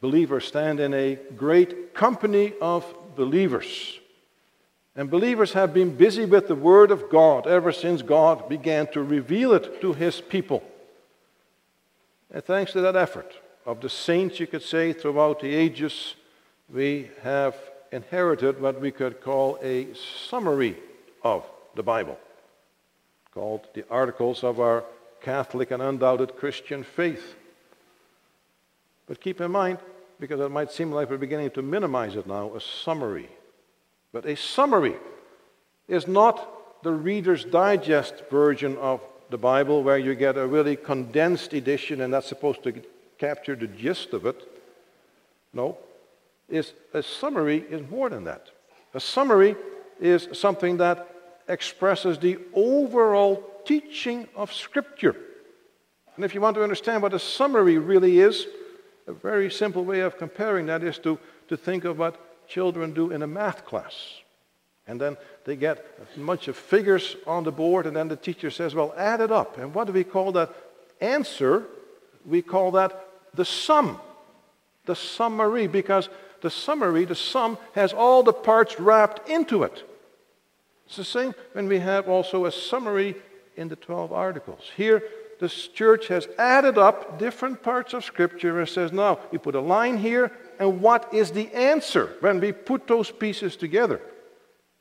Believers 0.00 0.46
stand 0.46 0.78
in 0.78 0.94
a 0.94 1.16
great 1.36 1.94
company 1.94 2.52
of 2.62 2.86
believers. 3.16 3.98
And 4.94 5.10
believers 5.10 5.52
have 5.54 5.74
been 5.74 5.96
busy 5.96 6.26
with 6.26 6.46
the 6.46 6.54
Word 6.54 6.92
of 6.92 7.10
God 7.10 7.48
ever 7.48 7.72
since 7.72 8.02
God 8.02 8.48
began 8.48 8.86
to 8.92 9.02
reveal 9.02 9.52
it 9.52 9.80
to 9.80 9.94
His 9.94 10.20
people. 10.20 10.62
And 12.36 12.44
thanks 12.44 12.72
to 12.72 12.82
that 12.82 12.96
effort 12.96 13.32
of 13.64 13.80
the 13.80 13.88
saints, 13.88 14.38
you 14.38 14.46
could 14.46 14.60
say, 14.60 14.92
throughout 14.92 15.40
the 15.40 15.54
ages, 15.54 16.16
we 16.70 17.08
have 17.22 17.56
inherited 17.90 18.60
what 18.60 18.78
we 18.78 18.90
could 18.90 19.22
call 19.22 19.58
a 19.62 19.86
summary 20.28 20.76
of 21.22 21.46
the 21.76 21.82
Bible, 21.82 22.18
called 23.32 23.66
the 23.72 23.86
Articles 23.88 24.44
of 24.44 24.60
our 24.60 24.84
Catholic 25.22 25.70
and 25.70 25.82
Undoubted 25.82 26.36
Christian 26.36 26.84
Faith. 26.84 27.36
But 29.06 29.22
keep 29.22 29.40
in 29.40 29.50
mind, 29.50 29.78
because 30.20 30.38
it 30.38 30.50
might 30.50 30.70
seem 30.70 30.92
like 30.92 31.08
we're 31.08 31.16
beginning 31.16 31.52
to 31.52 31.62
minimize 31.62 32.16
it 32.16 32.26
now, 32.26 32.54
a 32.54 32.60
summary. 32.60 33.30
But 34.12 34.26
a 34.26 34.36
summary 34.36 34.96
is 35.88 36.06
not 36.06 36.82
the 36.82 36.92
Reader's 36.92 37.46
Digest 37.46 38.24
version 38.30 38.76
of 38.76 39.00
the 39.30 39.38
Bible 39.38 39.82
where 39.82 39.98
you 39.98 40.14
get 40.14 40.36
a 40.36 40.46
really 40.46 40.76
condensed 40.76 41.52
edition 41.52 42.00
and 42.00 42.12
that's 42.12 42.28
supposed 42.28 42.62
to 42.64 42.82
capture 43.18 43.56
the 43.56 43.66
gist 43.66 44.12
of 44.12 44.26
it. 44.26 44.42
No, 45.52 45.78
is 46.48 46.72
a 46.92 47.02
summary 47.02 47.64
is 47.70 47.88
more 47.90 48.08
than 48.08 48.24
that. 48.24 48.48
A 48.94 49.00
summary 49.00 49.56
is 50.00 50.28
something 50.32 50.76
that 50.76 51.08
expresses 51.48 52.18
the 52.18 52.38
overall 52.54 53.42
teaching 53.64 54.28
of 54.36 54.52
Scripture. 54.52 55.16
And 56.14 56.24
if 56.24 56.34
you 56.34 56.40
want 56.40 56.54
to 56.56 56.62
understand 56.62 57.02
what 57.02 57.14
a 57.14 57.18
summary 57.18 57.78
really 57.78 58.20
is, 58.20 58.46
a 59.06 59.12
very 59.12 59.50
simple 59.50 59.84
way 59.84 60.00
of 60.00 60.18
comparing 60.18 60.66
that 60.66 60.82
is 60.82 60.98
to, 61.00 61.18
to 61.48 61.56
think 61.56 61.84
of 61.84 61.98
what 61.98 62.48
children 62.48 62.92
do 62.92 63.10
in 63.10 63.22
a 63.22 63.26
math 63.26 63.64
class. 63.64 63.94
And 64.86 65.00
then 65.00 65.16
they 65.44 65.56
get 65.56 65.84
a 66.16 66.20
bunch 66.20 66.48
of 66.48 66.56
figures 66.56 67.16
on 67.26 67.44
the 67.44 67.52
board, 67.52 67.86
and 67.86 67.96
then 67.96 68.08
the 68.08 68.16
teacher 68.16 68.50
says, 68.50 68.74
Well, 68.74 68.94
add 68.96 69.20
it 69.20 69.32
up. 69.32 69.58
And 69.58 69.74
what 69.74 69.86
do 69.86 69.92
we 69.92 70.04
call 70.04 70.32
that 70.32 70.54
answer? 71.00 71.64
We 72.24 72.42
call 72.42 72.72
that 72.72 73.08
the 73.34 73.44
sum. 73.44 74.00
The 74.84 74.94
summary, 74.94 75.66
because 75.66 76.08
the 76.40 76.50
summary, 76.50 77.04
the 77.04 77.16
sum, 77.16 77.58
has 77.74 77.92
all 77.92 78.22
the 78.22 78.32
parts 78.32 78.78
wrapped 78.78 79.28
into 79.28 79.64
it. 79.64 79.82
It's 80.86 80.96
the 80.96 81.04
same 81.04 81.34
when 81.52 81.66
we 81.66 81.80
have 81.80 82.08
also 82.08 82.44
a 82.44 82.52
summary 82.52 83.16
in 83.56 83.68
the 83.68 83.76
12 83.76 84.12
articles. 84.12 84.70
Here, 84.76 85.02
the 85.40 85.48
church 85.48 86.06
has 86.08 86.28
added 86.38 86.78
up 86.78 87.18
different 87.18 87.62
parts 87.62 87.92
of 87.92 88.04
Scripture 88.04 88.60
and 88.60 88.68
says, 88.68 88.92
now, 88.92 89.18
you 89.32 89.38
put 89.38 89.54
a 89.54 89.60
line 89.60 89.98
here, 89.98 90.30
and 90.58 90.80
what 90.80 91.12
is 91.12 91.32
the 91.32 91.52
answer 91.52 92.14
when 92.20 92.40
we 92.40 92.52
put 92.52 92.86
those 92.86 93.10
pieces 93.10 93.56
together? 93.56 94.00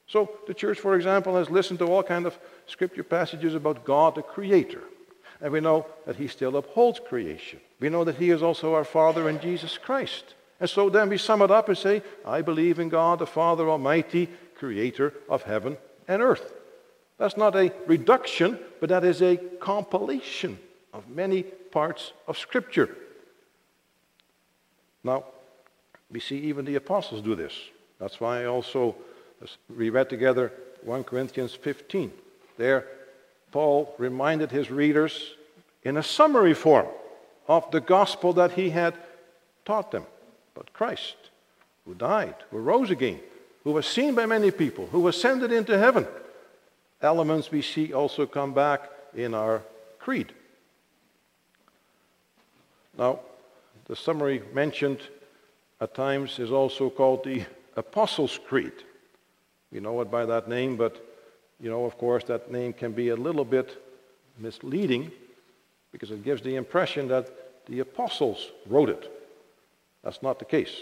So 0.07 0.31
the 0.47 0.53
church, 0.53 0.79
for 0.79 0.95
example, 0.95 1.35
has 1.35 1.49
listened 1.49 1.79
to 1.79 1.85
all 1.85 2.03
kinds 2.03 2.27
of 2.27 2.37
scripture 2.67 3.03
passages 3.03 3.55
about 3.55 3.85
God 3.85 4.15
the 4.15 4.21
Creator. 4.21 4.83
And 5.41 5.51
we 5.51 5.59
know 5.59 5.85
that 6.05 6.15
He 6.15 6.27
still 6.27 6.55
upholds 6.57 6.99
creation. 6.99 7.59
We 7.79 7.89
know 7.89 8.03
that 8.03 8.15
He 8.15 8.29
is 8.29 8.43
also 8.43 8.73
our 8.73 8.85
Father 8.85 9.27
in 9.29 9.39
Jesus 9.39 9.77
Christ. 9.77 10.35
And 10.59 10.69
so 10.69 10.89
then 10.89 11.09
we 11.09 11.17
sum 11.17 11.41
it 11.41 11.51
up 11.51 11.67
and 11.67 11.77
say, 11.77 12.01
I 12.25 12.41
believe 12.41 12.79
in 12.79 12.89
God, 12.89 13.19
the 13.19 13.27
Father 13.27 13.69
Almighty, 13.69 14.29
creator 14.55 15.13
of 15.29 15.43
heaven 15.43 15.77
and 16.07 16.21
earth. 16.21 16.53
That's 17.17 17.37
not 17.37 17.55
a 17.55 17.73
reduction, 17.87 18.59
but 18.79 18.89
that 18.89 19.03
is 19.03 19.21
a 19.21 19.37
compilation 19.37 20.59
of 20.93 21.09
many 21.09 21.43
parts 21.43 22.13
of 22.27 22.37
Scripture. 22.37 22.95
Now, 25.03 25.25
we 26.09 26.19
see 26.19 26.37
even 26.37 26.65
the 26.65 26.75
apostles 26.75 27.21
do 27.21 27.35
this. 27.35 27.53
That's 27.99 28.19
why 28.19 28.45
also, 28.45 28.95
we 29.75 29.89
read 29.89 30.09
together 30.09 30.51
1 30.83 31.03
Corinthians 31.03 31.53
15. 31.53 32.11
There, 32.57 32.87
Paul 33.51 33.93
reminded 33.97 34.51
his 34.51 34.69
readers 34.71 35.33
in 35.83 35.97
a 35.97 36.03
summary 36.03 36.53
form 36.53 36.87
of 37.47 37.69
the 37.71 37.81
gospel 37.81 38.33
that 38.33 38.51
he 38.51 38.69
had 38.69 38.95
taught 39.65 39.91
them 39.91 40.05
but 40.55 40.73
Christ, 40.73 41.15
who 41.85 41.93
died, 41.93 42.35
who 42.49 42.57
rose 42.57 42.89
again, 42.89 43.19
who 43.63 43.71
was 43.71 43.85
seen 43.85 44.15
by 44.15 44.25
many 44.25 44.49
people, 44.49 44.87
who 44.87 45.07
ascended 45.07 45.51
into 45.51 45.77
heaven. 45.77 46.07
Elements 47.01 47.51
we 47.51 47.61
see 47.61 47.93
also 47.93 48.25
come 48.25 48.53
back 48.53 48.89
in 49.13 49.33
our 49.35 49.61
creed. 49.99 50.31
Now, 52.97 53.19
the 53.85 53.95
summary 53.95 54.41
mentioned 54.53 55.01
at 55.81 55.93
times 55.93 56.39
is 56.39 56.51
also 56.51 56.89
called 56.89 57.25
the 57.25 57.45
Apostles' 57.75 58.39
Creed. 58.47 58.71
We 59.76 59.82
know 59.82 59.99
it 59.99 60.09
by 60.09 60.26
that 60.26 60.47
name, 60.47 60.78
but 60.78 61.05
You 61.59 61.69
know, 61.69 61.86
of 61.86 61.97
course, 61.97 62.23
that 62.26 62.51
name 62.51 62.73
can 62.73 62.91
be 62.91 63.09
a 63.09 63.15
little 63.15 63.45
bit 63.45 63.82
misleading 64.38 65.11
because 65.91 66.11
it 66.11 66.23
gives 66.23 66.41
the 66.41 66.55
impression 66.55 67.07
that 67.07 67.30
the 67.65 67.80
apostles 67.80 68.51
wrote 68.67 68.89
it. 68.89 69.09
That's 70.03 70.21
not 70.21 70.39
the 70.39 70.45
case. 70.45 70.76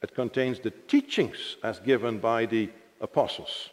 It 0.00 0.14
contains 0.14 0.60
the 0.60 0.70
teachings 0.70 1.56
as 1.62 1.80
given 1.80 2.18
by 2.18 2.46
the 2.46 2.70
apostles. 3.00 3.70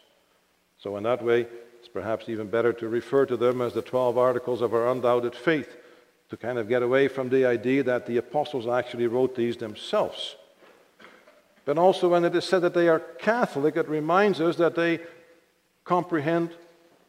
So, 0.78 0.96
in 0.96 1.04
that 1.04 1.22
way, 1.22 1.46
it's 1.78 1.88
perhaps 1.88 2.28
even 2.28 2.48
better 2.48 2.72
to 2.74 2.88
refer 2.88 3.26
to 3.26 3.36
them 3.36 3.60
as 3.60 3.72
the 3.72 3.82
12 3.82 4.18
articles 4.18 4.60
of 4.60 4.74
our 4.74 4.90
undoubted 4.90 5.34
faith 5.34 5.76
to 6.30 6.36
kind 6.36 6.58
of 6.58 6.68
get 6.68 6.82
away 6.82 7.08
from 7.08 7.28
the 7.28 7.44
idea 7.44 7.82
that 7.84 8.06
the 8.06 8.18
apostles 8.18 8.66
actually 8.66 9.06
wrote 9.06 9.34
these 9.34 9.56
themselves. 9.56 10.36
But 11.64 11.78
also, 11.78 12.08
when 12.08 12.24
it 12.24 12.34
is 12.34 12.44
said 12.44 12.62
that 12.62 12.74
they 12.74 12.88
are 12.88 13.00
Catholic, 13.00 13.76
it 13.76 13.88
reminds 13.88 14.40
us 14.40 14.56
that 14.56 14.74
they 14.74 15.00
comprehend 15.84 16.50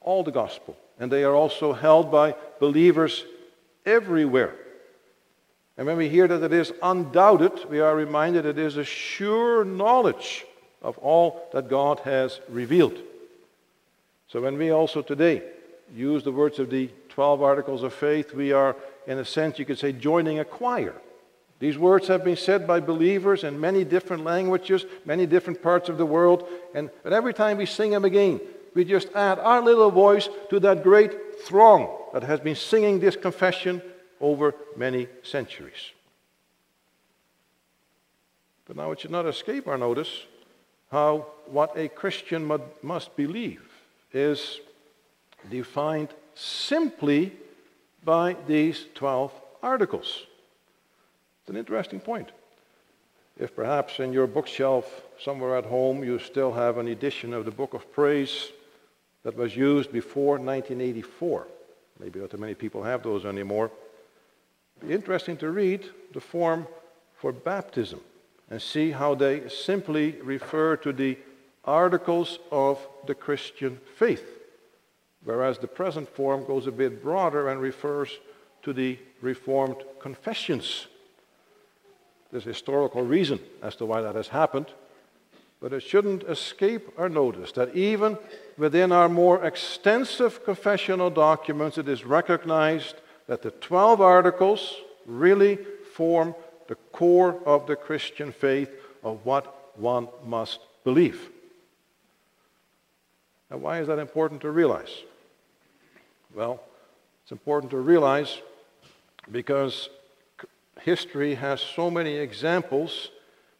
all 0.02 0.24
the 0.24 0.32
gospel. 0.32 0.78
And 1.00 1.12
they 1.12 1.24
are 1.24 1.36
also 1.36 1.74
held 1.74 2.12
by 2.12 2.36
believers 2.60 3.26
everywhere. 3.86 4.56
And 5.78 5.88
when 5.88 5.98
we 5.98 6.10
hear 6.10 6.28
that 6.28 6.44
it 6.44 6.54
is 6.54 6.74
undoubted, 6.84 7.70
we 7.70 7.80
are 7.80 7.96
reminded 7.96 8.46
it 8.46 8.60
is 8.60 8.78
a 8.78 8.84
sure 8.84 9.64
knowledge 9.64 10.46
of 10.82 10.98
all 11.00 11.48
that 11.54 11.70
God 11.70 12.00
has 12.00 12.40
revealed. 12.50 13.00
So 14.28 14.42
when 14.42 14.58
we 14.58 14.72
also 14.72 15.02
today 15.02 15.44
use 15.94 16.24
the 16.24 16.32
words 16.32 16.60
of 16.60 16.70
the 16.70 16.90
12 17.10 17.42
articles 17.42 17.84
of 17.84 17.94
faith, 17.94 18.34
we 18.34 18.52
are, 18.52 18.76
in 19.08 19.18
a 19.18 19.26
sense, 19.26 19.60
you 19.60 19.66
could 19.66 19.80
say, 19.80 19.92
joining 19.92 20.40
a 20.40 20.46
choir. 20.46 20.94
These 21.62 21.78
words 21.78 22.08
have 22.08 22.24
been 22.24 22.38
said 22.38 22.66
by 22.66 22.80
believers 22.80 23.44
in 23.44 23.60
many 23.60 23.84
different 23.84 24.24
languages, 24.24 24.84
many 25.06 25.28
different 25.28 25.62
parts 25.62 25.90
of 25.90 26.00
the 26.00 26.06
world, 26.08 26.48
and 26.74 26.90
but 27.04 27.14
every 27.14 27.36
time 27.36 27.58
we 27.58 27.68
sing 27.68 27.92
them 27.92 28.04
again, 28.04 28.42
we 28.74 28.84
just 28.84 29.10
add 29.14 29.38
our 29.38 29.62
little 29.62 29.92
voice 29.92 30.28
to 30.50 30.60
that 30.62 30.82
great 30.82 31.40
throng 31.44 31.88
that 32.14 32.24
has 32.24 32.40
been 32.40 32.56
singing 32.56 33.00
this 33.00 33.16
confession 33.16 33.80
over 34.20 34.56
many 34.76 35.08
centuries. 35.22 35.92
But 38.66 38.78
now 38.78 38.92
it 38.92 39.02
should 39.02 39.12
not 39.12 39.28
escape 39.28 39.68
our 39.68 39.78
notice 39.78 40.26
how 40.90 41.28
what 41.46 41.78
a 41.78 41.90
Christian 41.90 42.60
must 42.82 43.16
believe 43.16 43.62
is 44.12 44.62
defined 45.48 46.10
simply 46.34 47.34
by 48.04 48.36
these 48.48 48.88
12 48.96 49.32
articles. 49.62 50.26
It's 51.42 51.50
an 51.50 51.58
interesting 51.58 52.00
point. 52.00 52.30
If 53.40 53.56
perhaps 53.56 54.00
in 54.00 54.14
your 54.14 54.28
bookshelf 54.28 55.02
somewhere 55.20 55.58
at 55.58 55.66
home 55.66 56.04
you 56.04 56.20
still 56.20 56.54
have 56.54 56.78
an 56.78 56.88
edition 56.88 57.34
of 57.34 57.46
the 57.46 57.52
Book 57.52 57.74
of 57.74 57.92
Praise 57.92 58.50
that 59.24 59.36
was 59.36 59.56
used 59.56 59.92
before 59.92 60.34
1984, 60.34 61.48
maybe 62.00 62.20
not 62.20 62.30
too 62.30 62.38
many 62.38 62.54
people 62.54 62.84
have 62.84 63.02
those 63.02 63.26
anymore. 63.26 63.72
It'd 64.78 64.90
be 64.90 64.94
interesting 64.94 65.38
to 65.38 65.50
read 65.50 65.90
the 66.14 66.22
form 66.22 66.68
for 67.16 67.32
baptism 67.32 68.02
and 68.52 68.62
see 68.62 68.92
how 68.92 69.16
they 69.16 69.50
simply 69.50 70.22
refer 70.22 70.76
to 70.78 70.94
the 70.94 71.18
articles 71.66 72.38
of 72.52 72.86
the 73.08 73.16
Christian 73.16 73.80
faith, 73.96 74.38
whereas 75.24 75.58
the 75.58 75.68
present 75.68 76.10
form 76.10 76.46
goes 76.46 76.68
a 76.68 76.72
bit 76.72 77.02
broader 77.02 77.50
and 77.50 77.60
refers 77.60 78.20
to 78.62 78.74
the 78.74 79.00
Reformed 79.22 79.78
confessions. 80.00 80.88
There's 82.32 82.44
historical 82.44 83.04
reason 83.04 83.40
as 83.62 83.76
to 83.78 83.86
why 83.86 84.02
that 84.02 84.16
has 84.16 84.30
happened, 84.30 84.68
but 85.60 85.74
it 85.74 85.82
shouldn't 85.82 86.24
escape 86.24 86.88
our 86.98 87.10
notice 87.10 87.52
that 87.54 87.76
even 87.76 88.18
within 88.58 88.92
our 88.92 89.10
more 89.10 89.44
extensive 89.44 90.44
confessional 90.46 91.10
documents, 91.10 91.78
it 91.78 91.90
is 91.90 92.06
recognized 92.06 92.96
that 93.28 93.42
the 93.42 93.52
12 93.52 94.02
articles 94.02 94.76
really 95.06 95.58
form 95.94 96.34
the 96.68 96.76
core 96.94 97.38
of 97.46 97.68
the 97.68 97.76
Christian 97.76 98.32
faith 98.32 98.70
of 99.04 99.26
what 99.26 99.78
one 99.78 100.08
must 100.26 100.60
believe. 100.84 101.30
Now, 103.50 103.58
why 103.58 103.80
is 103.80 103.88
that 103.88 104.00
important 104.00 104.42
to 104.42 104.52
realize? 104.52 105.04
Well, 106.34 106.62
it's 107.24 107.34
important 107.34 107.72
to 107.72 107.78
realize 107.78 108.40
because 109.30 109.90
history 110.84 111.36
has 111.36 111.62
so 111.62 111.90
many 111.90 112.16
examples 112.16 113.10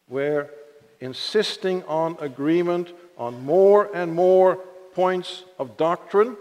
where 0.08 0.50
insisting 1.00 1.84
on 1.84 2.18
agreement 2.20 2.90
on 3.18 3.44
more 3.44 3.90
and 3.94 4.14
more 4.14 4.56
points 4.94 5.44
of 5.58 5.78
doctrine 5.78 6.36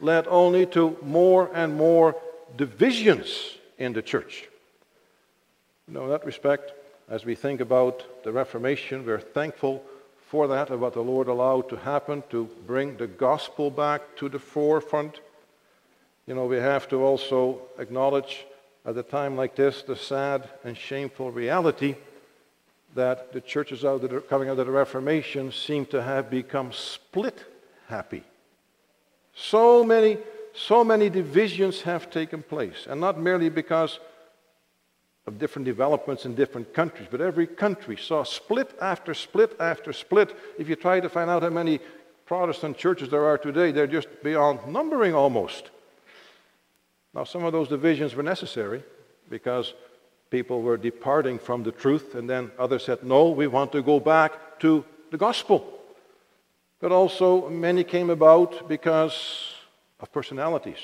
led 0.00 0.26
only 0.28 0.66
to 0.66 0.96
more 1.02 1.50
and 1.54 1.76
more 1.76 2.16
divisions 2.56 3.56
in 3.78 3.92
the 3.92 4.02
church. 4.02 4.48
You 5.86 5.94
know, 5.94 6.04
in 6.04 6.10
that 6.10 6.26
respect, 6.26 6.72
as 7.08 7.24
we 7.24 7.34
think 7.34 7.60
about 7.60 8.24
the 8.24 8.32
Reformation, 8.32 9.06
we're 9.06 9.20
thankful 9.20 9.82
for 10.28 10.46
that 10.48 10.70
and 10.70 10.80
what 10.80 10.92
the 10.92 11.00
Lord 11.00 11.28
allowed 11.28 11.68
to 11.70 11.76
happen 11.76 12.22
to 12.30 12.48
bring 12.66 12.96
the 12.96 13.06
gospel 13.06 13.70
back 13.70 14.02
to 14.16 14.28
the 14.28 14.38
forefront. 14.38 15.20
You 16.26 16.34
know, 16.34 16.44
we 16.44 16.56
have 16.56 16.88
to 16.88 17.02
also 17.02 17.62
acknowledge 17.78 18.44
at 18.88 18.96
a 18.96 19.02
time 19.02 19.36
like 19.36 19.54
this 19.54 19.82
the 19.82 19.94
sad 19.94 20.48
and 20.64 20.76
shameful 20.76 21.30
reality 21.30 21.94
that 22.94 23.34
the 23.34 23.40
churches 23.40 23.84
out 23.84 24.02
are 24.02 24.20
coming 24.22 24.48
out 24.48 24.58
of 24.58 24.66
the 24.66 24.72
Reformation 24.72 25.52
seem 25.52 25.84
to 25.86 26.02
have 26.02 26.30
become 26.30 26.72
split 26.72 27.44
happy. 27.88 28.22
So 29.34 29.84
many, 29.84 30.16
so 30.54 30.82
many 30.82 31.10
divisions 31.10 31.82
have 31.82 32.10
taken 32.10 32.42
place, 32.42 32.86
and 32.88 32.98
not 32.98 33.20
merely 33.20 33.50
because 33.50 34.00
of 35.26 35.38
different 35.38 35.66
developments 35.66 36.24
in 36.24 36.34
different 36.34 36.72
countries, 36.72 37.08
but 37.10 37.20
every 37.20 37.46
country 37.46 37.98
saw 37.98 38.24
split 38.24 38.74
after 38.80 39.12
split 39.12 39.54
after 39.60 39.92
split. 39.92 40.34
If 40.58 40.66
you 40.66 40.76
try 40.76 41.00
to 41.00 41.10
find 41.10 41.28
out 41.28 41.42
how 41.42 41.50
many 41.50 41.80
Protestant 42.24 42.78
churches 42.78 43.10
there 43.10 43.26
are 43.26 43.36
today, 43.36 43.70
they're 43.70 43.86
just 43.86 44.08
beyond 44.22 44.66
numbering 44.66 45.14
almost. 45.14 45.70
Now, 47.18 47.24
some 47.24 47.42
of 47.42 47.52
those 47.52 47.66
divisions 47.66 48.14
were 48.14 48.22
necessary 48.22 48.84
because 49.28 49.74
people 50.30 50.62
were 50.62 50.76
departing 50.76 51.40
from 51.40 51.64
the 51.64 51.72
truth, 51.72 52.14
and 52.14 52.30
then 52.30 52.52
others 52.56 52.84
said, 52.84 53.02
No, 53.02 53.30
we 53.30 53.48
want 53.48 53.72
to 53.72 53.82
go 53.82 53.98
back 53.98 54.60
to 54.60 54.84
the 55.10 55.18
gospel. 55.18 55.66
But 56.78 56.92
also, 56.92 57.48
many 57.48 57.82
came 57.82 58.08
about 58.08 58.68
because 58.68 59.52
of 59.98 60.12
personalities. 60.12 60.78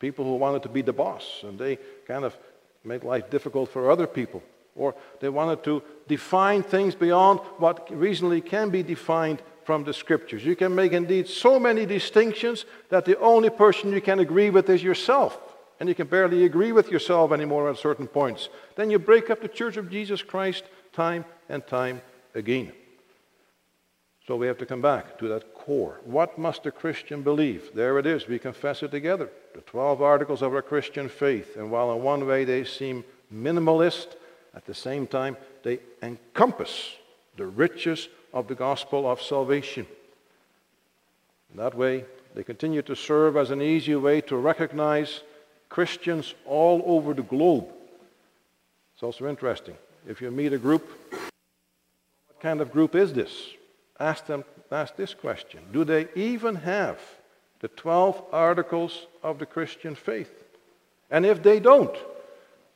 People 0.00 0.24
who 0.24 0.34
wanted 0.34 0.64
to 0.64 0.68
be 0.68 0.82
the 0.82 0.92
boss, 0.92 1.44
and 1.44 1.56
they 1.56 1.78
kind 2.04 2.24
of 2.24 2.36
made 2.82 3.04
life 3.04 3.30
difficult 3.30 3.70
for 3.70 3.92
other 3.92 4.08
people. 4.08 4.42
Or 4.74 4.96
they 5.20 5.28
wanted 5.28 5.62
to 5.62 5.84
define 6.08 6.64
things 6.64 6.96
beyond 6.96 7.38
what 7.58 7.96
reasonably 7.96 8.40
can 8.40 8.70
be 8.70 8.82
defined 8.82 9.40
from 9.64 9.84
the 9.84 9.92
scriptures. 9.92 10.44
You 10.44 10.56
can 10.56 10.74
make 10.74 10.92
indeed 10.92 11.28
so 11.28 11.58
many 11.58 11.86
distinctions 11.86 12.64
that 12.90 13.04
the 13.04 13.18
only 13.18 13.50
person 13.50 13.92
you 13.92 14.00
can 14.00 14.20
agree 14.20 14.50
with 14.50 14.68
is 14.70 14.82
yourself. 14.82 15.38
And 15.80 15.88
you 15.88 15.94
can 15.94 16.06
barely 16.06 16.44
agree 16.44 16.72
with 16.72 16.90
yourself 16.90 17.32
anymore 17.32 17.68
at 17.68 17.76
certain 17.78 18.06
points. 18.06 18.48
Then 18.76 18.90
you 18.90 18.98
break 18.98 19.30
up 19.30 19.40
the 19.40 19.48
church 19.48 19.76
of 19.76 19.90
Jesus 19.90 20.22
Christ 20.22 20.64
time 20.92 21.24
and 21.48 21.66
time 21.66 22.00
again. 22.34 22.72
So 24.26 24.36
we 24.36 24.46
have 24.46 24.58
to 24.58 24.66
come 24.66 24.80
back 24.80 25.18
to 25.18 25.28
that 25.28 25.52
core. 25.54 26.00
What 26.04 26.38
must 26.38 26.64
a 26.64 26.70
Christian 26.70 27.22
believe? 27.22 27.74
There 27.74 27.98
it 27.98 28.06
is. 28.06 28.26
We 28.26 28.38
confess 28.38 28.82
it 28.82 28.90
together. 28.90 29.28
The 29.54 29.60
12 29.60 30.00
articles 30.00 30.40
of 30.40 30.54
our 30.54 30.62
Christian 30.62 31.08
faith. 31.08 31.56
And 31.56 31.70
while 31.70 31.92
in 31.92 32.02
one 32.02 32.26
way 32.26 32.44
they 32.44 32.64
seem 32.64 33.04
minimalist, 33.32 34.14
at 34.54 34.64
the 34.64 34.74
same 34.74 35.06
time 35.06 35.36
they 35.62 35.80
encompass 36.02 36.94
the 37.36 37.46
riches 37.46 38.08
of 38.34 38.48
the 38.48 38.54
gospel 38.54 39.10
of 39.10 39.22
salvation. 39.22 39.86
In 41.50 41.56
that 41.56 41.74
way, 41.74 42.04
they 42.34 42.42
continue 42.42 42.82
to 42.82 42.94
serve 42.94 43.38
as 43.38 43.50
an 43.50 43.62
easy 43.62 43.94
way 43.94 44.20
to 44.22 44.36
recognize 44.36 45.22
Christians 45.70 46.34
all 46.44 46.82
over 46.84 47.14
the 47.14 47.22
globe. 47.22 47.68
It's 48.92 49.02
also 49.02 49.26
interesting. 49.26 49.76
If 50.06 50.20
you 50.20 50.30
meet 50.30 50.52
a 50.52 50.58
group, 50.58 50.86
what 51.10 52.40
kind 52.40 52.60
of 52.60 52.70
group 52.70 52.94
is 52.94 53.14
this? 53.14 53.32
ask 54.00 54.26
them 54.26 54.44
ask 54.70 54.96
this 54.96 55.14
question 55.14 55.60
Do 55.72 55.84
they 55.84 56.08
even 56.14 56.56
have 56.56 56.98
the 57.60 57.68
12 57.68 58.22
articles 58.32 59.06
of 59.22 59.38
the 59.38 59.46
Christian 59.46 59.94
faith? 59.94 60.32
And 61.10 61.24
if 61.24 61.42
they 61.42 61.60
don't, 61.60 61.96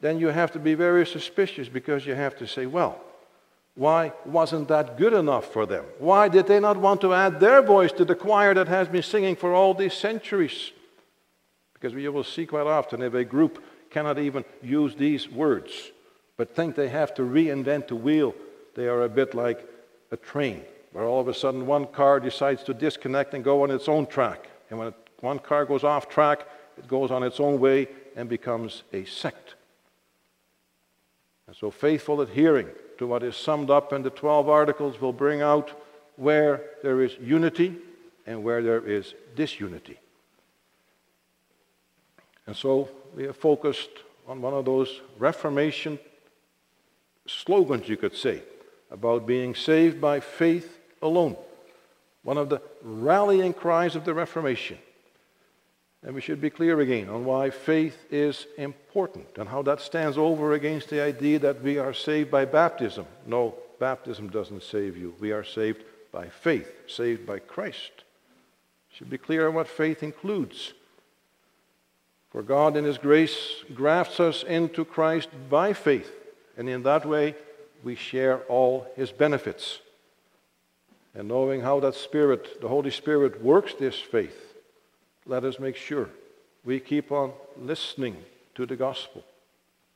then 0.00 0.20
you 0.20 0.28
have 0.28 0.52
to 0.52 0.59
be 0.59 0.74
very 0.74 1.06
suspicious 1.06 1.68
because 1.68 2.06
you 2.06 2.14
have 2.14 2.38
to 2.38 2.46
say, 2.46 2.66
well, 2.66 3.00
why 3.78 4.12
wasn't 4.24 4.66
that 4.66 4.98
good 4.98 5.12
enough 5.12 5.52
for 5.52 5.64
them? 5.64 5.84
Why 6.00 6.26
did 6.26 6.48
they 6.48 6.58
not 6.58 6.76
want 6.76 7.00
to 7.02 7.14
add 7.14 7.38
their 7.38 7.62
voice 7.62 7.92
to 7.92 8.04
the 8.04 8.16
choir 8.16 8.52
that 8.52 8.66
has 8.66 8.88
been 8.88 9.04
singing 9.04 9.36
for 9.36 9.54
all 9.54 9.72
these 9.72 9.94
centuries? 9.94 10.72
Because 11.74 11.92
you 11.92 12.10
will 12.10 12.24
see 12.24 12.44
quite 12.44 12.66
often 12.66 13.02
if 13.02 13.14
a 13.14 13.22
group 13.22 13.62
cannot 13.88 14.18
even 14.18 14.44
use 14.64 14.96
these 14.96 15.30
words, 15.30 15.92
but 16.36 16.56
think 16.56 16.74
they 16.74 16.88
have 16.88 17.14
to 17.14 17.22
reinvent 17.22 17.86
the 17.86 17.94
wheel, 17.94 18.34
they 18.74 18.88
are 18.88 19.02
a 19.02 19.08
bit 19.08 19.32
like 19.32 19.64
a 20.10 20.16
train 20.16 20.64
where 20.90 21.04
all 21.04 21.20
of 21.20 21.28
a 21.28 21.34
sudden 21.34 21.64
one 21.64 21.86
car 21.86 22.18
decides 22.18 22.64
to 22.64 22.74
disconnect 22.74 23.32
and 23.32 23.44
go 23.44 23.62
on 23.62 23.70
its 23.70 23.88
own 23.88 24.06
track. 24.06 24.48
And 24.70 24.80
when 24.80 24.92
one 25.20 25.38
car 25.38 25.64
goes 25.64 25.84
off 25.84 26.08
track, 26.08 26.48
it 26.76 26.88
goes 26.88 27.12
on 27.12 27.22
its 27.22 27.38
own 27.38 27.60
way 27.60 27.86
and 28.16 28.28
becomes 28.28 28.82
a 28.92 29.04
sect. 29.04 29.54
And 31.46 31.54
so, 31.54 31.70
faithful 31.70 32.20
adhering 32.20 32.70
to 32.99 33.07
what 33.07 33.22
is 33.22 33.36
summed 33.36 33.70
up 33.70 33.92
in 33.92 34.03
the 34.03 34.11
12 34.11 34.49
articles 34.49 35.01
will 35.01 35.12
bring 35.12 35.40
out 35.40 35.72
where 36.16 36.62
there 36.82 37.01
is 37.01 37.16
unity 37.20 37.76
and 38.26 38.42
where 38.44 38.62
there 38.62 38.84
is 38.84 39.14
disunity. 39.34 39.99
And 42.46 42.57
so, 42.57 42.88
we 43.14 43.24
have 43.24 43.36
focused 43.36 43.90
on 44.26 44.42
one 44.42 44.55
of 44.55 44.64
those 44.64 45.01
Reformation 45.18 45.99
slogans, 47.26 47.88
you 47.88 47.96
could 47.96 48.16
say, 48.16 48.42
about 48.90 49.26
being 49.26 49.55
saved 49.55 50.01
by 50.01 50.20
faith 50.20 50.78
alone. 51.03 51.36
One 52.22 52.38
of 52.38 52.49
the 52.49 52.61
rallying 52.82 53.53
cries 53.53 53.96
of 53.96 54.05
the 54.05 54.14
Reformation. 54.14 54.78
And 56.05 56.14
we 56.14 56.20
should 56.20 56.40
be 56.40 56.51
clear 56.51 56.80
again 56.80 57.09
on 57.09 57.24
why 57.24 57.51
faith 57.51 57.96
is 58.11 58.46
important 58.57 59.26
and 59.36 59.49
how 59.49 59.62
that 59.62 59.80
stands 59.80 60.16
over 60.16 60.53
against 60.53 60.90
the 60.90 61.03
idea 61.03 61.40
that 61.40 61.62
we 61.62 61.78
are 61.78 61.92
saved 61.92 62.30
by 62.30 62.44
baptism. 62.44 63.05
No, 63.26 63.57
baptism 63.80 64.28
doesn't 64.30 64.62
save 64.62 64.96
you. 64.96 65.14
We 65.18 65.32
are 65.32 65.44
saved 65.44 65.82
by 66.12 66.28
faith, 66.28 66.70
saved 66.86 67.26
by 67.26 67.40
Christ. 67.40 67.90
Should 68.90 69.11
be 69.11 69.18
clear 69.18 69.49
on 69.49 69.55
what 69.55 69.68
faith 69.68 70.03
includes. 70.03 70.72
For 72.30 72.42
God, 72.42 72.76
in 72.76 72.84
His 72.84 72.99
grace, 72.99 73.64
grafts 73.74 74.20
us 74.20 74.42
into 74.42 74.84
Christ 74.84 75.28
by 75.49 75.72
faith, 75.72 76.12
and 76.57 76.68
in 76.68 76.82
that 76.84 77.07
way 77.07 77.34
we 77.82 77.94
share 77.94 78.40
all 78.49 78.86
His 78.96 79.11
benefits. 79.11 79.80
And 81.14 81.26
knowing 81.26 81.62
how 81.62 81.80
that 81.80 81.94
Spirit, 81.94 82.61
the 82.61 82.68
Holy 82.68 82.90
Spirit, 82.90 83.42
works 83.42 83.74
this 83.74 83.99
faith, 83.99 84.47
let 85.28 85.44
us 85.44 85.60
make 85.60 85.76
sure 85.76 86.08
we 86.64 86.80
keep 86.80 87.12
on 87.12 87.32
listening 87.60 88.16
to 88.54 88.66
the 88.66 88.74
gospel, 88.74 89.22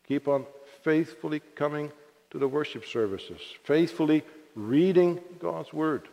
keep 0.06 0.28
on 0.28 0.46
faithfully 0.82 1.40
coming 1.54 1.90
to 2.30 2.38
the 2.38 2.46
worship 2.46 2.86
services, 2.86 3.40
faithfully 3.64 4.22
reading 4.54 5.18
God's 5.40 5.72
word, 5.72 6.06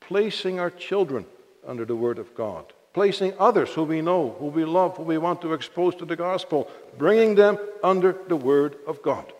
placing 0.00 0.58
our 0.58 0.70
children 0.70 1.26
under 1.66 1.84
the 1.84 1.96
word 1.96 2.18
of 2.18 2.34
God, 2.34 2.72
placing 2.94 3.34
others 3.38 3.70
who 3.70 3.82
we 3.82 4.00
know, 4.00 4.36
who 4.38 4.46
we 4.46 4.64
love, 4.64 4.96
who 4.96 5.02
we 5.02 5.18
want 5.18 5.42
to 5.42 5.52
expose 5.52 5.94
to 5.96 6.04
the 6.04 6.16
gospel, 6.16 6.70
bringing 6.96 7.34
them 7.34 7.58
under 7.82 8.16
the 8.28 8.36
word 8.36 8.76
of 8.86 9.02
God. 9.02 9.32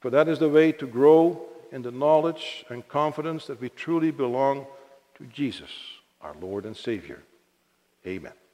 For 0.00 0.10
that 0.10 0.28
is 0.28 0.38
the 0.38 0.48
way 0.48 0.72
to 0.72 0.86
grow 0.86 1.40
in 1.72 1.82
the 1.82 1.90
knowledge 1.90 2.64
and 2.68 2.86
confidence 2.86 3.46
that 3.46 3.60
we 3.60 3.70
truly 3.70 4.10
belong 4.10 4.66
to 5.16 5.24
Jesus, 5.24 5.70
our 6.20 6.34
Lord 6.40 6.66
and 6.66 6.76
Savior. 6.76 7.22
Amen. 8.06 8.45